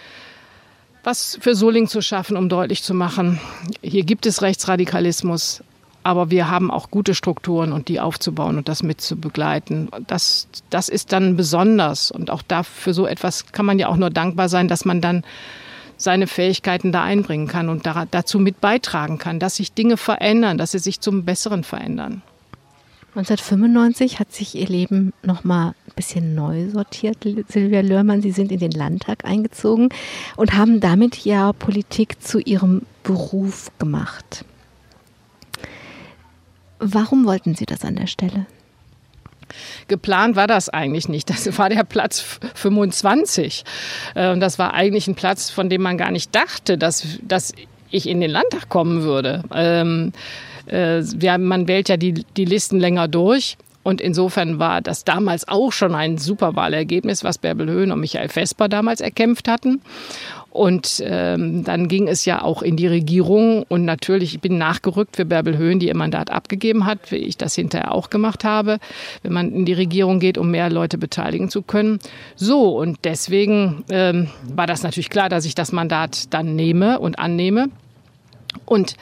was 1.04 1.38
für 1.40 1.54
Soling 1.54 1.86
zu 1.86 2.02
schaffen, 2.02 2.36
um 2.36 2.48
deutlich 2.48 2.82
zu 2.82 2.92
machen, 2.92 3.40
hier 3.82 4.04
gibt 4.04 4.26
es 4.26 4.42
Rechtsradikalismus, 4.42 5.62
aber 6.02 6.30
wir 6.30 6.50
haben 6.50 6.70
auch 6.70 6.90
gute 6.90 7.14
Strukturen 7.14 7.72
und 7.72 7.88
die 7.88 8.00
aufzubauen 8.00 8.58
und 8.58 8.68
das 8.68 8.82
mit 8.82 9.00
zu 9.00 9.16
begleiten. 9.16 9.88
Das, 10.06 10.48
das 10.70 10.88
ist 10.88 11.12
dann 11.12 11.36
besonders 11.36 12.10
und 12.10 12.30
auch 12.30 12.42
dafür 12.42 12.94
so 12.94 13.06
etwas 13.06 13.52
kann 13.52 13.66
man 13.66 13.78
ja 13.78 13.88
auch 13.88 13.96
nur 13.96 14.10
dankbar 14.10 14.48
sein, 14.48 14.68
dass 14.68 14.84
man 14.84 15.00
dann 15.00 15.24
seine 15.96 16.26
Fähigkeiten 16.26 16.92
da 16.92 17.02
einbringen 17.02 17.48
kann 17.48 17.68
und 17.68 17.88
dazu 18.10 18.38
mit 18.38 18.60
beitragen 18.60 19.18
kann, 19.18 19.40
dass 19.40 19.56
sich 19.56 19.72
Dinge 19.72 19.96
verändern, 19.96 20.56
dass 20.56 20.70
sie 20.70 20.78
sich 20.78 21.00
zum 21.00 21.24
Besseren 21.24 21.64
verändern. 21.64 22.22
1995 23.18 24.20
hat 24.20 24.32
sich 24.32 24.54
ihr 24.54 24.68
Leben 24.68 25.12
nochmal 25.24 25.74
bisschen 25.96 26.36
neu 26.36 26.70
sortiert, 26.70 27.16
Silvia 27.48 27.80
Lörmann. 27.80 28.22
Sie 28.22 28.30
sind 28.30 28.52
in 28.52 28.60
den 28.60 28.70
Landtag 28.70 29.24
eingezogen 29.24 29.88
und 30.36 30.54
haben 30.54 30.78
damit 30.78 31.24
ja 31.24 31.52
Politik 31.52 32.22
zu 32.22 32.38
Ihrem 32.38 32.82
Beruf 33.02 33.72
gemacht. 33.80 34.44
Warum 36.78 37.26
wollten 37.26 37.56
Sie 37.56 37.66
das 37.66 37.84
an 37.84 37.96
der 37.96 38.06
Stelle? 38.06 38.46
Geplant 39.88 40.36
war 40.36 40.46
das 40.46 40.68
eigentlich 40.68 41.08
nicht. 41.08 41.28
Das 41.28 41.58
war 41.58 41.70
der 41.70 41.82
Platz 41.82 42.38
25. 42.54 43.64
Äh, 44.14 44.30
und 44.30 44.38
das 44.38 44.60
war 44.60 44.74
eigentlich 44.74 45.08
ein 45.08 45.16
Platz, 45.16 45.50
von 45.50 45.68
dem 45.68 45.82
man 45.82 45.98
gar 45.98 46.12
nicht 46.12 46.32
dachte, 46.36 46.78
dass, 46.78 47.18
dass 47.22 47.52
ich 47.90 48.08
in 48.08 48.20
den 48.20 48.30
Landtag 48.30 48.68
kommen 48.68 49.02
würde. 49.02 49.42
Äh, 50.70 51.00
ja, 51.20 51.38
man 51.38 51.68
wählt 51.68 51.88
ja 51.88 51.96
die, 51.96 52.24
die 52.36 52.44
Listen 52.44 52.78
länger 52.78 53.08
durch. 53.08 53.56
Und 53.88 54.02
insofern 54.02 54.58
war 54.58 54.82
das 54.82 55.04
damals 55.04 55.48
auch 55.48 55.72
schon 55.72 55.94
ein 55.94 56.18
super 56.18 56.54
Wahlergebnis, 56.54 57.24
was 57.24 57.38
Bärbel 57.38 57.70
Höhn 57.70 57.90
und 57.90 58.00
Michael 58.00 58.28
Vesper 58.28 58.68
damals 58.68 59.00
erkämpft 59.00 59.48
hatten. 59.48 59.80
Und 60.50 61.02
ähm, 61.06 61.64
dann 61.64 61.88
ging 61.88 62.06
es 62.06 62.26
ja 62.26 62.42
auch 62.42 62.60
in 62.60 62.76
die 62.76 62.86
Regierung. 62.86 63.62
Und 63.68 63.86
natürlich, 63.86 64.34
ich 64.34 64.40
bin 64.42 64.58
nachgerückt 64.58 65.16
für 65.16 65.24
Bärbel 65.24 65.56
Höhn, 65.56 65.78
die 65.78 65.88
ihr 65.88 65.96
Mandat 65.96 66.30
abgegeben 66.30 66.84
hat, 66.84 67.10
wie 67.10 67.16
ich 67.16 67.38
das 67.38 67.54
hinterher 67.54 67.94
auch 67.94 68.10
gemacht 68.10 68.44
habe, 68.44 68.78
wenn 69.22 69.32
man 69.32 69.52
in 69.52 69.64
die 69.64 69.72
Regierung 69.72 70.20
geht, 70.20 70.36
um 70.36 70.50
mehr 70.50 70.68
Leute 70.68 70.98
beteiligen 70.98 71.48
zu 71.48 71.62
können. 71.62 71.98
So, 72.36 72.76
und 72.78 72.98
deswegen 73.04 73.84
ähm, 73.90 74.28
war 74.54 74.66
das 74.66 74.82
natürlich 74.82 75.08
klar, 75.08 75.30
dass 75.30 75.46
ich 75.46 75.54
das 75.54 75.72
Mandat 75.72 76.34
dann 76.34 76.56
nehme 76.56 76.98
und 76.98 77.18
annehme. 77.18 77.70
Und 78.66 78.96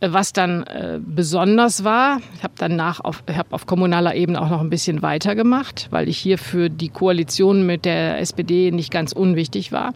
was 0.00 0.32
dann 0.32 0.62
äh, 0.62 0.98
besonders 0.98 1.84
war, 1.84 2.20
ich 2.34 2.42
habe 2.42 2.54
danach 2.56 3.00
auf, 3.00 3.22
hab 3.34 3.52
auf 3.52 3.66
kommunaler 3.66 4.14
Ebene 4.14 4.40
auch 4.40 4.48
noch 4.48 4.60
ein 4.60 4.70
bisschen 4.70 5.02
weitergemacht, 5.02 5.88
weil 5.90 6.08
ich 6.08 6.16
hier 6.16 6.38
für 6.38 6.70
die 6.70 6.88
Koalition 6.88 7.66
mit 7.66 7.84
der 7.84 8.18
SPD 8.18 8.70
nicht 8.70 8.90
ganz 8.90 9.12
unwichtig 9.12 9.72
war. 9.72 9.92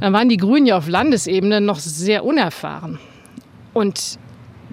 Dann 0.00 0.14
waren 0.14 0.30
die 0.30 0.38
Grünen 0.38 0.66
ja 0.66 0.78
auf 0.78 0.88
Landesebene 0.88 1.60
noch 1.60 1.78
sehr 1.78 2.24
unerfahren. 2.24 2.98
Und 3.74 4.18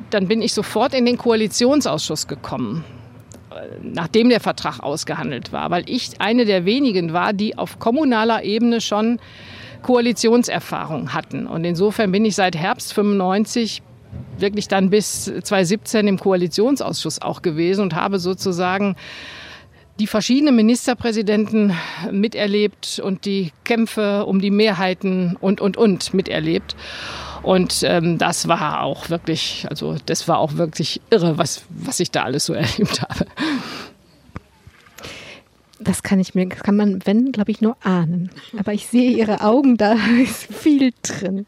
dann 0.10 0.28
bin 0.30 0.42
ich 0.42 0.54
sofort 0.54 0.94
in 0.94 1.06
den 1.06 1.18
Koalitionsausschuss 1.18 2.28
gekommen, 2.28 2.86
nachdem 3.82 4.30
der 4.30 4.40
Vertrag 4.40 4.80
ausgehandelt 4.80 5.52
war, 5.52 5.70
weil 5.72 5.84
ich 5.90 6.22
eine 6.22 6.46
der 6.46 6.64
wenigen 6.64 7.12
war, 7.12 7.34
die 7.34 7.58
auf 7.58 7.80
kommunaler 7.80 8.44
Ebene 8.44 8.80
schon 8.80 9.20
Koalitionserfahrung 9.82 11.14
hatten. 11.14 11.48
Und 11.48 11.66
insofern 11.66 12.12
bin 12.12 12.24
ich 12.24 12.36
seit 12.36 12.56
Herbst 12.56 12.94
95 12.94 13.82
wirklich 14.40 14.68
dann 14.68 14.90
bis 14.90 15.26
2017 15.26 16.08
im 16.08 16.20
Koalitionsausschuss 16.20 17.22
auch 17.22 17.42
gewesen 17.42 17.82
und 17.82 17.96
habe 17.96 18.20
sozusagen 18.20 18.96
die 20.00 20.08
verschiedenen 20.08 20.56
Ministerpräsidenten 20.56 21.74
miterlebt 22.12 23.00
und 23.04 23.26
die 23.26 23.52
Kämpfe 23.64 24.26
um 24.26 24.40
die 24.40 24.52
Mehrheiten 24.52 25.36
und, 25.40 25.60
und, 25.60 25.76
und 25.78 26.14
miterlebt. 26.14 26.76
Und 27.42 27.82
ähm, 27.84 28.18
das 28.18 28.48
war 28.48 28.82
auch 28.84 29.10
wirklich, 29.10 29.66
also 29.70 29.96
das 30.06 30.28
war 30.28 30.40
auch 30.40 30.56
wirklich 30.56 31.02
irre, 31.10 31.38
was, 31.38 31.64
was 31.70 32.00
ich 32.00 32.12
da 32.12 32.24
alles 32.24 32.46
so 32.46 32.54
erlebt 32.54 33.02
habe. 33.02 33.26
Das 35.80 36.04
kann 36.04 36.20
ich 36.20 36.36
mir, 36.36 36.48
kann 36.48 36.76
man, 36.76 37.06
wenn, 37.06 37.32
glaube 37.32 37.52
ich, 37.52 37.62
nur 37.62 37.78
ahnen. 37.86 38.32
Aber 38.58 38.74
ich 38.74 38.88
sehe 38.88 39.12
Ihre 39.12 39.42
Augen, 39.42 39.78
da 39.78 39.94
ist 40.22 40.54
viel 40.54 40.92
drin. 41.02 41.46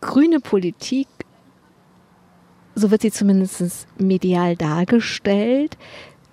Grüne 0.00 0.40
Politik, 0.40 1.08
so 2.74 2.90
wird 2.90 3.02
sie 3.02 3.12
zumindest 3.12 3.86
medial 3.98 4.56
dargestellt, 4.56 5.76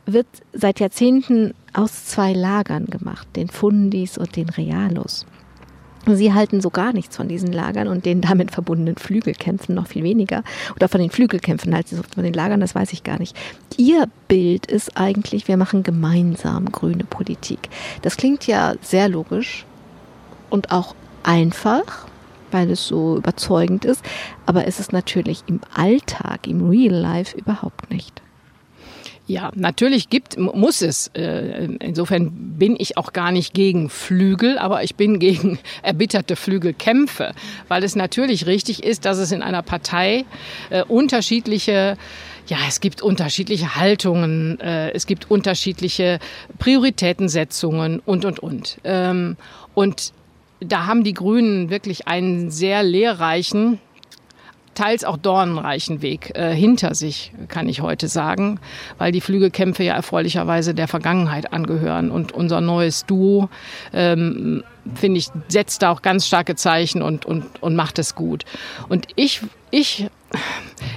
wird 0.06 0.28
seit 0.54 0.80
Jahrzehnten 0.80 1.54
aus 1.74 2.06
zwei 2.06 2.34
Lagern 2.34 2.88
gemacht, 2.88 3.28
den 3.36 3.50
Fundis 3.50 4.18
und 4.18 4.36
den 4.36 4.50
Realos. 4.50 5.26
Sie 6.08 6.34
halten 6.34 6.62
so 6.62 6.72
gar 6.72 6.94
nichts 6.94 7.16
von 7.16 7.28
diesen 7.28 7.54
Lagern 7.54 7.88
und 7.88 8.06
den 8.06 8.22
damit 8.22 8.52
verbundenen 8.52 8.96
Flügelkämpfen 8.96 9.76
noch 9.76 9.86
viel 9.88 10.04
weniger. 10.04 10.44
Oder 10.76 10.88
von 10.88 11.00
den 11.00 11.12
Flügelkämpfen 11.12 11.76
sie 11.86 11.96
von 11.96 12.24
den 12.24 12.34
Lagern, 12.34 12.60
das 12.60 12.74
weiß 12.74 12.92
ich 12.94 13.04
gar 13.04 13.20
nicht. 13.20 13.38
Ihr 13.78 14.08
Bild 14.28 14.66
ist 14.66 14.98
eigentlich, 14.98 15.48
wir 15.48 15.58
machen 15.58 15.84
gemeinsam 15.84 16.72
grüne 16.72 17.04
Politik. 17.04 17.70
Das 18.02 18.18
klingt 18.18 18.48
ja 18.48 18.74
sehr 18.82 19.10
logisch 19.10 19.66
und 20.50 20.72
auch 20.72 20.96
einfach, 21.22 22.08
weil 22.52 22.70
es 22.72 22.86
so 22.86 23.18
überzeugend 23.18 23.86
ist, 23.86 24.04
aber 24.46 24.68
es 24.68 24.80
ist 24.80 24.94
natürlich 24.94 25.44
im 25.48 25.62
Alltag, 25.74 26.48
im 26.48 26.70
Real 26.70 26.94
Life 26.94 27.38
überhaupt 27.38 27.90
nicht. 27.90 28.22
Ja, 29.28 29.52
natürlich 29.56 30.10
gibt, 30.10 30.38
muss 30.38 30.82
es. 30.82 31.08
Äh, 31.14 31.70
insofern 31.80 32.58
bin 32.58 32.76
ich 32.78 32.98
auch 32.98 33.14
gar 33.14 33.32
nicht 33.32 33.54
gegen 33.54 33.90
Flügel, 33.90 34.58
aber 34.58 34.84
ich 34.84 34.96
bin 34.96 35.20
gegen 35.20 35.58
erbitterte 35.84 36.36
Flügelkämpfe, 36.36 37.34
weil 37.70 37.84
es 37.84 37.96
natürlich 37.96 38.46
richtig 38.46 38.84
ist, 38.84 39.06
dass 39.06 39.20
es 39.20 39.32
in 39.32 39.42
einer 39.42 39.62
Partei 39.62 40.26
äh, 40.70 40.84
unterschiedliche 40.84 41.98
ja, 42.48 42.58
es 42.68 42.82
gibt 42.82 43.02
unterschiedliche 43.02 43.76
Haltungen, 43.76 44.60
äh, 44.60 44.92
es 44.92 45.06
gibt 45.06 45.32
unterschiedliche 45.32 46.20
Prioritätensetzungen 46.60 48.02
und, 48.02 48.26
und, 48.26 48.40
und. 48.40 48.80
Ähm, 48.84 49.38
und 49.74 50.12
da 50.62 50.86
haben 50.86 51.04
die 51.04 51.14
Grünen 51.14 51.70
wirklich 51.70 52.08
einen 52.08 52.52
sehr 52.52 52.84
lehrreichen, 52.84 53.80
teils 54.74 55.04
auch 55.04 55.18
dornenreichen 55.18 56.02
Weg 56.02 56.32
äh, 56.36 56.54
hinter 56.54 56.96
sich, 56.96 57.34
kann 57.50 57.68
ich 57.68 57.82
heute 57.82 58.08
sagen, 58.08 58.60
weil 58.98 59.12
die 59.12 59.22
Flügelkämpfe 59.22 59.84
ja 59.84 59.96
erfreulicherweise 59.96 60.74
der 60.74 60.88
Vergangenheit 60.88 61.52
angehören. 61.52 62.10
Und 62.10 62.32
unser 62.32 62.62
neues 62.62 63.06
Duo, 63.06 63.50
ähm, 63.92 64.64
finde 64.96 65.20
ich, 65.20 65.28
setzt 65.50 65.82
da 65.82 65.92
auch 65.92 66.02
ganz 66.02 66.26
starke 66.26 66.56
Zeichen 66.56 67.02
und, 67.02 67.26
und, 67.26 67.62
und 67.62 67.76
macht 67.76 68.00
es 68.00 68.16
gut. 68.16 68.46
Und 68.88 69.08
ich, 69.16 69.42
ich, 69.72 70.08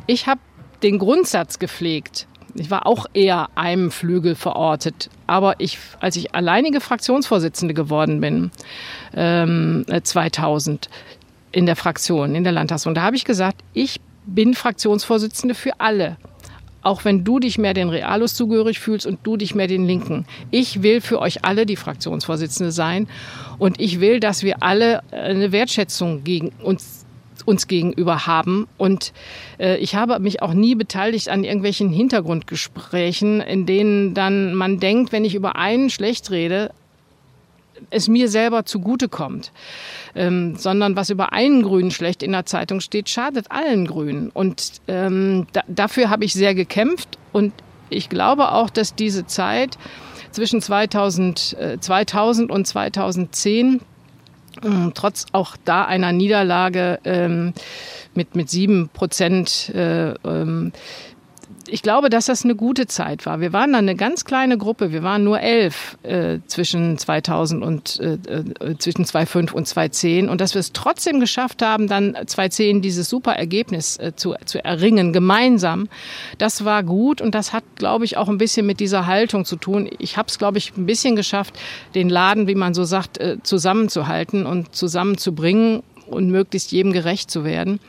ich 0.06 0.26
habe 0.26 0.40
den 0.82 0.98
Grundsatz 0.98 1.58
gepflegt, 1.58 2.28
ich 2.54 2.70
war 2.70 2.86
auch 2.86 3.06
eher 3.14 3.48
einem 3.54 3.90
Flügel 3.90 4.34
verortet. 4.34 5.10
Aber 5.26 5.56
ich, 5.58 5.78
als 6.00 6.16
ich 6.16 6.34
alleinige 6.34 6.80
Fraktionsvorsitzende 6.80 7.74
geworden 7.74 8.20
bin, 8.20 8.50
ähm, 9.14 9.84
2000, 10.02 10.88
in 11.54 11.66
der 11.66 11.76
Fraktion, 11.76 12.34
in 12.34 12.44
der 12.44 12.52
Landtagsfraktion. 12.52 12.94
Da 12.94 13.02
habe 13.02 13.16
ich 13.16 13.24
gesagt, 13.24 13.60
ich 13.72 14.00
bin 14.26 14.54
Fraktionsvorsitzende 14.54 15.54
für 15.54 15.78
alle. 15.78 16.16
Auch 16.82 17.04
wenn 17.04 17.24
du 17.24 17.38
dich 17.38 17.56
mehr 17.56 17.72
den 17.72 17.88
Realos 17.88 18.34
zugehörig 18.34 18.78
fühlst 18.78 19.06
und 19.06 19.20
du 19.22 19.36
dich 19.36 19.54
mehr 19.54 19.68
den 19.68 19.86
Linken. 19.86 20.26
Ich 20.50 20.82
will 20.82 21.00
für 21.00 21.20
euch 21.20 21.44
alle 21.44 21.64
die 21.64 21.76
Fraktionsvorsitzende 21.76 22.72
sein. 22.72 23.08
Und 23.58 23.80
ich 23.80 24.00
will, 24.00 24.20
dass 24.20 24.42
wir 24.42 24.62
alle 24.62 25.02
eine 25.12 25.52
Wertschätzung 25.52 26.24
gegen 26.24 26.52
uns 26.62 27.03
uns 27.44 27.66
gegenüber 27.66 28.26
haben. 28.26 28.66
Und 28.78 29.12
äh, 29.58 29.76
ich 29.78 29.94
habe 29.94 30.18
mich 30.20 30.42
auch 30.42 30.54
nie 30.54 30.74
beteiligt 30.74 31.28
an 31.28 31.44
irgendwelchen 31.44 31.90
Hintergrundgesprächen, 31.90 33.40
in 33.40 33.66
denen 33.66 34.14
dann 34.14 34.54
man 34.54 34.80
denkt, 34.80 35.12
wenn 35.12 35.24
ich 35.24 35.34
über 35.34 35.56
einen 35.56 35.90
schlecht 35.90 36.30
rede, 36.30 36.70
es 37.90 38.08
mir 38.08 38.28
selber 38.28 38.64
zugutekommt, 38.64 39.52
ähm, 40.14 40.56
sondern 40.56 40.96
was 40.96 41.10
über 41.10 41.32
einen 41.32 41.62
Grünen 41.62 41.90
schlecht 41.90 42.22
in 42.22 42.32
der 42.32 42.46
Zeitung 42.46 42.80
steht, 42.80 43.08
schadet 43.08 43.50
allen 43.50 43.86
Grünen. 43.86 44.30
Und 44.30 44.80
ähm, 44.88 45.46
da, 45.52 45.62
dafür 45.68 46.10
habe 46.10 46.24
ich 46.24 46.32
sehr 46.32 46.54
gekämpft 46.54 47.18
und 47.32 47.52
ich 47.90 48.08
glaube 48.08 48.52
auch, 48.52 48.70
dass 48.70 48.94
diese 48.94 49.26
Zeit 49.26 49.76
zwischen 50.30 50.60
2000, 50.60 51.56
äh, 51.58 51.78
2000 51.80 52.50
und 52.50 52.66
2010 52.66 53.76
äh, 53.76 53.80
trotz 54.94 55.26
auch 55.32 55.56
da 55.64 55.84
einer 55.84 56.12
Niederlage 56.12 57.00
ähm, 57.04 57.52
mit, 58.14 58.36
mit 58.36 58.50
sieben 58.50 58.88
Prozent 58.88 59.70
äh, 59.74 60.10
ähm, 60.24 60.72
ich 61.74 61.82
glaube, 61.82 62.08
dass 62.08 62.26
das 62.26 62.44
eine 62.44 62.54
gute 62.54 62.86
Zeit 62.86 63.26
war. 63.26 63.40
Wir 63.40 63.52
waren 63.52 63.72
dann 63.72 63.88
eine 63.88 63.96
ganz 63.96 64.24
kleine 64.24 64.56
Gruppe. 64.56 64.92
Wir 64.92 65.02
waren 65.02 65.24
nur 65.24 65.40
elf 65.40 65.98
äh, 66.04 66.38
zwischen 66.46 66.98
2000 66.98 67.64
und 67.64 67.98
äh, 67.98 68.12
äh 68.12 68.78
zwischen 68.78 69.04
2005 69.04 69.52
und 69.52 69.66
2010 69.66 70.28
und 70.28 70.40
dass 70.40 70.54
wir 70.54 70.60
es 70.60 70.72
trotzdem 70.72 71.18
geschafft 71.18 71.62
haben, 71.62 71.88
dann 71.88 72.14
2010 72.14 72.80
dieses 72.80 73.08
super 73.08 73.32
Ergebnis 73.32 73.96
äh, 73.96 74.12
zu, 74.14 74.36
zu 74.44 74.64
erringen 74.64 75.12
gemeinsam. 75.12 75.88
Das 76.38 76.64
war 76.64 76.84
gut 76.84 77.20
und 77.20 77.34
das 77.34 77.52
hat, 77.52 77.64
glaube 77.74 78.04
ich, 78.04 78.16
auch 78.18 78.28
ein 78.28 78.38
bisschen 78.38 78.66
mit 78.66 78.78
dieser 78.78 79.06
Haltung 79.06 79.44
zu 79.44 79.56
tun. 79.56 79.90
Ich 79.98 80.16
habe 80.16 80.28
es, 80.28 80.38
glaube 80.38 80.58
ich, 80.58 80.76
ein 80.76 80.86
bisschen 80.86 81.16
geschafft, 81.16 81.58
den 81.96 82.08
Laden, 82.08 82.46
wie 82.46 82.54
man 82.54 82.74
so 82.74 82.84
sagt, 82.84 83.18
äh, 83.18 83.38
zusammenzuhalten 83.42 84.46
und 84.46 84.76
zusammenzubringen 84.76 85.82
und 86.06 86.30
möglichst 86.30 86.70
jedem 86.70 86.92
gerecht 86.92 87.32
zu 87.32 87.44
werden. 87.44 87.80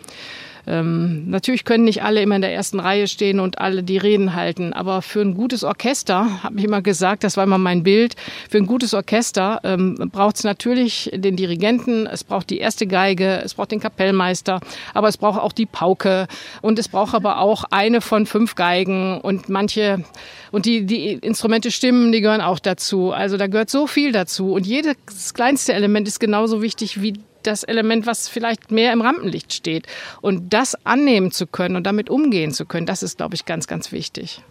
Ähm, 0.67 1.29
natürlich 1.29 1.65
können 1.65 1.83
nicht 1.83 2.03
alle 2.03 2.21
immer 2.21 2.35
in 2.35 2.41
der 2.41 2.53
ersten 2.53 2.79
Reihe 2.79 3.07
stehen 3.07 3.39
und 3.39 3.59
alle 3.59 3.83
die 3.83 3.97
Reden 3.97 4.35
halten, 4.35 4.73
aber 4.73 5.01
für 5.01 5.21
ein 5.21 5.35
gutes 5.35 5.63
Orchester, 5.63 6.43
habe 6.43 6.57
ich 6.57 6.65
immer 6.65 6.81
gesagt, 6.81 7.23
das 7.23 7.37
war 7.37 7.43
immer 7.43 7.57
mein 7.57 7.83
Bild, 7.83 8.15
für 8.49 8.57
ein 8.57 8.65
gutes 8.65 8.93
Orchester 8.93 9.59
ähm, 9.63 9.95
braucht 10.11 10.37
es 10.37 10.43
natürlich 10.43 11.11
den 11.13 11.35
Dirigenten, 11.35 12.07
es 12.07 12.23
braucht 12.23 12.49
die 12.49 12.59
erste 12.59 12.87
Geige, 12.87 13.41
es 13.43 13.53
braucht 13.53 13.71
den 13.71 13.79
Kapellmeister, 13.79 14.59
aber 14.93 15.07
es 15.07 15.17
braucht 15.17 15.39
auch 15.39 15.51
die 15.51 15.65
Pauke 15.65 16.27
und 16.61 16.79
es 16.79 16.87
braucht 16.87 17.13
aber 17.13 17.39
auch 17.39 17.65
eine 17.69 18.01
von 18.01 18.25
fünf 18.25 18.55
Geigen 18.55 19.19
und 19.21 19.49
manche 19.49 20.03
und 20.51 20.65
die, 20.65 20.85
die 20.85 21.13
Instrumente 21.13 21.69
stimmen, 21.69 22.11
die 22.11 22.21
gehören 22.21 22.41
auch 22.41 22.59
dazu. 22.59 23.11
Also 23.11 23.37
da 23.37 23.47
gehört 23.47 23.69
so 23.69 23.87
viel 23.87 24.11
dazu 24.11 24.53
und 24.53 24.65
jedes 24.65 25.33
kleinste 25.33 25.73
Element 25.73 26.07
ist 26.07 26.19
genauso 26.19 26.61
wichtig 26.61 27.01
wie 27.01 27.13
das 27.47 27.63
Element, 27.63 28.05
was 28.05 28.27
vielleicht 28.27 28.71
mehr 28.71 28.93
im 28.93 29.01
Rampenlicht 29.01 29.53
steht. 29.53 29.87
Und 30.21 30.53
das 30.53 30.75
annehmen 30.85 31.31
zu 31.31 31.47
können 31.47 31.75
und 31.75 31.83
damit 31.83 32.09
umgehen 32.09 32.51
zu 32.51 32.65
können, 32.65 32.85
das 32.85 33.03
ist, 33.03 33.17
glaube 33.17 33.35
ich, 33.35 33.45
ganz, 33.45 33.67
ganz 33.67 33.91
wichtig. 33.91 34.41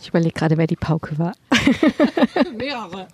Ich 0.00 0.08
überlege 0.08 0.34
gerade, 0.34 0.58
wer 0.58 0.66
die 0.66 0.76
Pauke 0.76 1.16
war. 1.18 1.34
mehrere. 2.56 3.06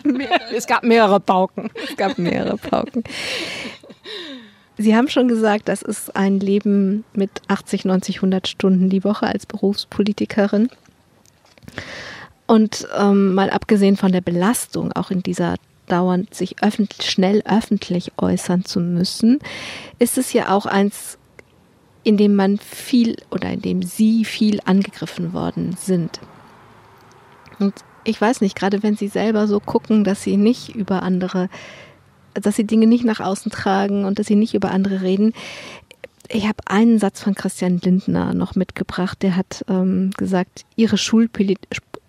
Es 0.54 0.66
gab 0.66 0.82
mehrere 0.84 1.20
Pauken. 1.20 1.70
Es 1.86 1.96
gab 1.96 2.16
mehrere 2.16 2.56
Pauken. 2.56 3.04
Sie 4.78 4.96
haben 4.96 5.08
schon 5.08 5.28
gesagt, 5.28 5.68
das 5.68 5.82
ist 5.82 6.16
ein 6.16 6.40
Leben 6.40 7.04
mit 7.12 7.30
80, 7.48 7.84
90, 7.84 8.16
100 8.16 8.48
Stunden 8.48 8.88
die 8.88 9.04
Woche 9.04 9.26
als 9.26 9.44
Berufspolitikerin. 9.44 10.70
Und 12.46 12.88
ähm, 12.96 13.34
mal 13.34 13.50
abgesehen 13.50 13.96
von 13.96 14.12
der 14.12 14.22
Belastung, 14.22 14.92
auch 14.92 15.10
in 15.10 15.22
dieser 15.22 15.56
dauernd 15.88 16.34
sich 16.34 16.62
öffentlich, 16.62 17.10
schnell 17.10 17.42
öffentlich 17.44 18.12
äußern 18.16 18.64
zu 18.64 18.80
müssen, 18.80 19.38
ist 19.98 20.18
es 20.18 20.32
ja 20.32 20.54
auch 20.54 20.66
eins, 20.66 21.18
in 22.04 22.16
dem 22.16 22.34
man 22.34 22.58
viel 22.58 23.16
oder 23.30 23.50
in 23.50 23.60
dem 23.60 23.82
sie 23.82 24.24
viel 24.24 24.60
angegriffen 24.64 25.32
worden 25.32 25.76
sind. 25.78 26.20
Und 27.58 27.74
ich 28.04 28.20
weiß 28.20 28.40
nicht, 28.40 28.56
gerade 28.56 28.82
wenn 28.82 28.96
sie 28.96 29.08
selber 29.08 29.46
so 29.46 29.60
gucken, 29.60 30.04
dass 30.04 30.22
sie 30.22 30.36
nicht 30.36 30.74
über 30.74 31.02
andere, 31.02 31.48
dass 32.34 32.56
sie 32.56 32.64
Dinge 32.64 32.86
nicht 32.86 33.04
nach 33.04 33.20
außen 33.20 33.50
tragen 33.50 34.04
und 34.04 34.18
dass 34.18 34.26
sie 34.26 34.36
nicht 34.36 34.54
über 34.54 34.70
andere 34.70 35.02
reden. 35.02 35.32
Ich 36.30 36.44
habe 36.46 36.58
einen 36.66 36.98
Satz 36.98 37.22
von 37.22 37.34
Christian 37.34 37.78
Lindner 37.78 38.34
noch 38.34 38.54
mitgebracht, 38.54 39.22
der 39.22 39.34
hat 39.36 39.64
ähm, 39.68 40.10
gesagt, 40.16 40.64
ihre 40.76 40.98
Schulpolitik 40.98 41.68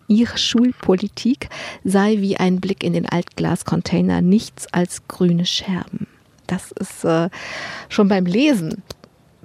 ihre 0.10 0.38
Schulpolitik 0.38 1.49
sei 1.86 2.18
wie 2.20 2.38
ein 2.38 2.60
Blick 2.60 2.84
in 2.84 2.93
den 2.93 3.07
Altglascontainer, 3.07 4.22
nichts 4.22 4.68
als 4.74 5.07
grüne 5.07 5.45
Scherben. 5.45 6.07
Das 6.47 6.72
ist 6.72 7.05
äh, 7.05 7.30
schon 7.88 8.07
beim 8.10 8.26
Lesen 8.26 8.84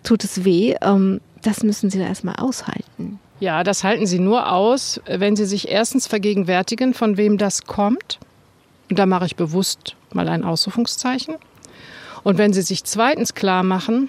tut 0.04 0.22
es 0.22 0.44
weh. 0.44 0.76
Ähm, 0.80 1.20
das 1.42 1.62
müssen 1.62 1.90
Sie 1.90 1.98
da 1.98 2.06
erstmal 2.06 2.36
aushalten. 2.36 3.18
Ja, 3.40 3.64
das 3.64 3.82
halten 3.82 4.06
Sie 4.06 4.20
nur 4.20 4.52
aus, 4.52 5.00
wenn 5.06 5.34
Sie 5.34 5.46
sich 5.46 5.68
erstens 5.68 6.06
vergegenwärtigen, 6.06 6.94
von 6.94 7.16
wem 7.16 7.36
das 7.36 7.64
kommt. 7.64 8.20
Und 8.88 8.98
da 8.98 9.06
mache 9.06 9.26
ich 9.26 9.36
bewusst 9.36 9.96
mal 10.12 10.28
ein 10.28 10.44
Ausrufungszeichen. 10.44 11.34
Und 12.22 12.38
wenn 12.38 12.52
Sie 12.52 12.62
sich 12.62 12.84
zweitens 12.84 13.34
klar 13.34 13.62
machen, 13.62 14.08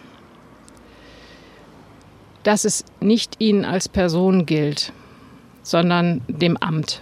dass 2.43 2.63
es 2.63 2.85
nicht 2.99 3.35
Ihnen 3.39 3.65
als 3.65 3.89
Person 3.89 4.45
gilt, 4.45 4.93
sondern 5.66 6.22
dem 6.28 6.55
Amt 6.57 7.01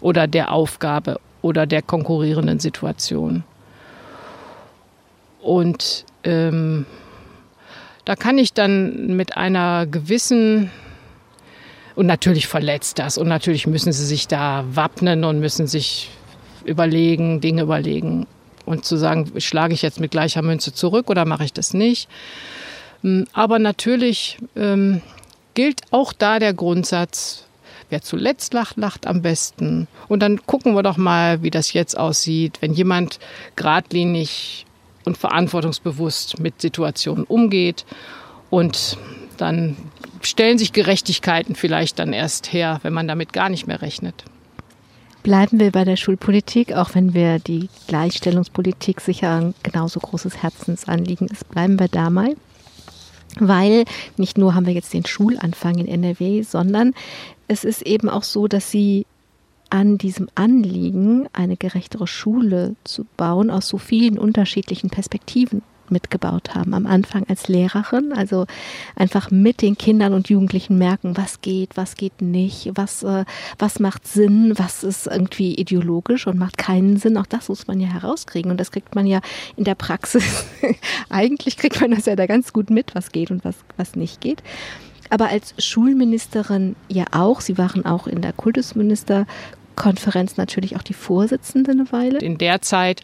oder 0.00 0.26
der 0.28 0.52
Aufgabe 0.52 1.20
oder 1.42 1.66
der 1.66 1.82
konkurrierenden 1.82 2.60
Situation. 2.60 3.42
Und 5.42 6.04
ähm, 6.22 6.86
da 8.04 8.14
kann 8.16 8.38
ich 8.38 8.54
dann 8.54 9.16
mit 9.16 9.36
einer 9.36 9.86
gewissen 9.86 10.70
und 11.96 12.06
natürlich 12.06 12.46
verletzt 12.46 13.00
das 13.00 13.18
und 13.18 13.26
natürlich 13.26 13.66
müssen 13.66 13.92
sie 13.92 14.06
sich 14.06 14.28
da 14.28 14.64
wappnen 14.70 15.24
und 15.24 15.40
müssen 15.40 15.66
sich 15.66 16.10
überlegen, 16.64 17.40
Dinge 17.40 17.62
überlegen 17.62 18.26
und 18.64 18.84
zu 18.84 18.96
sagen, 18.96 19.32
schlage 19.38 19.74
ich 19.74 19.82
jetzt 19.82 19.98
mit 19.98 20.12
gleicher 20.12 20.42
Münze 20.42 20.72
zurück 20.72 21.10
oder 21.10 21.24
mache 21.24 21.44
ich 21.44 21.52
das 21.52 21.74
nicht. 21.74 22.08
Hm, 23.02 23.26
aber 23.32 23.58
natürlich 23.58 24.38
ähm, 24.54 25.02
gilt 25.54 25.80
auch 25.90 26.12
da 26.12 26.38
der 26.38 26.54
Grundsatz, 26.54 27.47
Wer 27.90 28.02
zuletzt 28.02 28.52
lacht, 28.52 28.76
lacht 28.76 29.06
am 29.06 29.22
besten. 29.22 29.88
Und 30.08 30.20
dann 30.20 30.44
gucken 30.44 30.74
wir 30.74 30.82
doch 30.82 30.98
mal, 30.98 31.42
wie 31.42 31.50
das 31.50 31.72
jetzt 31.72 31.96
aussieht, 31.98 32.58
wenn 32.60 32.74
jemand 32.74 33.18
geradlinig 33.56 34.66
und 35.04 35.16
verantwortungsbewusst 35.16 36.38
mit 36.38 36.60
Situationen 36.60 37.24
umgeht. 37.24 37.86
Und 38.50 38.98
dann 39.38 39.76
stellen 40.20 40.58
sich 40.58 40.72
Gerechtigkeiten 40.72 41.54
vielleicht 41.54 41.98
dann 41.98 42.12
erst 42.12 42.52
her, 42.52 42.80
wenn 42.82 42.92
man 42.92 43.08
damit 43.08 43.32
gar 43.32 43.48
nicht 43.48 43.66
mehr 43.66 43.80
rechnet. 43.80 44.24
Bleiben 45.22 45.58
wir 45.58 45.72
bei 45.72 45.84
der 45.84 45.96
Schulpolitik, 45.96 46.74
auch 46.74 46.94
wenn 46.94 47.12
wir 47.12 47.38
die 47.38 47.68
Gleichstellungspolitik 47.86 49.00
sicher 49.00 49.36
ein 49.36 49.54
genauso 49.62 50.00
großes 50.00 50.42
Herzensanliegen 50.42 51.28
ist. 51.28 51.48
Bleiben 51.48 51.78
wir 51.78 51.88
da 51.88 52.08
mal 52.10 52.34
weil 53.38 53.84
nicht 54.16 54.38
nur 54.38 54.54
haben 54.54 54.66
wir 54.66 54.72
jetzt 54.72 54.92
den 54.94 55.06
Schulanfang 55.06 55.78
in 55.78 55.88
NRW, 55.88 56.42
sondern 56.42 56.94
es 57.46 57.64
ist 57.64 57.82
eben 57.82 58.08
auch 58.08 58.22
so, 58.22 58.48
dass 58.48 58.70
sie 58.70 59.06
an 59.70 59.98
diesem 59.98 60.28
Anliegen, 60.34 61.28
eine 61.32 61.56
gerechtere 61.56 62.06
Schule 62.06 62.74
zu 62.84 63.06
bauen, 63.16 63.50
aus 63.50 63.68
so 63.68 63.78
vielen 63.78 64.18
unterschiedlichen 64.18 64.88
Perspektiven 64.88 65.62
mitgebaut 65.90 66.54
haben. 66.54 66.74
Am 66.74 66.86
Anfang 66.86 67.24
als 67.28 67.48
Lehrerin, 67.48 68.12
also 68.12 68.46
einfach 68.96 69.30
mit 69.30 69.62
den 69.62 69.76
Kindern 69.76 70.12
und 70.12 70.28
Jugendlichen 70.28 70.78
merken, 70.78 71.16
was 71.16 71.40
geht, 71.40 71.76
was 71.76 71.96
geht 71.96 72.22
nicht, 72.22 72.70
was, 72.74 73.02
äh, 73.02 73.24
was 73.58 73.80
macht 73.80 74.06
Sinn, 74.06 74.52
was 74.56 74.84
ist 74.84 75.06
irgendwie 75.06 75.54
ideologisch 75.54 76.26
und 76.26 76.38
macht 76.38 76.58
keinen 76.58 76.96
Sinn. 76.96 77.16
Auch 77.16 77.26
das 77.26 77.48
muss 77.48 77.66
man 77.66 77.80
ja 77.80 77.88
herauskriegen. 77.88 78.50
Und 78.50 78.58
das 78.58 78.70
kriegt 78.70 78.94
man 78.94 79.06
ja 79.06 79.20
in 79.56 79.64
der 79.64 79.74
Praxis. 79.74 80.44
Eigentlich 81.08 81.56
kriegt 81.56 81.80
man 81.80 81.90
das 81.90 82.06
ja 82.06 82.16
da 82.16 82.26
ganz 82.26 82.52
gut 82.52 82.70
mit, 82.70 82.94
was 82.94 83.12
geht 83.12 83.30
und 83.30 83.44
was, 83.44 83.56
was 83.76 83.96
nicht 83.96 84.20
geht 84.20 84.42
aber 85.10 85.28
als 85.28 85.54
Schulministerin 85.58 86.74
ja 86.88 87.04
auch. 87.12 87.40
Sie 87.40 87.56
waren 87.58 87.84
auch 87.84 88.06
in 88.06 88.22
der 88.22 88.32
Kultusministerkonferenz 88.32 90.36
natürlich 90.36 90.76
auch 90.76 90.82
die 90.82 90.94
Vorsitzende 90.94 91.72
eine 91.72 91.90
Weile. 91.92 92.18
In 92.18 92.38
der 92.38 92.62
Zeit 92.62 93.02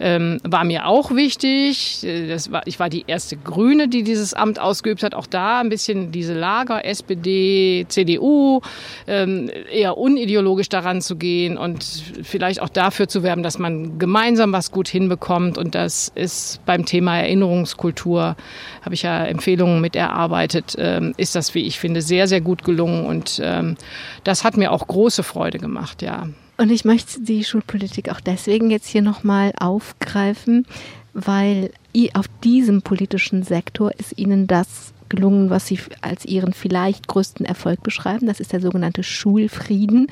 ähm, 0.00 0.38
war 0.42 0.64
mir 0.64 0.86
auch 0.86 1.14
wichtig. 1.14 2.04
Äh, 2.04 2.28
das 2.28 2.50
war, 2.50 2.66
ich 2.66 2.78
war 2.78 2.88
die 2.88 3.04
erste 3.06 3.36
Grüne, 3.36 3.88
die 3.88 4.02
dieses 4.02 4.34
Amt 4.34 4.58
ausgeübt 4.58 5.02
hat. 5.02 5.14
Auch 5.14 5.26
da 5.26 5.60
ein 5.60 5.68
bisschen 5.68 6.12
diese 6.12 6.34
Lager, 6.34 6.84
SPD, 6.84 7.86
CDU, 7.88 8.60
ähm, 9.06 9.50
eher 9.70 9.96
unideologisch 9.98 10.68
daran 10.68 11.00
zu 11.00 11.16
gehen 11.16 11.56
und 11.58 11.84
vielleicht 12.22 12.60
auch 12.60 12.68
dafür 12.68 13.08
zu 13.08 13.22
werben, 13.22 13.42
dass 13.42 13.58
man 13.58 13.98
gemeinsam 13.98 14.52
was 14.52 14.70
gut 14.70 14.88
hinbekommt. 14.88 15.58
Und 15.58 15.74
das 15.74 16.12
ist 16.14 16.60
beim 16.66 16.84
Thema 16.84 17.18
Erinnerungskultur, 17.18 18.36
habe 18.82 18.94
ich 18.94 19.02
ja 19.02 19.24
Empfehlungen 19.24 19.80
mit 19.80 19.96
erarbeitet, 19.96 20.74
ähm, 20.78 21.14
ist 21.16 21.34
das, 21.34 21.54
wie 21.54 21.66
ich 21.66 21.78
finde, 21.78 22.02
sehr, 22.02 22.28
sehr 22.28 22.40
gut 22.40 22.64
gelungen. 22.64 23.06
Und 23.06 23.40
ähm, 23.42 23.76
das 24.24 24.44
hat 24.44 24.56
mir 24.56 24.72
auch 24.72 24.86
große 24.86 25.22
Freude 25.22 25.58
gemacht, 25.58 26.02
ja. 26.02 26.28
Und 26.58 26.70
ich 26.70 26.84
möchte 26.84 27.20
die 27.20 27.44
Schulpolitik 27.44 28.10
auch 28.10 28.20
deswegen 28.20 28.70
jetzt 28.70 28.88
hier 28.88 29.02
nochmal 29.02 29.52
aufgreifen, 29.58 30.66
weil 31.12 31.70
auf 32.14 32.26
diesem 32.42 32.82
politischen 32.82 33.42
Sektor 33.42 33.92
ist 33.98 34.18
Ihnen 34.18 34.46
das 34.46 34.92
gelungen, 35.08 35.50
was 35.50 35.66
Sie 35.66 35.78
als 36.00 36.24
Ihren 36.24 36.52
vielleicht 36.52 37.08
größten 37.08 37.46
Erfolg 37.46 37.82
beschreiben. 37.82 38.26
Das 38.26 38.40
ist 38.40 38.52
der 38.52 38.60
sogenannte 38.60 39.02
Schulfrieden. 39.02 40.08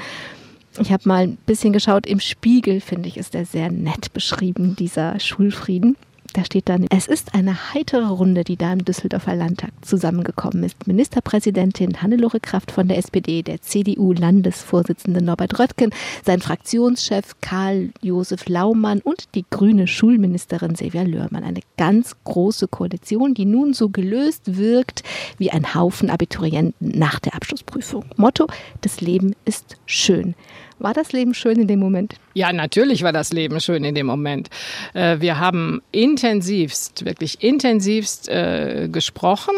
Ich 0.78 0.92
habe 0.92 1.09
mal 1.09 1.24
ein 1.24 1.38
bisschen 1.47 1.72
geschaut, 1.72 2.07
im 2.07 2.20
Spiegel 2.20 2.80
finde 2.80 3.09
ich, 3.09 3.16
ist 3.16 3.34
er 3.34 3.45
sehr 3.45 3.70
nett 3.70 4.12
beschrieben, 4.12 4.76
dieser 4.76 5.18
Schulfrieden. 5.20 5.97
Da 6.35 6.45
steht 6.45 6.68
dann, 6.68 6.85
es 6.91 7.07
ist 7.07 7.32
eine 7.32 7.72
heitere 7.74 8.09
Runde, 8.09 8.43
die 8.43 8.57
da 8.57 8.72
im 8.72 8.85
Düsseldorfer 8.85 9.37
Landtag 9.37 9.70
zusammengekommen 9.82 10.64
ist. 10.64 10.89
Ministerpräsidentin 10.89 12.03
Hannelore 12.03 12.41
Kraft 12.41 12.72
von 12.72 12.89
der 12.89 12.99
SPD, 12.99 13.45
der 13.45 13.62
CDU-Landesvorsitzende 13.62 15.22
Norbert 15.22 15.61
Röttgen, 15.61 15.91
sein 16.24 16.41
Fraktionschef 16.41 17.37
Karl-Josef 17.41 18.49
Laumann 18.49 19.01
und 19.01 19.32
die 19.37 19.45
grüne 19.49 19.87
Schulministerin 19.87 20.74
Silvia 20.74 21.03
Löhrmann. 21.03 21.45
Eine 21.45 21.61
ganz 21.76 22.16
große 22.24 22.66
Koalition, 22.66 23.35
die 23.35 23.45
nun 23.45 23.72
so 23.72 23.89
gelöst 23.89 24.57
wirkt 24.59 25.05
wie 25.39 25.53
ein 25.53 25.76
Haufen 25.76 26.11
Abiturienten 26.11 26.99
nach 26.99 27.20
der 27.20 27.37
Abschlussprüfung. 27.37 28.07
Motto, 28.16 28.49
das 28.80 29.01
Leben 29.01 29.37
ist 29.45 29.76
schön. 29.87 30.35
War 30.79 30.93
das 30.93 31.12
Leben 31.12 31.35
schön 31.35 31.61
in 31.61 31.68
dem 31.68 31.79
Moment? 31.79 32.14
Ja, 32.35 32.53
natürlich 32.53 33.03
war 33.03 33.12
das 33.12 33.33
Leben 33.33 33.61
schön 33.61 33.85
in 33.85 33.95
dem 33.95 34.07
Moment. 34.07 34.51
Äh, 34.93 35.20
wir 35.20 35.39
haben 35.39 35.81
intensivst, 35.93 37.05
wirklich 37.05 37.43
intensivst 37.43 38.29
äh, 38.29 38.89
gesprochen. 38.91 39.55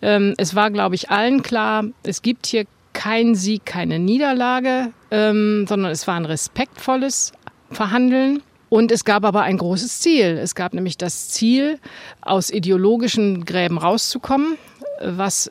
Ähm, 0.00 0.34
es 0.38 0.54
war, 0.54 0.70
glaube 0.70 0.94
ich, 0.94 1.10
allen 1.10 1.42
klar, 1.42 1.84
es 2.02 2.22
gibt 2.22 2.46
hier 2.46 2.64
keinen 2.92 3.34
Sieg, 3.34 3.66
keine 3.66 3.98
Niederlage, 3.98 4.92
ähm, 5.10 5.66
sondern 5.68 5.92
es 5.92 6.06
war 6.06 6.16
ein 6.16 6.26
respektvolles 6.26 7.32
Verhandeln. 7.70 8.42
Und 8.68 8.90
es 8.90 9.04
gab 9.04 9.26
aber 9.26 9.42
ein 9.42 9.58
großes 9.58 10.00
Ziel. 10.00 10.38
Es 10.42 10.54
gab 10.54 10.72
nämlich 10.72 10.96
das 10.96 11.28
Ziel, 11.28 11.78
aus 12.22 12.48
ideologischen 12.48 13.44
Gräben 13.44 13.76
rauszukommen 13.76 14.56
was 15.04 15.50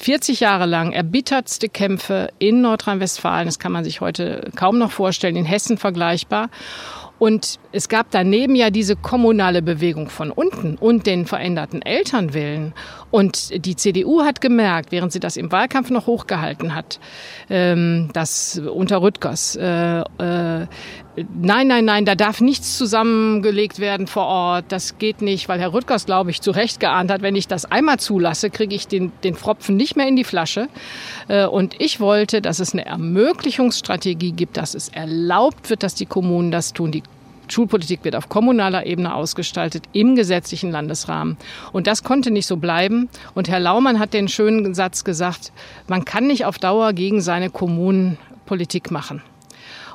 40 0.00 0.40
Jahre 0.40 0.66
lang 0.66 0.92
erbittertste 0.92 1.68
Kämpfe 1.68 2.30
in 2.38 2.60
Nordrhein-Westfalen, 2.60 3.46
das 3.46 3.58
kann 3.58 3.72
man 3.72 3.84
sich 3.84 4.00
heute 4.00 4.50
kaum 4.56 4.78
noch 4.78 4.90
vorstellen, 4.90 5.36
in 5.36 5.44
Hessen 5.44 5.78
vergleichbar. 5.78 6.50
Und 7.18 7.58
es 7.72 7.90
gab 7.90 8.10
daneben 8.10 8.54
ja 8.54 8.70
diese 8.70 8.96
kommunale 8.96 9.60
Bewegung 9.60 10.08
von 10.08 10.30
unten 10.30 10.76
und 10.76 11.06
den 11.06 11.26
veränderten 11.26 11.82
Elternwillen. 11.82 12.72
Und 13.10 13.64
die 13.64 13.74
CDU 13.74 14.22
hat 14.22 14.40
gemerkt, 14.40 14.92
während 14.92 15.12
sie 15.12 15.20
das 15.20 15.36
im 15.36 15.50
Wahlkampf 15.50 15.90
noch 15.90 16.06
hochgehalten 16.06 16.74
hat, 16.74 17.00
ähm, 17.48 18.08
dass 18.12 18.58
unter 18.58 19.02
Rüttgers, 19.02 19.56
äh, 19.56 20.00
äh, 20.00 20.66
nein, 21.16 21.66
nein, 21.66 21.84
nein, 21.84 22.04
da 22.04 22.14
darf 22.14 22.40
nichts 22.40 22.78
zusammengelegt 22.78 23.80
werden 23.80 24.06
vor 24.06 24.26
Ort, 24.26 24.66
das 24.68 24.98
geht 24.98 25.22
nicht, 25.22 25.48
weil 25.48 25.58
Herr 25.58 25.72
Rüttgers, 25.72 26.06
glaube 26.06 26.30
ich, 26.30 26.40
zu 26.40 26.52
Recht 26.52 26.78
geahnt 26.78 27.10
hat, 27.10 27.22
wenn 27.22 27.34
ich 27.34 27.48
das 27.48 27.64
einmal 27.64 27.98
zulasse, 27.98 28.48
kriege 28.50 28.74
ich 28.74 28.86
den, 28.86 29.10
den 29.24 29.34
Pfropfen 29.34 29.76
nicht 29.76 29.96
mehr 29.96 30.06
in 30.06 30.16
die 30.16 30.24
Flasche. 30.24 30.68
Äh, 31.26 31.46
und 31.46 31.74
ich 31.80 31.98
wollte, 31.98 32.40
dass 32.40 32.60
es 32.60 32.72
eine 32.72 32.86
Ermöglichungsstrategie 32.86 34.32
gibt, 34.32 34.56
dass 34.56 34.74
es 34.74 34.88
erlaubt 34.88 35.68
wird, 35.68 35.82
dass 35.82 35.94
die 35.94 36.06
Kommunen 36.06 36.52
das 36.52 36.72
tun. 36.72 36.92
Die 36.92 37.02
Schulpolitik 37.50 38.04
wird 38.04 38.16
auf 38.16 38.28
kommunaler 38.28 38.86
Ebene 38.86 39.14
ausgestaltet 39.14 39.84
im 39.92 40.16
gesetzlichen 40.16 40.70
Landesrahmen. 40.70 41.36
Und 41.72 41.86
das 41.86 42.04
konnte 42.04 42.30
nicht 42.30 42.46
so 42.46 42.56
bleiben. 42.56 43.08
Und 43.34 43.48
Herr 43.48 43.60
Laumann 43.60 43.98
hat 43.98 44.14
den 44.14 44.28
schönen 44.28 44.74
Satz 44.74 45.04
gesagt, 45.04 45.52
man 45.88 46.04
kann 46.04 46.26
nicht 46.26 46.44
auf 46.44 46.58
Dauer 46.58 46.92
gegen 46.92 47.20
seine 47.20 47.50
Kommunen 47.50 48.18
Politik 48.46 48.90
machen. 48.90 49.22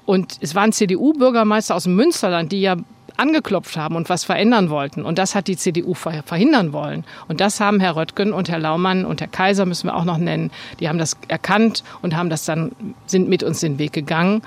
Und 0.05 0.37
es 0.41 0.55
waren 0.55 0.71
CDU-Bürgermeister 0.71 1.75
aus 1.75 1.83
dem 1.83 1.95
Münsterland, 1.95 2.51
die 2.51 2.61
ja 2.61 2.77
angeklopft 3.17 3.77
haben 3.77 3.95
und 3.95 4.09
was 4.09 4.23
verändern 4.23 4.69
wollten. 4.69 5.03
Und 5.03 5.17
das 5.17 5.35
hat 5.35 5.47
die 5.47 5.57
CDU 5.57 5.93
verhindern 5.93 6.73
wollen. 6.73 7.05
Und 7.27 7.41
das 7.41 7.59
haben 7.59 7.79
Herr 7.79 7.95
Röttgen 7.95 8.33
und 8.33 8.49
Herr 8.49 8.59
Laumann 8.59 9.05
und 9.05 9.21
Herr 9.21 9.27
Kaiser 9.27 9.65
müssen 9.65 9.87
wir 9.87 9.95
auch 9.95 10.05
noch 10.05 10.17
nennen. 10.17 10.51
Die 10.79 10.89
haben 10.89 10.97
das 10.97 11.17
erkannt 11.27 11.83
und 12.01 12.15
haben 12.15 12.29
das 12.29 12.45
dann, 12.45 12.71
sind 13.05 13.29
mit 13.29 13.43
uns 13.43 13.61
den 13.61 13.79
Weg 13.79 13.93
gegangen. 13.93 14.41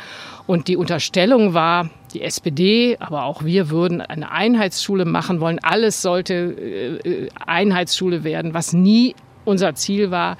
Und 0.48 0.66
die 0.66 0.78
Unterstellung 0.78 1.52
war, 1.52 1.90
die 2.14 2.22
SPD, 2.22 2.96
aber 3.00 3.24
auch 3.24 3.44
wir 3.44 3.68
würden 3.68 4.00
eine 4.00 4.32
Einheitsschule 4.32 5.04
machen 5.04 5.40
wollen. 5.40 5.58
Alles 5.62 6.00
sollte 6.00 6.34
äh, 6.34 7.28
Einheitsschule 7.46 8.24
werden, 8.24 8.54
was 8.54 8.72
nie 8.72 9.14
unser 9.44 9.74
Ziel 9.74 10.10
war. 10.10 10.38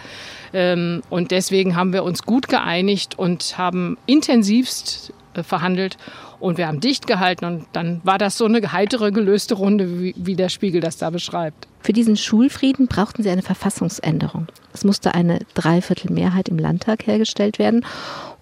Ähm, 0.54 1.02
und 1.10 1.30
deswegen 1.30 1.76
haben 1.76 1.92
wir 1.92 2.04
uns 2.04 2.22
gut 2.22 2.48
geeinigt 2.48 3.18
und 3.18 3.58
haben 3.58 3.98
intensivst 4.06 5.12
äh, 5.34 5.42
verhandelt 5.42 5.98
und 6.40 6.56
wir 6.56 6.68
haben 6.68 6.80
dicht 6.80 7.06
gehalten 7.06 7.44
und 7.44 7.66
dann 7.72 8.00
war 8.02 8.16
das 8.16 8.38
so 8.38 8.46
eine 8.46 8.72
heitere, 8.72 9.12
gelöste 9.12 9.56
Runde, 9.56 10.00
wie, 10.00 10.14
wie 10.16 10.36
der 10.36 10.48
Spiegel 10.48 10.80
das 10.80 10.96
da 10.96 11.10
beschreibt. 11.10 11.68
Für 11.80 11.92
diesen 11.92 12.16
Schulfrieden 12.16 12.86
brauchten 12.86 13.22
Sie 13.22 13.30
eine 13.30 13.42
Verfassungsänderung. 13.42 14.46
Es 14.72 14.84
musste 14.84 15.14
eine 15.14 15.40
Dreiviertelmehrheit 15.54 16.48
im 16.48 16.58
Landtag 16.58 17.06
hergestellt 17.06 17.58
werden. 17.58 17.84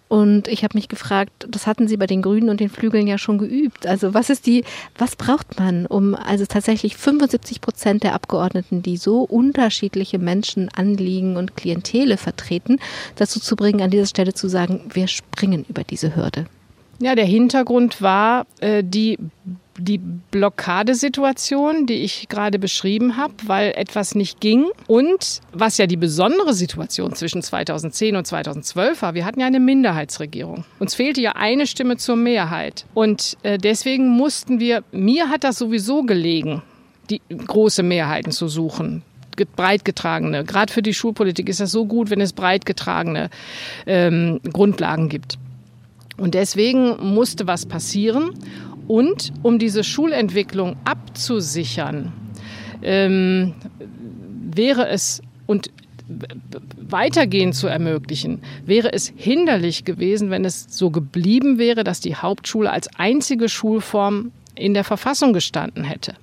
Und 0.08 0.46
ich 0.46 0.62
habe 0.62 0.76
mich 0.76 0.88
gefragt, 0.88 1.48
das 1.48 1.66
hatten 1.66 1.88
Sie 1.88 1.96
bei 1.96 2.06
den 2.06 2.22
Grünen 2.22 2.48
und 2.48 2.60
den 2.60 2.68
Flügeln 2.68 3.06
ja 3.06 3.18
schon 3.18 3.38
geübt. 3.38 3.86
Also 3.86 4.14
was 4.14 4.30
ist 4.30 4.46
die, 4.46 4.64
was 4.96 5.16
braucht 5.16 5.58
man, 5.58 5.86
um 5.86 6.14
also 6.14 6.46
tatsächlich 6.46 6.96
75 6.96 7.60
Prozent 7.60 8.04
der 8.04 8.14
Abgeordneten, 8.14 8.82
die 8.82 8.96
so 8.96 9.22
unterschiedliche 9.22 10.18
Menschen, 10.18 10.68
Anliegen 10.74 11.36
und 11.36 11.56
Klientele 11.56 12.16
vertreten, 12.16 12.78
dazu 13.16 13.40
zu 13.40 13.56
bringen, 13.56 13.82
an 13.82 13.90
dieser 13.90 14.06
Stelle 14.06 14.32
zu 14.32 14.48
sagen, 14.48 14.82
wir 14.92 15.08
springen 15.08 15.64
über 15.68 15.82
diese 15.82 16.14
Hürde? 16.14 16.46
Ja, 16.98 17.14
der 17.14 17.26
Hintergrund 17.26 18.00
war 18.00 18.46
äh, 18.60 18.82
die 18.82 19.18
die 19.78 19.98
Blockadesituation, 19.98 21.86
die 21.86 21.94
ich 21.94 22.28
gerade 22.28 22.58
beschrieben 22.58 23.16
habe, 23.16 23.34
weil 23.46 23.72
etwas 23.76 24.14
nicht 24.14 24.40
ging. 24.40 24.66
Und 24.86 25.40
was 25.52 25.78
ja 25.78 25.86
die 25.86 25.96
besondere 25.96 26.54
Situation 26.54 27.14
zwischen 27.14 27.42
2010 27.42 28.16
und 28.16 28.26
2012 28.26 29.02
war, 29.02 29.14
wir 29.14 29.24
hatten 29.24 29.40
ja 29.40 29.46
eine 29.46 29.60
Minderheitsregierung. 29.60 30.64
Uns 30.78 30.94
fehlte 30.94 31.20
ja 31.20 31.32
eine 31.32 31.66
Stimme 31.66 31.96
zur 31.96 32.16
Mehrheit. 32.16 32.86
Und 32.94 33.36
äh, 33.42 33.58
deswegen 33.58 34.08
mussten 34.08 34.60
wir, 34.60 34.82
mir 34.92 35.28
hat 35.28 35.44
das 35.44 35.58
sowieso 35.58 36.02
gelegen, 36.02 36.62
die 37.10 37.20
große 37.28 37.82
Mehrheiten 37.82 38.32
zu 38.32 38.48
suchen 38.48 39.02
breit 39.54 39.84
getragene. 39.84 40.44
Gerade 40.44 40.72
für 40.72 40.80
die 40.80 40.94
Schulpolitik 40.94 41.50
ist 41.50 41.60
das 41.60 41.70
so 41.70 41.84
gut, 41.84 42.08
wenn 42.08 42.22
es 42.22 42.32
breit 42.32 42.64
getragene 42.64 43.28
ähm, 43.86 44.40
Grundlagen 44.50 45.10
gibt. 45.10 45.36
Und 46.16 46.34
deswegen 46.34 46.96
musste 47.14 47.46
was 47.46 47.66
passieren. 47.66 48.30
Und 48.88 49.32
um 49.42 49.58
diese 49.58 49.84
Schulentwicklung 49.84 50.76
abzusichern, 50.84 52.12
ähm, 52.82 53.54
wäre 54.54 54.88
es 54.88 55.22
und 55.46 55.70
weitergehen 56.78 57.52
zu 57.52 57.66
ermöglichen, 57.66 58.40
wäre 58.64 58.92
es 58.92 59.12
hinderlich 59.16 59.84
gewesen, 59.84 60.30
wenn 60.30 60.44
es 60.44 60.66
so 60.68 60.90
geblieben 60.90 61.58
wäre, 61.58 61.82
dass 61.82 62.00
die 62.00 62.14
Hauptschule 62.14 62.70
als 62.70 62.88
einzige 62.96 63.48
Schulform 63.48 64.30
in 64.54 64.72
der 64.72 64.84
Verfassung 64.84 65.32
gestanden 65.32 65.84
hätte. 65.84 66.14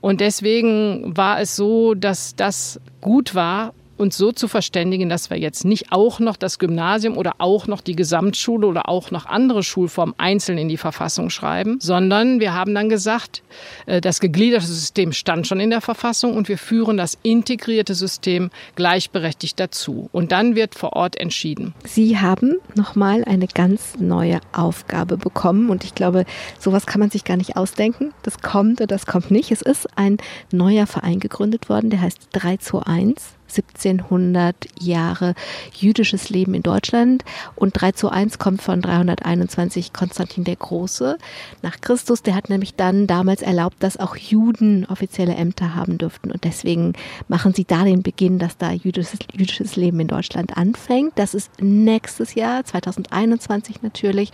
Und 0.00 0.20
deswegen 0.20 1.16
war 1.16 1.40
es 1.40 1.56
so, 1.56 1.94
dass 1.94 2.34
das 2.34 2.80
gut 3.00 3.34
war, 3.34 3.74
uns 3.96 4.16
so 4.16 4.32
zu 4.32 4.48
verständigen, 4.48 5.08
dass 5.08 5.30
wir 5.30 5.38
jetzt 5.38 5.64
nicht 5.64 5.92
auch 5.92 6.18
noch 6.18 6.36
das 6.36 6.58
Gymnasium 6.58 7.16
oder 7.16 7.34
auch 7.38 7.66
noch 7.66 7.80
die 7.80 7.96
Gesamtschule 7.96 8.66
oder 8.66 8.88
auch 8.88 9.10
noch 9.10 9.26
andere 9.26 9.62
Schulformen 9.62 10.14
einzeln 10.18 10.58
in 10.58 10.68
die 10.68 10.76
Verfassung 10.76 11.30
schreiben, 11.30 11.78
sondern 11.80 12.40
wir 12.40 12.54
haben 12.54 12.74
dann 12.74 12.88
gesagt, 12.88 13.42
äh, 13.86 14.00
das 14.00 14.20
gegliederte 14.20 14.66
System 14.66 15.12
stand 15.12 15.46
schon 15.46 15.60
in 15.60 15.70
der 15.70 15.80
Verfassung 15.80 16.34
und 16.34 16.48
wir 16.48 16.58
führen 16.58 16.96
das 16.96 17.18
integrierte 17.22 17.94
System 17.94 18.50
gleichberechtigt 18.74 19.58
dazu. 19.58 20.08
Und 20.12 20.32
dann 20.32 20.54
wird 20.54 20.74
vor 20.74 20.94
Ort 20.94 21.16
entschieden. 21.18 21.74
Sie 21.84 22.18
haben 22.18 22.56
nochmal 22.74 23.24
eine 23.24 23.46
ganz 23.46 23.98
neue 23.98 24.40
Aufgabe 24.52 25.16
bekommen 25.16 25.70
und 25.70 25.84
ich 25.84 25.94
glaube, 25.94 26.24
sowas 26.58 26.86
kann 26.86 27.00
man 27.00 27.10
sich 27.10 27.24
gar 27.24 27.36
nicht 27.36 27.56
ausdenken. 27.56 28.12
Das 28.22 28.40
kommt 28.40 28.80
oder 28.80 28.86
das 28.86 29.06
kommt 29.06 29.30
nicht. 29.30 29.50
Es 29.50 29.62
ist 29.62 29.86
ein 29.96 30.18
neuer 30.50 30.86
Verein 30.86 31.20
gegründet 31.20 31.68
worden, 31.68 31.90
der 31.90 32.00
heißt 32.00 32.28
3 32.32 32.56
zu 32.58 32.80
1. 32.80 33.34
1700 33.58 34.56
Jahre 34.80 35.34
jüdisches 35.72 36.30
Leben 36.30 36.54
in 36.54 36.62
Deutschland 36.62 37.24
und 37.54 37.80
3 37.80 37.92
zu 37.92 38.08
1 38.08 38.38
kommt 38.38 38.62
von 38.62 38.80
321 38.80 39.92
Konstantin 39.92 40.44
der 40.44 40.56
Große 40.56 41.18
nach 41.62 41.80
Christus. 41.80 42.22
Der 42.22 42.34
hat 42.34 42.48
nämlich 42.48 42.74
dann 42.74 43.06
damals 43.06 43.42
erlaubt, 43.42 43.76
dass 43.80 43.98
auch 43.98 44.16
Juden 44.16 44.86
offizielle 44.86 45.34
Ämter 45.34 45.74
haben 45.74 45.98
dürften 45.98 46.30
und 46.30 46.44
deswegen 46.44 46.94
machen 47.28 47.54
sie 47.54 47.64
da 47.64 47.84
den 47.84 48.02
Beginn, 48.02 48.38
dass 48.38 48.56
da 48.56 48.72
jüdisches, 48.72 49.18
jüdisches 49.32 49.76
Leben 49.76 50.00
in 50.00 50.08
Deutschland 50.08 50.56
anfängt. 50.56 51.12
Das 51.16 51.34
ist 51.34 51.50
nächstes 51.60 52.34
Jahr, 52.34 52.64
2021 52.64 53.82
natürlich 53.82 54.32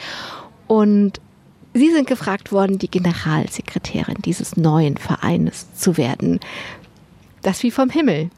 und 0.66 1.20
Sie 1.72 1.92
sind 1.92 2.08
gefragt 2.08 2.50
worden, 2.50 2.78
die 2.78 2.90
Generalsekretärin 2.90 4.16
dieses 4.24 4.56
neuen 4.56 4.96
Vereines 4.96 5.72
zu 5.74 5.96
werden. 5.96 6.40
Das 7.42 7.62
wie 7.62 7.70
vom 7.70 7.90
Himmel. 7.90 8.30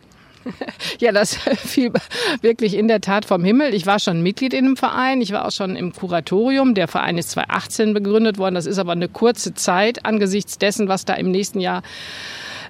Ja, 1.01 1.12
das 1.12 1.34
fiel 1.57 1.93
wirklich 2.40 2.74
in 2.74 2.88
der 2.88 3.01
Tat 3.01 3.24
vom 3.24 3.45
Himmel. 3.45 3.74
Ich 3.74 3.86
war 3.86 3.99
schon 3.99 4.22
Mitglied 4.22 4.55
in 4.55 4.64
dem 4.64 4.76
Verein. 4.76 5.20
Ich 5.20 5.32
war 5.32 5.47
auch 5.47 5.51
schon 5.51 5.76
im 5.76 5.93
Kuratorium. 5.93 6.74
Der 6.74 6.88
Verein 6.88 7.18
ist 7.18 7.30
2018 7.30 7.95
begründet 7.95 8.38
worden. 8.38 8.55
Das 8.55 8.66
ist 8.66 8.78
aber 8.78 8.93
eine 8.93 9.09
kurze 9.09 9.55
Zeit 9.55 10.05
angesichts 10.05 10.59
dessen, 10.59 10.88
was 10.88 11.05
da 11.05 11.14
im 11.14 11.30
nächsten 11.30 11.61
Jahr 11.61 11.82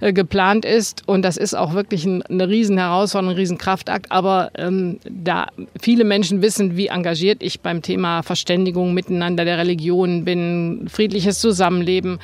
äh, 0.01 0.13
geplant 0.13 0.65
ist. 0.65 1.07
Und 1.07 1.23
das 1.23 1.37
ist 1.37 1.55
auch 1.55 1.75
wirklich 1.75 2.07
eine 2.07 2.49
riesen 2.49 2.77
Herausforderung, 2.79 3.35
ein 3.35 3.39
riesen 3.39 3.59
Kraftakt. 3.59 4.11
Aber 4.11 4.51
ähm, 4.57 4.99
da 5.09 5.47
viele 5.81 6.05
Menschen 6.05 6.43
wissen, 6.43 6.77
wie 6.77 6.89
engagiert 6.89 7.43
ich 7.43 7.61
beim 7.61 7.83
Thema 7.83 8.23
Verständigung 8.23 8.95
miteinander 8.95 9.45
der 9.45 9.59
Religionen 9.59 10.25
bin, 10.25 10.89
friedliches 10.91 11.39
Zusammenleben 11.39 12.19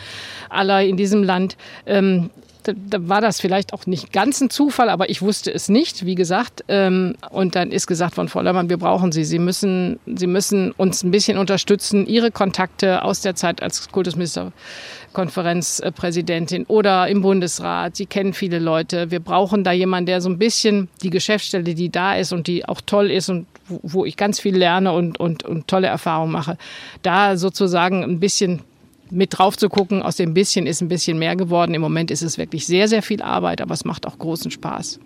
aller 0.49 0.82
in 0.82 0.96
diesem 0.96 1.22
Land. 1.22 1.57
Ähm, 1.86 2.30
da 2.75 3.09
war 3.09 3.21
das 3.21 3.41
vielleicht 3.41 3.73
auch 3.73 3.87
nicht 3.87 4.12
ganz 4.12 4.41
ein 4.41 4.51
Zufall, 4.51 4.89
aber 4.89 5.11
ich 5.11 5.23
wusste 5.23 5.53
es 5.53 5.69
nicht, 5.69 6.07
wie 6.07 6.14
gesagt. 6.14 6.64
Ähm, 6.69 7.16
und 7.31 7.55
dann 7.55 7.71
ist 7.71 7.87
gesagt 7.87 8.14
von 8.14 8.29
Frau 8.29 8.43
Lörmann, 8.43 8.69
wir 8.69 8.79
brauchen 8.79 9.12
Sie. 9.12 9.25
Sie 9.25 9.39
müssen, 9.39 9.99
Sie 10.07 10.27
müssen 10.27 10.73
uns 10.73 11.03
ein 11.03 11.11
bisschen 11.11 11.39
unterstützen. 11.39 12.07
Ihre 12.07 12.31
Kontakte 12.31 13.03
aus 13.03 13.21
der 13.21 13.35
Zeit 13.35 13.62
als 13.62 13.89
Kultusministerkonferenzpräsidentin 13.91 16.64
oder 16.66 17.09
im 17.09 17.23
Bundesrat. 17.23 17.97
Sie 17.97 18.07
kennen 18.07 18.33
viele 18.33 18.59
Leute. 18.59 19.11
Wir 19.11 19.21
brauchen 19.21 19.64
da 19.64 19.73
jemanden, 19.73 20.07
der 20.07 20.21
so 20.21 20.29
ein 20.29 20.39
bisschen 20.39 20.89
die 21.03 21.11
Geschäftsstelle, 21.11 21.75
die 21.75 21.91
da 21.91 22.16
ist 22.16 22.33
und 22.33 22.47
die 22.47 22.66
auch 22.66 22.81
toll 22.81 23.11
ist 23.11 23.29
und 23.29 23.47
wo 23.69 24.05
ich 24.05 24.16
ganz 24.16 24.41
viel 24.41 24.57
lerne 24.57 24.93
und, 24.93 25.21
und, 25.21 25.45
und 25.45 25.69
tolle 25.69 25.89
Erfahrungen 25.89 26.33
mache, 26.33 26.57
da 27.03 27.37
sozusagen 27.37 28.03
ein 28.03 28.21
bisschen 28.21 28.62
mit 29.11 29.38
drauf 29.38 29.56
zu 29.56 29.68
gucken. 29.68 30.02
Aus 30.02 30.16
dem 30.16 30.34
bisschen 30.34 30.66
ist 30.66 30.80
ein 30.80 30.88
bisschen 30.88 31.18
mehr 31.18 31.36
geworden. 31.36 31.74
Im 31.74 31.80
Moment 31.80 32.11
ist 32.11 32.22
es 32.22 32.38
wirklich 32.38 32.66
sehr, 32.66 32.88
sehr 32.88 33.02
viel 33.02 33.22
Arbeit, 33.22 33.61
aber 33.61 33.74
es 33.74 33.84
macht 33.84 34.06
auch 34.06 34.18
großen 34.18 34.50
Spaß. 34.50 35.00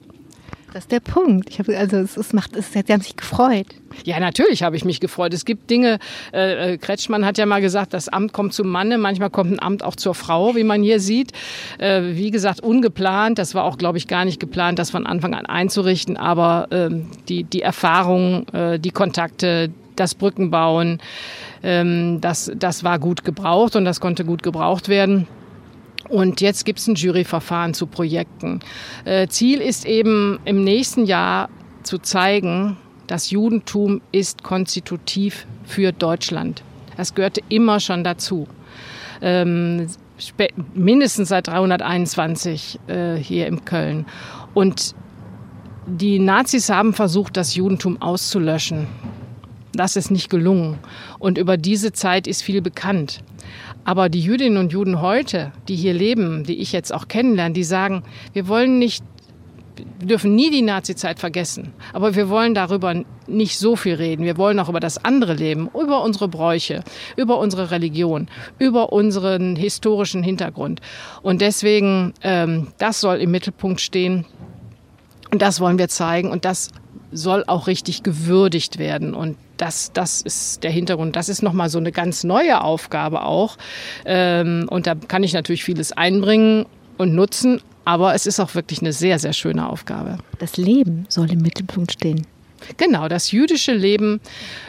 Das 0.72 0.84
ist 0.84 0.92
der 0.92 1.00
Punkt. 1.00 1.50
Ich 1.50 1.58
habe 1.58 1.76
also 1.76 1.98
es, 1.98 2.16
es 2.16 2.32
macht 2.32 2.56
es, 2.56 2.72
Sie 2.72 2.78
haben 2.78 3.02
sich 3.02 3.16
gefreut. 3.16 3.66
Ja, 4.04 4.18
natürlich 4.20 4.62
habe 4.62 4.74
ich 4.74 4.86
mich 4.86 5.00
gefreut. 5.00 5.34
Es 5.34 5.44
gibt 5.44 5.68
Dinge, 5.68 5.98
äh, 6.32 6.72
äh, 6.72 6.78
Kretschmann 6.78 7.26
hat 7.26 7.36
ja 7.36 7.44
mal 7.44 7.60
gesagt, 7.60 7.92
das 7.92 8.08
Amt 8.08 8.32
kommt 8.32 8.54
zum 8.54 8.68
Manne, 8.68 8.96
manchmal 8.96 9.28
kommt 9.28 9.52
ein 9.52 9.60
Amt 9.60 9.84
auch 9.84 9.96
zur 9.96 10.14
Frau, 10.14 10.56
wie 10.56 10.64
man 10.64 10.82
hier 10.82 10.98
sieht. 10.98 11.32
Äh, 11.76 12.14
wie 12.14 12.30
gesagt, 12.30 12.60
ungeplant. 12.60 13.38
Das 13.38 13.54
war 13.54 13.64
auch, 13.64 13.76
glaube 13.76 13.98
ich, 13.98 14.08
gar 14.08 14.24
nicht 14.24 14.40
geplant, 14.40 14.78
das 14.78 14.90
von 14.90 15.06
Anfang 15.06 15.34
an 15.34 15.44
einzurichten. 15.44 16.16
Aber 16.16 16.68
ähm, 16.70 17.10
die, 17.28 17.44
die 17.44 17.60
Erfahrung, 17.60 18.48
äh, 18.54 18.78
die 18.78 18.92
Kontakte, 18.92 19.70
das 19.96 20.14
Brückenbauen, 20.14 21.00
ähm, 21.62 22.20
das, 22.20 22.50
das 22.54 22.84
war 22.84 22.98
gut 22.98 23.24
gebraucht 23.24 23.76
und 23.76 23.84
das 23.84 24.00
konnte 24.00 24.24
gut 24.24 24.42
gebraucht 24.42 24.88
werden. 24.88 25.26
Und 26.08 26.40
jetzt 26.40 26.64
gibt 26.64 26.78
es 26.78 26.86
ein 26.88 26.94
Juryverfahren 26.94 27.74
zu 27.74 27.86
Projekten. 27.86 28.60
Äh, 29.04 29.28
Ziel 29.28 29.60
ist 29.60 29.86
eben 29.86 30.40
im 30.44 30.64
nächsten 30.64 31.06
Jahr 31.06 31.48
zu 31.82 31.98
zeigen, 31.98 32.76
das 33.06 33.30
Judentum 33.30 34.00
ist 34.10 34.42
konstitutiv 34.42 35.46
für 35.64 35.92
Deutschland. 35.92 36.62
Das 36.96 37.14
gehörte 37.14 37.40
immer 37.48 37.80
schon 37.80 38.04
dazu. 38.04 38.46
Ähm, 39.20 39.86
mindestens 40.74 41.28
seit 41.28 41.48
321 41.48 42.80
äh, 42.86 43.16
hier 43.16 43.46
in 43.46 43.64
Köln. 43.64 44.06
Und 44.54 44.94
die 45.86 46.18
Nazis 46.18 46.68
haben 46.68 46.92
versucht, 46.92 47.36
das 47.36 47.54
Judentum 47.54 48.00
auszulöschen. 48.00 48.86
Das 49.74 49.96
ist 49.96 50.10
nicht 50.10 50.28
gelungen. 50.28 50.78
Und 51.18 51.38
über 51.38 51.56
diese 51.56 51.92
Zeit 51.92 52.26
ist 52.26 52.42
viel 52.42 52.60
bekannt. 52.60 53.22
Aber 53.84 54.08
die 54.08 54.20
Jüdinnen 54.20 54.58
und 54.58 54.72
Juden 54.72 55.00
heute, 55.00 55.52
die 55.68 55.76
hier 55.76 55.94
leben, 55.94 56.44
die 56.44 56.58
ich 56.58 56.72
jetzt 56.72 56.92
auch 56.92 57.08
kennenlerne, 57.08 57.54
die 57.54 57.64
sagen, 57.64 58.04
wir 58.32 58.46
wollen 58.48 58.78
nicht, 58.78 59.02
wir 59.98 60.08
dürfen 60.08 60.34
nie 60.34 60.50
die 60.50 60.62
Nazizeit 60.62 61.18
vergessen. 61.18 61.72
Aber 61.92 62.14
wir 62.14 62.28
wollen 62.28 62.54
darüber 62.54 63.02
nicht 63.26 63.58
so 63.58 63.74
viel 63.74 63.94
reden. 63.94 64.24
Wir 64.24 64.36
wollen 64.36 64.60
auch 64.60 64.68
über 64.68 64.78
das 64.78 65.04
andere 65.04 65.34
Leben, 65.34 65.68
über 65.68 66.02
unsere 66.02 66.28
Bräuche, 66.28 66.84
über 67.16 67.38
unsere 67.38 67.70
Religion, 67.70 68.28
über 68.58 68.92
unseren 68.92 69.56
historischen 69.56 70.22
Hintergrund. 70.22 70.80
Und 71.22 71.40
deswegen, 71.40 72.12
ähm, 72.22 72.68
das 72.78 73.00
soll 73.00 73.16
im 73.16 73.30
Mittelpunkt 73.30 73.80
stehen. 73.80 74.26
Und 75.30 75.40
das 75.40 75.60
wollen 75.60 75.78
wir 75.78 75.88
zeigen. 75.88 76.30
Und 76.30 76.44
das 76.44 76.70
soll 77.10 77.42
auch 77.46 77.66
richtig 77.66 78.02
gewürdigt 78.02 78.78
werden. 78.78 79.14
Und 79.14 79.36
das, 79.62 79.92
das 79.92 80.22
ist 80.22 80.64
der 80.64 80.72
Hintergrund. 80.72 81.14
Das 81.14 81.28
ist 81.28 81.40
nochmal 81.40 81.68
so 81.68 81.78
eine 81.78 81.92
ganz 81.92 82.24
neue 82.24 82.62
Aufgabe 82.62 83.22
auch. 83.22 83.56
Ähm, 84.04 84.66
und 84.68 84.88
da 84.88 84.96
kann 84.96 85.22
ich 85.22 85.34
natürlich 85.34 85.62
vieles 85.62 85.92
einbringen 85.92 86.66
und 86.98 87.14
nutzen. 87.14 87.60
Aber 87.84 88.12
es 88.14 88.26
ist 88.26 88.40
auch 88.40 88.56
wirklich 88.56 88.80
eine 88.80 88.92
sehr, 88.92 89.20
sehr 89.20 89.32
schöne 89.32 89.68
Aufgabe. 89.68 90.18
Das 90.40 90.56
Leben 90.56 91.06
soll 91.08 91.30
im 91.30 91.42
Mittelpunkt 91.42 91.92
stehen. 91.92 92.26
Genau, 92.76 93.06
das 93.06 93.30
jüdische 93.30 93.72
Leben, 93.72 94.20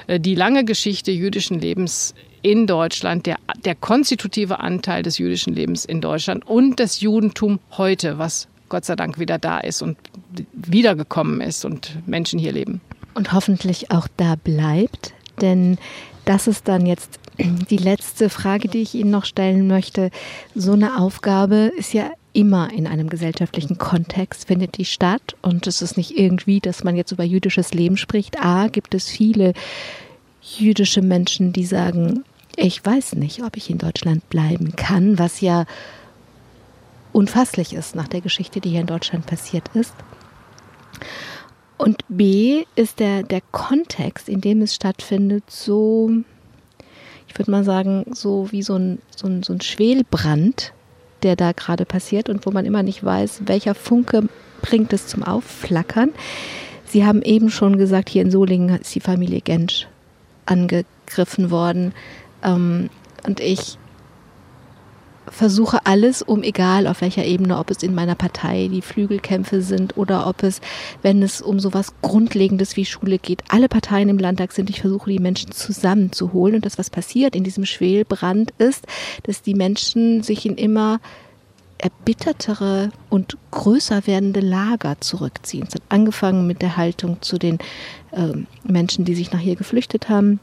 äh, 0.05 0.19
die 0.19 0.35
lange 0.35 0.63
Geschichte 0.63 1.11
jüdischen 1.11 1.59
Lebens 1.59 2.13
in 2.43 2.67
Deutschland, 2.67 3.25
der, 3.25 3.37
der 3.65 3.73
konstitutive 3.73 4.59
Anteil 4.59 5.01
des 5.01 5.17
jüdischen 5.17 5.55
Lebens 5.55 5.85
in 5.85 6.01
Deutschland 6.01 6.45
und 6.47 6.79
das 6.79 7.01
Judentum 7.01 7.59
heute, 7.77 8.19
was 8.19 8.47
Gott 8.69 8.85
sei 8.85 8.95
Dank 8.95 9.17
wieder 9.19 9.39
da 9.39 9.59
ist 9.59 9.81
und 9.81 9.97
wiedergekommen 10.53 11.41
ist 11.41 11.65
und 11.65 11.97
Menschen 12.07 12.37
hier 12.37 12.51
leben. 12.51 12.81
Und 13.13 13.33
hoffentlich 13.33 13.91
auch 13.91 14.07
da 14.17 14.35
bleibt, 14.35 15.13
denn 15.41 15.77
das 16.25 16.47
ist 16.47 16.67
dann 16.67 16.85
jetzt 16.85 17.19
die 17.69 17.77
letzte 17.77 18.29
Frage, 18.29 18.67
die 18.67 18.81
ich 18.81 18.95
Ihnen 18.95 19.11
noch 19.11 19.25
stellen 19.25 19.67
möchte. 19.67 20.09
So 20.55 20.73
eine 20.73 20.99
Aufgabe 20.99 21.71
ist 21.77 21.93
ja 21.93 22.11
immer 22.33 22.73
in 22.73 22.87
einem 22.87 23.09
gesellschaftlichen 23.09 23.77
Kontext 23.77 24.47
findet 24.47 24.77
die 24.77 24.85
statt 24.85 25.35
und 25.43 25.67
es 25.67 25.83
ist 25.83 25.97
nicht 25.97 26.17
irgendwie, 26.17 26.59
dass 26.59 26.83
man 26.83 26.95
jetzt 26.95 27.11
über 27.11 27.23
jüdisches 27.23 27.73
Leben 27.73 27.95
spricht. 27.95 28.43
A, 28.43 28.67
gibt 28.67 28.95
es 28.95 29.07
viele 29.07 29.53
jüdische 30.41 31.01
Menschen, 31.01 31.53
die 31.53 31.65
sagen, 31.65 32.23
ich 32.55 32.83
weiß 32.83 33.13
nicht, 33.13 33.43
ob 33.43 33.55
ich 33.55 33.69
in 33.69 33.77
Deutschland 33.77 34.27
bleiben 34.29 34.75
kann, 34.75 35.19
was 35.19 35.41
ja 35.41 35.65
unfasslich 37.13 37.73
ist 37.73 37.95
nach 37.95 38.07
der 38.07 38.21
Geschichte, 38.21 38.59
die 38.59 38.69
hier 38.71 38.81
in 38.81 38.87
Deutschland 38.87 39.25
passiert 39.25 39.69
ist. 39.75 39.93
Und 41.83 42.05
B 42.07 42.63
ist 42.77 43.01
der, 43.01 43.23
der 43.23 43.41
Kontext, 43.51 44.29
in 44.29 44.39
dem 44.39 44.61
es 44.61 44.73
stattfindet, 44.73 45.43
so, 45.49 46.09
ich 47.27 47.37
würde 47.37 47.51
mal 47.51 47.65
sagen, 47.65 48.05
so 48.13 48.49
wie 48.53 48.61
so 48.61 48.75
ein, 48.75 48.99
so 49.13 49.27
ein, 49.27 49.43
so 49.43 49.51
ein 49.51 49.59
Schwelbrand, 49.59 50.71
der 51.23 51.35
da 51.35 51.51
gerade 51.51 51.83
passiert 51.83 52.29
und 52.29 52.45
wo 52.45 52.51
man 52.51 52.63
immer 52.63 52.83
nicht 52.83 53.03
weiß, 53.03 53.41
welcher 53.47 53.75
Funke 53.75 54.29
bringt 54.61 54.93
es 54.93 55.07
zum 55.07 55.23
Aufflackern. 55.23 56.11
Sie 56.85 57.05
haben 57.05 57.21
eben 57.21 57.49
schon 57.49 57.77
gesagt, 57.77 58.07
hier 58.07 58.21
in 58.21 58.31
Solingen 58.31 58.79
ist 58.79 58.95
die 58.95 59.01
Familie 59.01 59.41
Gensch 59.41 59.89
angegriffen 60.45 61.51
worden. 61.51 61.93
Ähm, 62.43 62.89
und 63.27 63.41
ich 63.41 63.77
versuche 65.27 65.85
alles, 65.85 66.21
um 66.21 66.43
egal 66.43 66.87
auf 66.87 67.01
welcher 67.01 67.25
Ebene, 67.25 67.57
ob 67.57 67.71
es 67.71 67.83
in 67.83 67.95
meiner 67.95 68.15
Partei 68.15 68.69
die 68.71 68.81
Flügelkämpfe 68.81 69.61
sind 69.61 69.97
oder 69.97 70.27
ob 70.27 70.43
es, 70.43 70.61
wenn 71.01 71.21
es 71.21 71.41
um 71.41 71.59
sowas 71.59 71.93
Grundlegendes 72.01 72.75
wie 72.75 72.85
Schule 72.85 73.19
geht, 73.19 73.43
alle 73.49 73.69
Parteien 73.69 74.09
im 74.09 74.17
Landtag 74.17 74.51
sind. 74.51 74.69
Ich 74.69 74.81
versuche 74.81 75.09
die 75.09 75.19
Menschen 75.19 75.51
zusammenzuholen 75.51 76.55
und 76.55 76.65
das, 76.65 76.77
was 76.77 76.89
passiert 76.89 77.35
in 77.35 77.43
diesem 77.43 77.65
Schwelbrand 77.65 78.51
ist, 78.57 78.85
dass 79.23 79.41
die 79.41 79.55
Menschen 79.55 80.23
sich 80.23 80.45
in 80.45 80.55
immer 80.55 80.99
erbittertere 81.77 82.91
und 83.09 83.37
größer 83.51 84.07
werdende 84.07 84.39
Lager 84.39 85.01
zurückziehen. 85.01 85.65
Es 85.67 85.75
hat 85.75 85.81
angefangen 85.89 86.47
mit 86.47 86.61
der 86.61 86.77
Haltung 86.77 87.21
zu 87.21 87.37
den 87.37 87.59
äh, 88.11 88.31
Menschen, 88.63 89.03
die 89.03 89.15
sich 89.15 89.31
nach 89.31 89.39
hier 89.39 89.57
geflüchtet 89.57 90.07
haben 90.07 90.39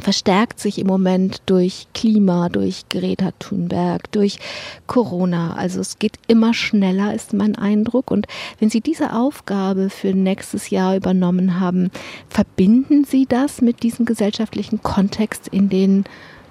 verstärkt 0.00 0.60
sich 0.60 0.78
im 0.78 0.86
Moment 0.86 1.42
durch 1.46 1.86
Klima, 1.94 2.48
durch 2.48 2.88
Greta 2.88 3.32
Thunberg, 3.38 4.10
durch 4.12 4.38
Corona. 4.86 5.54
Also 5.54 5.80
es 5.80 5.98
geht 5.98 6.14
immer 6.26 6.54
schneller, 6.54 7.14
ist 7.14 7.32
mein 7.32 7.56
Eindruck. 7.56 8.10
Und 8.10 8.26
wenn 8.58 8.70
Sie 8.70 8.80
diese 8.80 9.12
Aufgabe 9.12 9.90
für 9.90 10.12
nächstes 10.14 10.70
Jahr 10.70 10.96
übernommen 10.96 11.60
haben, 11.60 11.90
verbinden 12.28 13.04
Sie 13.04 13.26
das 13.26 13.60
mit 13.60 13.82
diesem 13.82 14.06
gesellschaftlichen 14.06 14.82
Kontext, 14.82 15.48
in 15.48 15.68
dem 15.68 16.04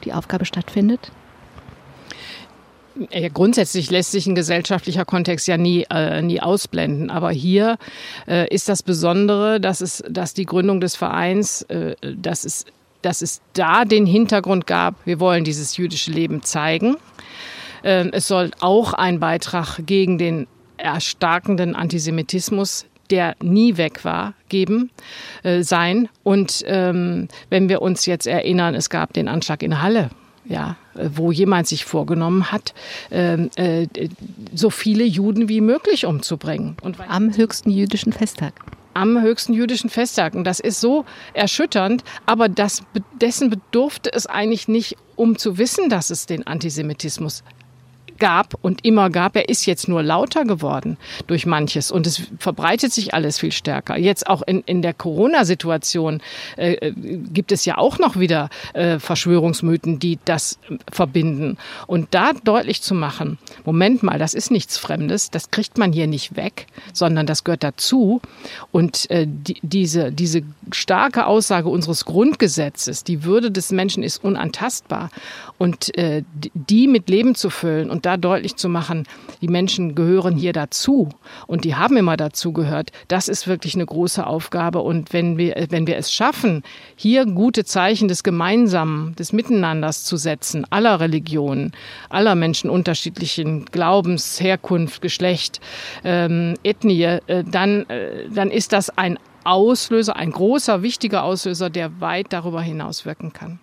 die 0.03 0.13
Aufgabe 0.13 0.45
stattfindet? 0.45 1.11
Ja, 3.11 3.29
grundsätzlich 3.29 3.91
lässt 3.91 4.11
sich 4.11 4.25
ein 4.25 4.35
gesellschaftlicher 4.35 5.05
Kontext 5.05 5.47
ja 5.47 5.57
nie, 5.57 5.85
äh, 5.89 6.21
nie 6.21 6.41
ausblenden. 6.41 7.09
Aber 7.09 7.31
hier 7.31 7.77
äh, 8.27 8.51
ist 8.53 8.69
das 8.69 8.81
Besondere, 8.81 9.59
dass, 9.59 9.81
es, 9.81 10.03
dass 10.09 10.33
die 10.33 10.45
Gründung 10.45 10.81
des 10.81 10.95
Vereins, 10.95 11.61
äh, 11.63 11.95
dass 12.01 12.43
es 12.43 12.65
dass 13.07 13.21
es 13.21 13.39
da 13.53 13.85
den 13.85 14.05
Hintergrund 14.05 14.67
gab, 14.67 14.95
wir 15.05 15.21
wollen 15.21 15.45
dieses 15.45 15.77
jüdische 15.77 16.11
Leben 16.11 16.43
zeigen. 16.43 16.97
Ähm, 17.81 18.09
es 18.11 18.27
soll 18.27 18.51
auch 18.59 18.91
ein 18.91 19.21
Beitrag 19.21 19.79
gegen 19.85 20.17
den 20.17 20.45
erstarkenden 20.75 21.73
Antisemitismus 21.73 22.85
der 23.09 23.37
nie 23.41 23.77
weg 23.77 24.03
war, 24.03 24.33
geben, 24.49 24.91
äh, 25.43 25.63
sein. 25.63 26.09
Und 26.23 26.61
ähm, 26.67 27.29
wenn 27.49 27.69
wir 27.69 27.81
uns 27.81 28.05
jetzt 28.05 28.27
erinnern, 28.27 28.75
es 28.75 28.89
gab 28.89 29.13
den 29.13 29.29
Anschlag 29.29 29.63
in 29.63 29.81
Halle, 29.81 30.09
ja, 30.43 30.75
wo 30.93 31.31
jemand 31.31 31.67
sich 31.67 31.85
vorgenommen 31.85 32.51
hat, 32.51 32.73
ähm, 33.09 33.49
äh, 33.55 33.87
so 34.53 34.69
viele 34.69 35.05
Juden 35.05 35.47
wie 35.47 35.61
möglich 35.61 36.05
umzubringen. 36.05 36.75
Und 36.81 36.97
Am 37.07 37.37
höchsten 37.37 37.69
jüdischen 37.69 38.11
Festtag 38.11 38.55
am 38.97 39.21
höchsten 39.21 39.53
jüdischen 39.53 39.89
Festtag. 39.91 40.33
Und 40.33 40.43
das 40.43 40.59
ist 40.59 40.81
so 40.81 41.05
erschütternd, 41.33 42.03
aber 42.25 42.49
das, 42.49 42.81
dessen 43.21 43.51
bedurfte 43.51 44.11
es 44.11 44.25
eigentlich 44.25 44.67
nicht, 44.67 44.97
um 45.15 45.37
zu 45.37 45.59
wissen, 45.59 45.89
dass 45.89 46.09
es 46.09 46.25
den 46.25 46.47
Antisemitismus 46.47 47.43
gab 48.17 48.53
und 48.61 48.85
immer 48.85 49.09
gab. 49.09 49.35
Er 49.35 49.49
ist 49.49 49.65
jetzt 49.65 49.87
nur 49.87 50.03
lauter 50.03 50.45
geworden 50.45 50.97
durch 51.27 51.45
manches 51.45 51.91
und 51.91 52.07
es 52.07 52.23
verbreitet 52.39 52.93
sich 52.93 53.13
alles 53.13 53.39
viel 53.39 53.51
stärker. 53.51 53.97
Jetzt 53.97 54.27
auch 54.27 54.41
in, 54.41 54.61
in 54.65 54.81
der 54.81 54.93
Corona-Situation 54.93 56.21
äh, 56.57 56.73
äh 56.73 56.93
gibt 56.97 57.51
es 57.51 57.65
ja 57.65 57.77
auch 57.77 57.99
noch 57.99 58.19
wieder 58.19 58.49
äh, 58.73 58.99
Verschwörungsmythen, 58.99 59.99
die 59.99 60.19
das 60.25 60.59
verbinden. 60.91 61.57
Und 61.87 62.13
da 62.13 62.33
deutlich 62.33 62.81
zu 62.81 62.93
machen, 62.93 63.37
Moment 63.65 64.03
mal, 64.03 64.19
das 64.19 64.33
ist 64.33 64.51
nichts 64.51 64.77
Fremdes, 64.77 65.29
das 65.29 65.51
kriegt 65.51 65.77
man 65.77 65.93
hier 65.93 66.07
nicht 66.07 66.35
weg, 66.35 66.67
sondern 66.93 67.25
das 67.25 67.43
gehört 67.43 67.63
dazu. 67.63 68.21
Und 68.71 69.09
äh, 69.09 69.25
die, 69.27 69.59
diese, 69.61 70.11
diese 70.11 70.43
starke 70.71 71.25
Aussage 71.25 71.69
unseres 71.69 72.05
Grundgesetzes, 72.05 73.03
die 73.03 73.23
Würde 73.23 73.51
des 73.51 73.71
Menschen 73.71 74.03
ist 74.03 74.23
unantastbar. 74.23 75.09
Und 75.57 75.97
äh, 75.97 76.23
die 76.53 76.87
mit 76.87 77.09
Leben 77.09 77.33
zu 77.33 77.49
füllen 77.49 77.89
und 77.89 78.05
da 78.05 78.17
deutlich 78.17 78.55
zu 78.57 78.69
machen, 78.69 79.07
die 79.41 79.47
Menschen 79.47 79.95
gehören 79.95 80.35
hier 80.35 80.53
dazu 80.53 81.09
und 81.47 81.65
die 81.65 81.75
haben 81.75 81.97
immer 81.97 82.15
dazu 82.15 82.53
gehört, 82.53 82.91
das 83.07 83.27
ist 83.27 83.47
wirklich 83.47 83.75
eine 83.75 83.85
große 83.85 84.25
Aufgabe. 84.25 84.79
Und 84.79 85.13
wenn 85.13 85.37
wir, 85.37 85.67
wenn 85.69 85.87
wir 85.87 85.97
es 85.97 86.13
schaffen, 86.13 86.63
hier 86.95 87.25
gute 87.25 87.65
Zeichen 87.65 88.07
des 88.07 88.23
Gemeinsamen, 88.23 89.15
des 89.15 89.33
Miteinanders 89.33 90.03
zu 90.03 90.17
setzen, 90.17 90.65
aller 90.69 90.99
Religionen, 90.99 91.71
aller 92.09 92.35
Menschen 92.35 92.69
unterschiedlichen 92.69 93.65
Glaubens, 93.65 94.39
Herkunft, 94.39 95.01
Geschlecht, 95.01 95.59
ähm, 96.03 96.55
Ethnie, 96.63 97.03
äh, 97.03 97.43
dann, 97.43 97.89
äh, 97.89 98.29
dann 98.29 98.51
ist 98.51 98.73
das 98.73 98.95
ein 98.97 99.17
Auslöser, 99.43 100.17
ein 100.17 100.31
großer, 100.31 100.81
wichtiger 100.81 101.23
Auslöser, 101.23 101.69
der 101.69 102.01
weit 102.01 102.27
darüber 102.33 102.61
hinaus 102.61 103.05
wirken 103.05 103.31
kann. 103.31 103.59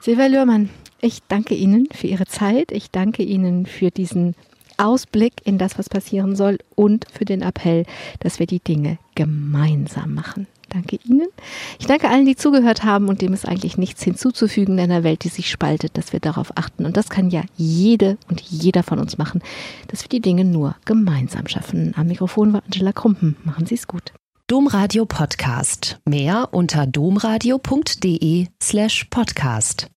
Silvia 0.00 0.26
Lührmann, 0.26 0.70
ich 1.00 1.20
danke 1.28 1.54
Ihnen 1.54 1.88
für 1.92 2.06
Ihre 2.06 2.26
Zeit. 2.26 2.72
Ich 2.72 2.90
danke 2.90 3.22
Ihnen 3.22 3.66
für 3.66 3.90
diesen 3.90 4.34
Ausblick 4.78 5.34
in 5.44 5.58
das, 5.58 5.78
was 5.78 5.88
passieren 5.88 6.36
soll 6.36 6.58
und 6.74 7.06
für 7.10 7.24
den 7.24 7.42
Appell, 7.42 7.84
dass 8.20 8.38
wir 8.38 8.46
die 8.46 8.60
Dinge 8.60 8.98
gemeinsam 9.14 10.14
machen. 10.14 10.46
Danke 10.68 10.98
Ihnen. 11.08 11.28
Ich 11.78 11.86
danke 11.86 12.08
allen, 12.08 12.26
die 12.26 12.36
zugehört 12.36 12.82
haben 12.82 13.08
und 13.08 13.22
dem 13.22 13.32
ist 13.32 13.46
eigentlich 13.46 13.78
nichts 13.78 14.02
hinzuzufügen 14.02 14.78
in 14.78 14.90
einer 14.90 15.04
Welt, 15.04 15.24
die 15.24 15.28
sich 15.28 15.48
spaltet, 15.48 15.96
dass 15.96 16.12
wir 16.12 16.20
darauf 16.20 16.56
achten. 16.56 16.84
Und 16.84 16.96
das 16.96 17.08
kann 17.08 17.30
ja 17.30 17.42
jede 17.56 18.18
und 18.28 18.40
jeder 18.40 18.82
von 18.82 18.98
uns 18.98 19.16
machen, 19.16 19.42
dass 19.88 20.02
wir 20.02 20.08
die 20.08 20.20
Dinge 20.20 20.44
nur 20.44 20.76
gemeinsam 20.84 21.46
schaffen. 21.46 21.94
Am 21.96 22.08
Mikrofon 22.08 22.52
war 22.52 22.62
Angela 22.64 22.92
Krumpen. 22.92 23.36
Machen 23.44 23.66
Sie 23.66 23.76
es 23.76 23.86
gut. 23.86 24.12
Domradio 24.48 25.06
Podcast. 25.06 25.98
Mehr 26.04 26.48
unter 26.52 26.86
domradio.de 26.86 28.46
slash 28.62 29.04
podcast. 29.10 29.88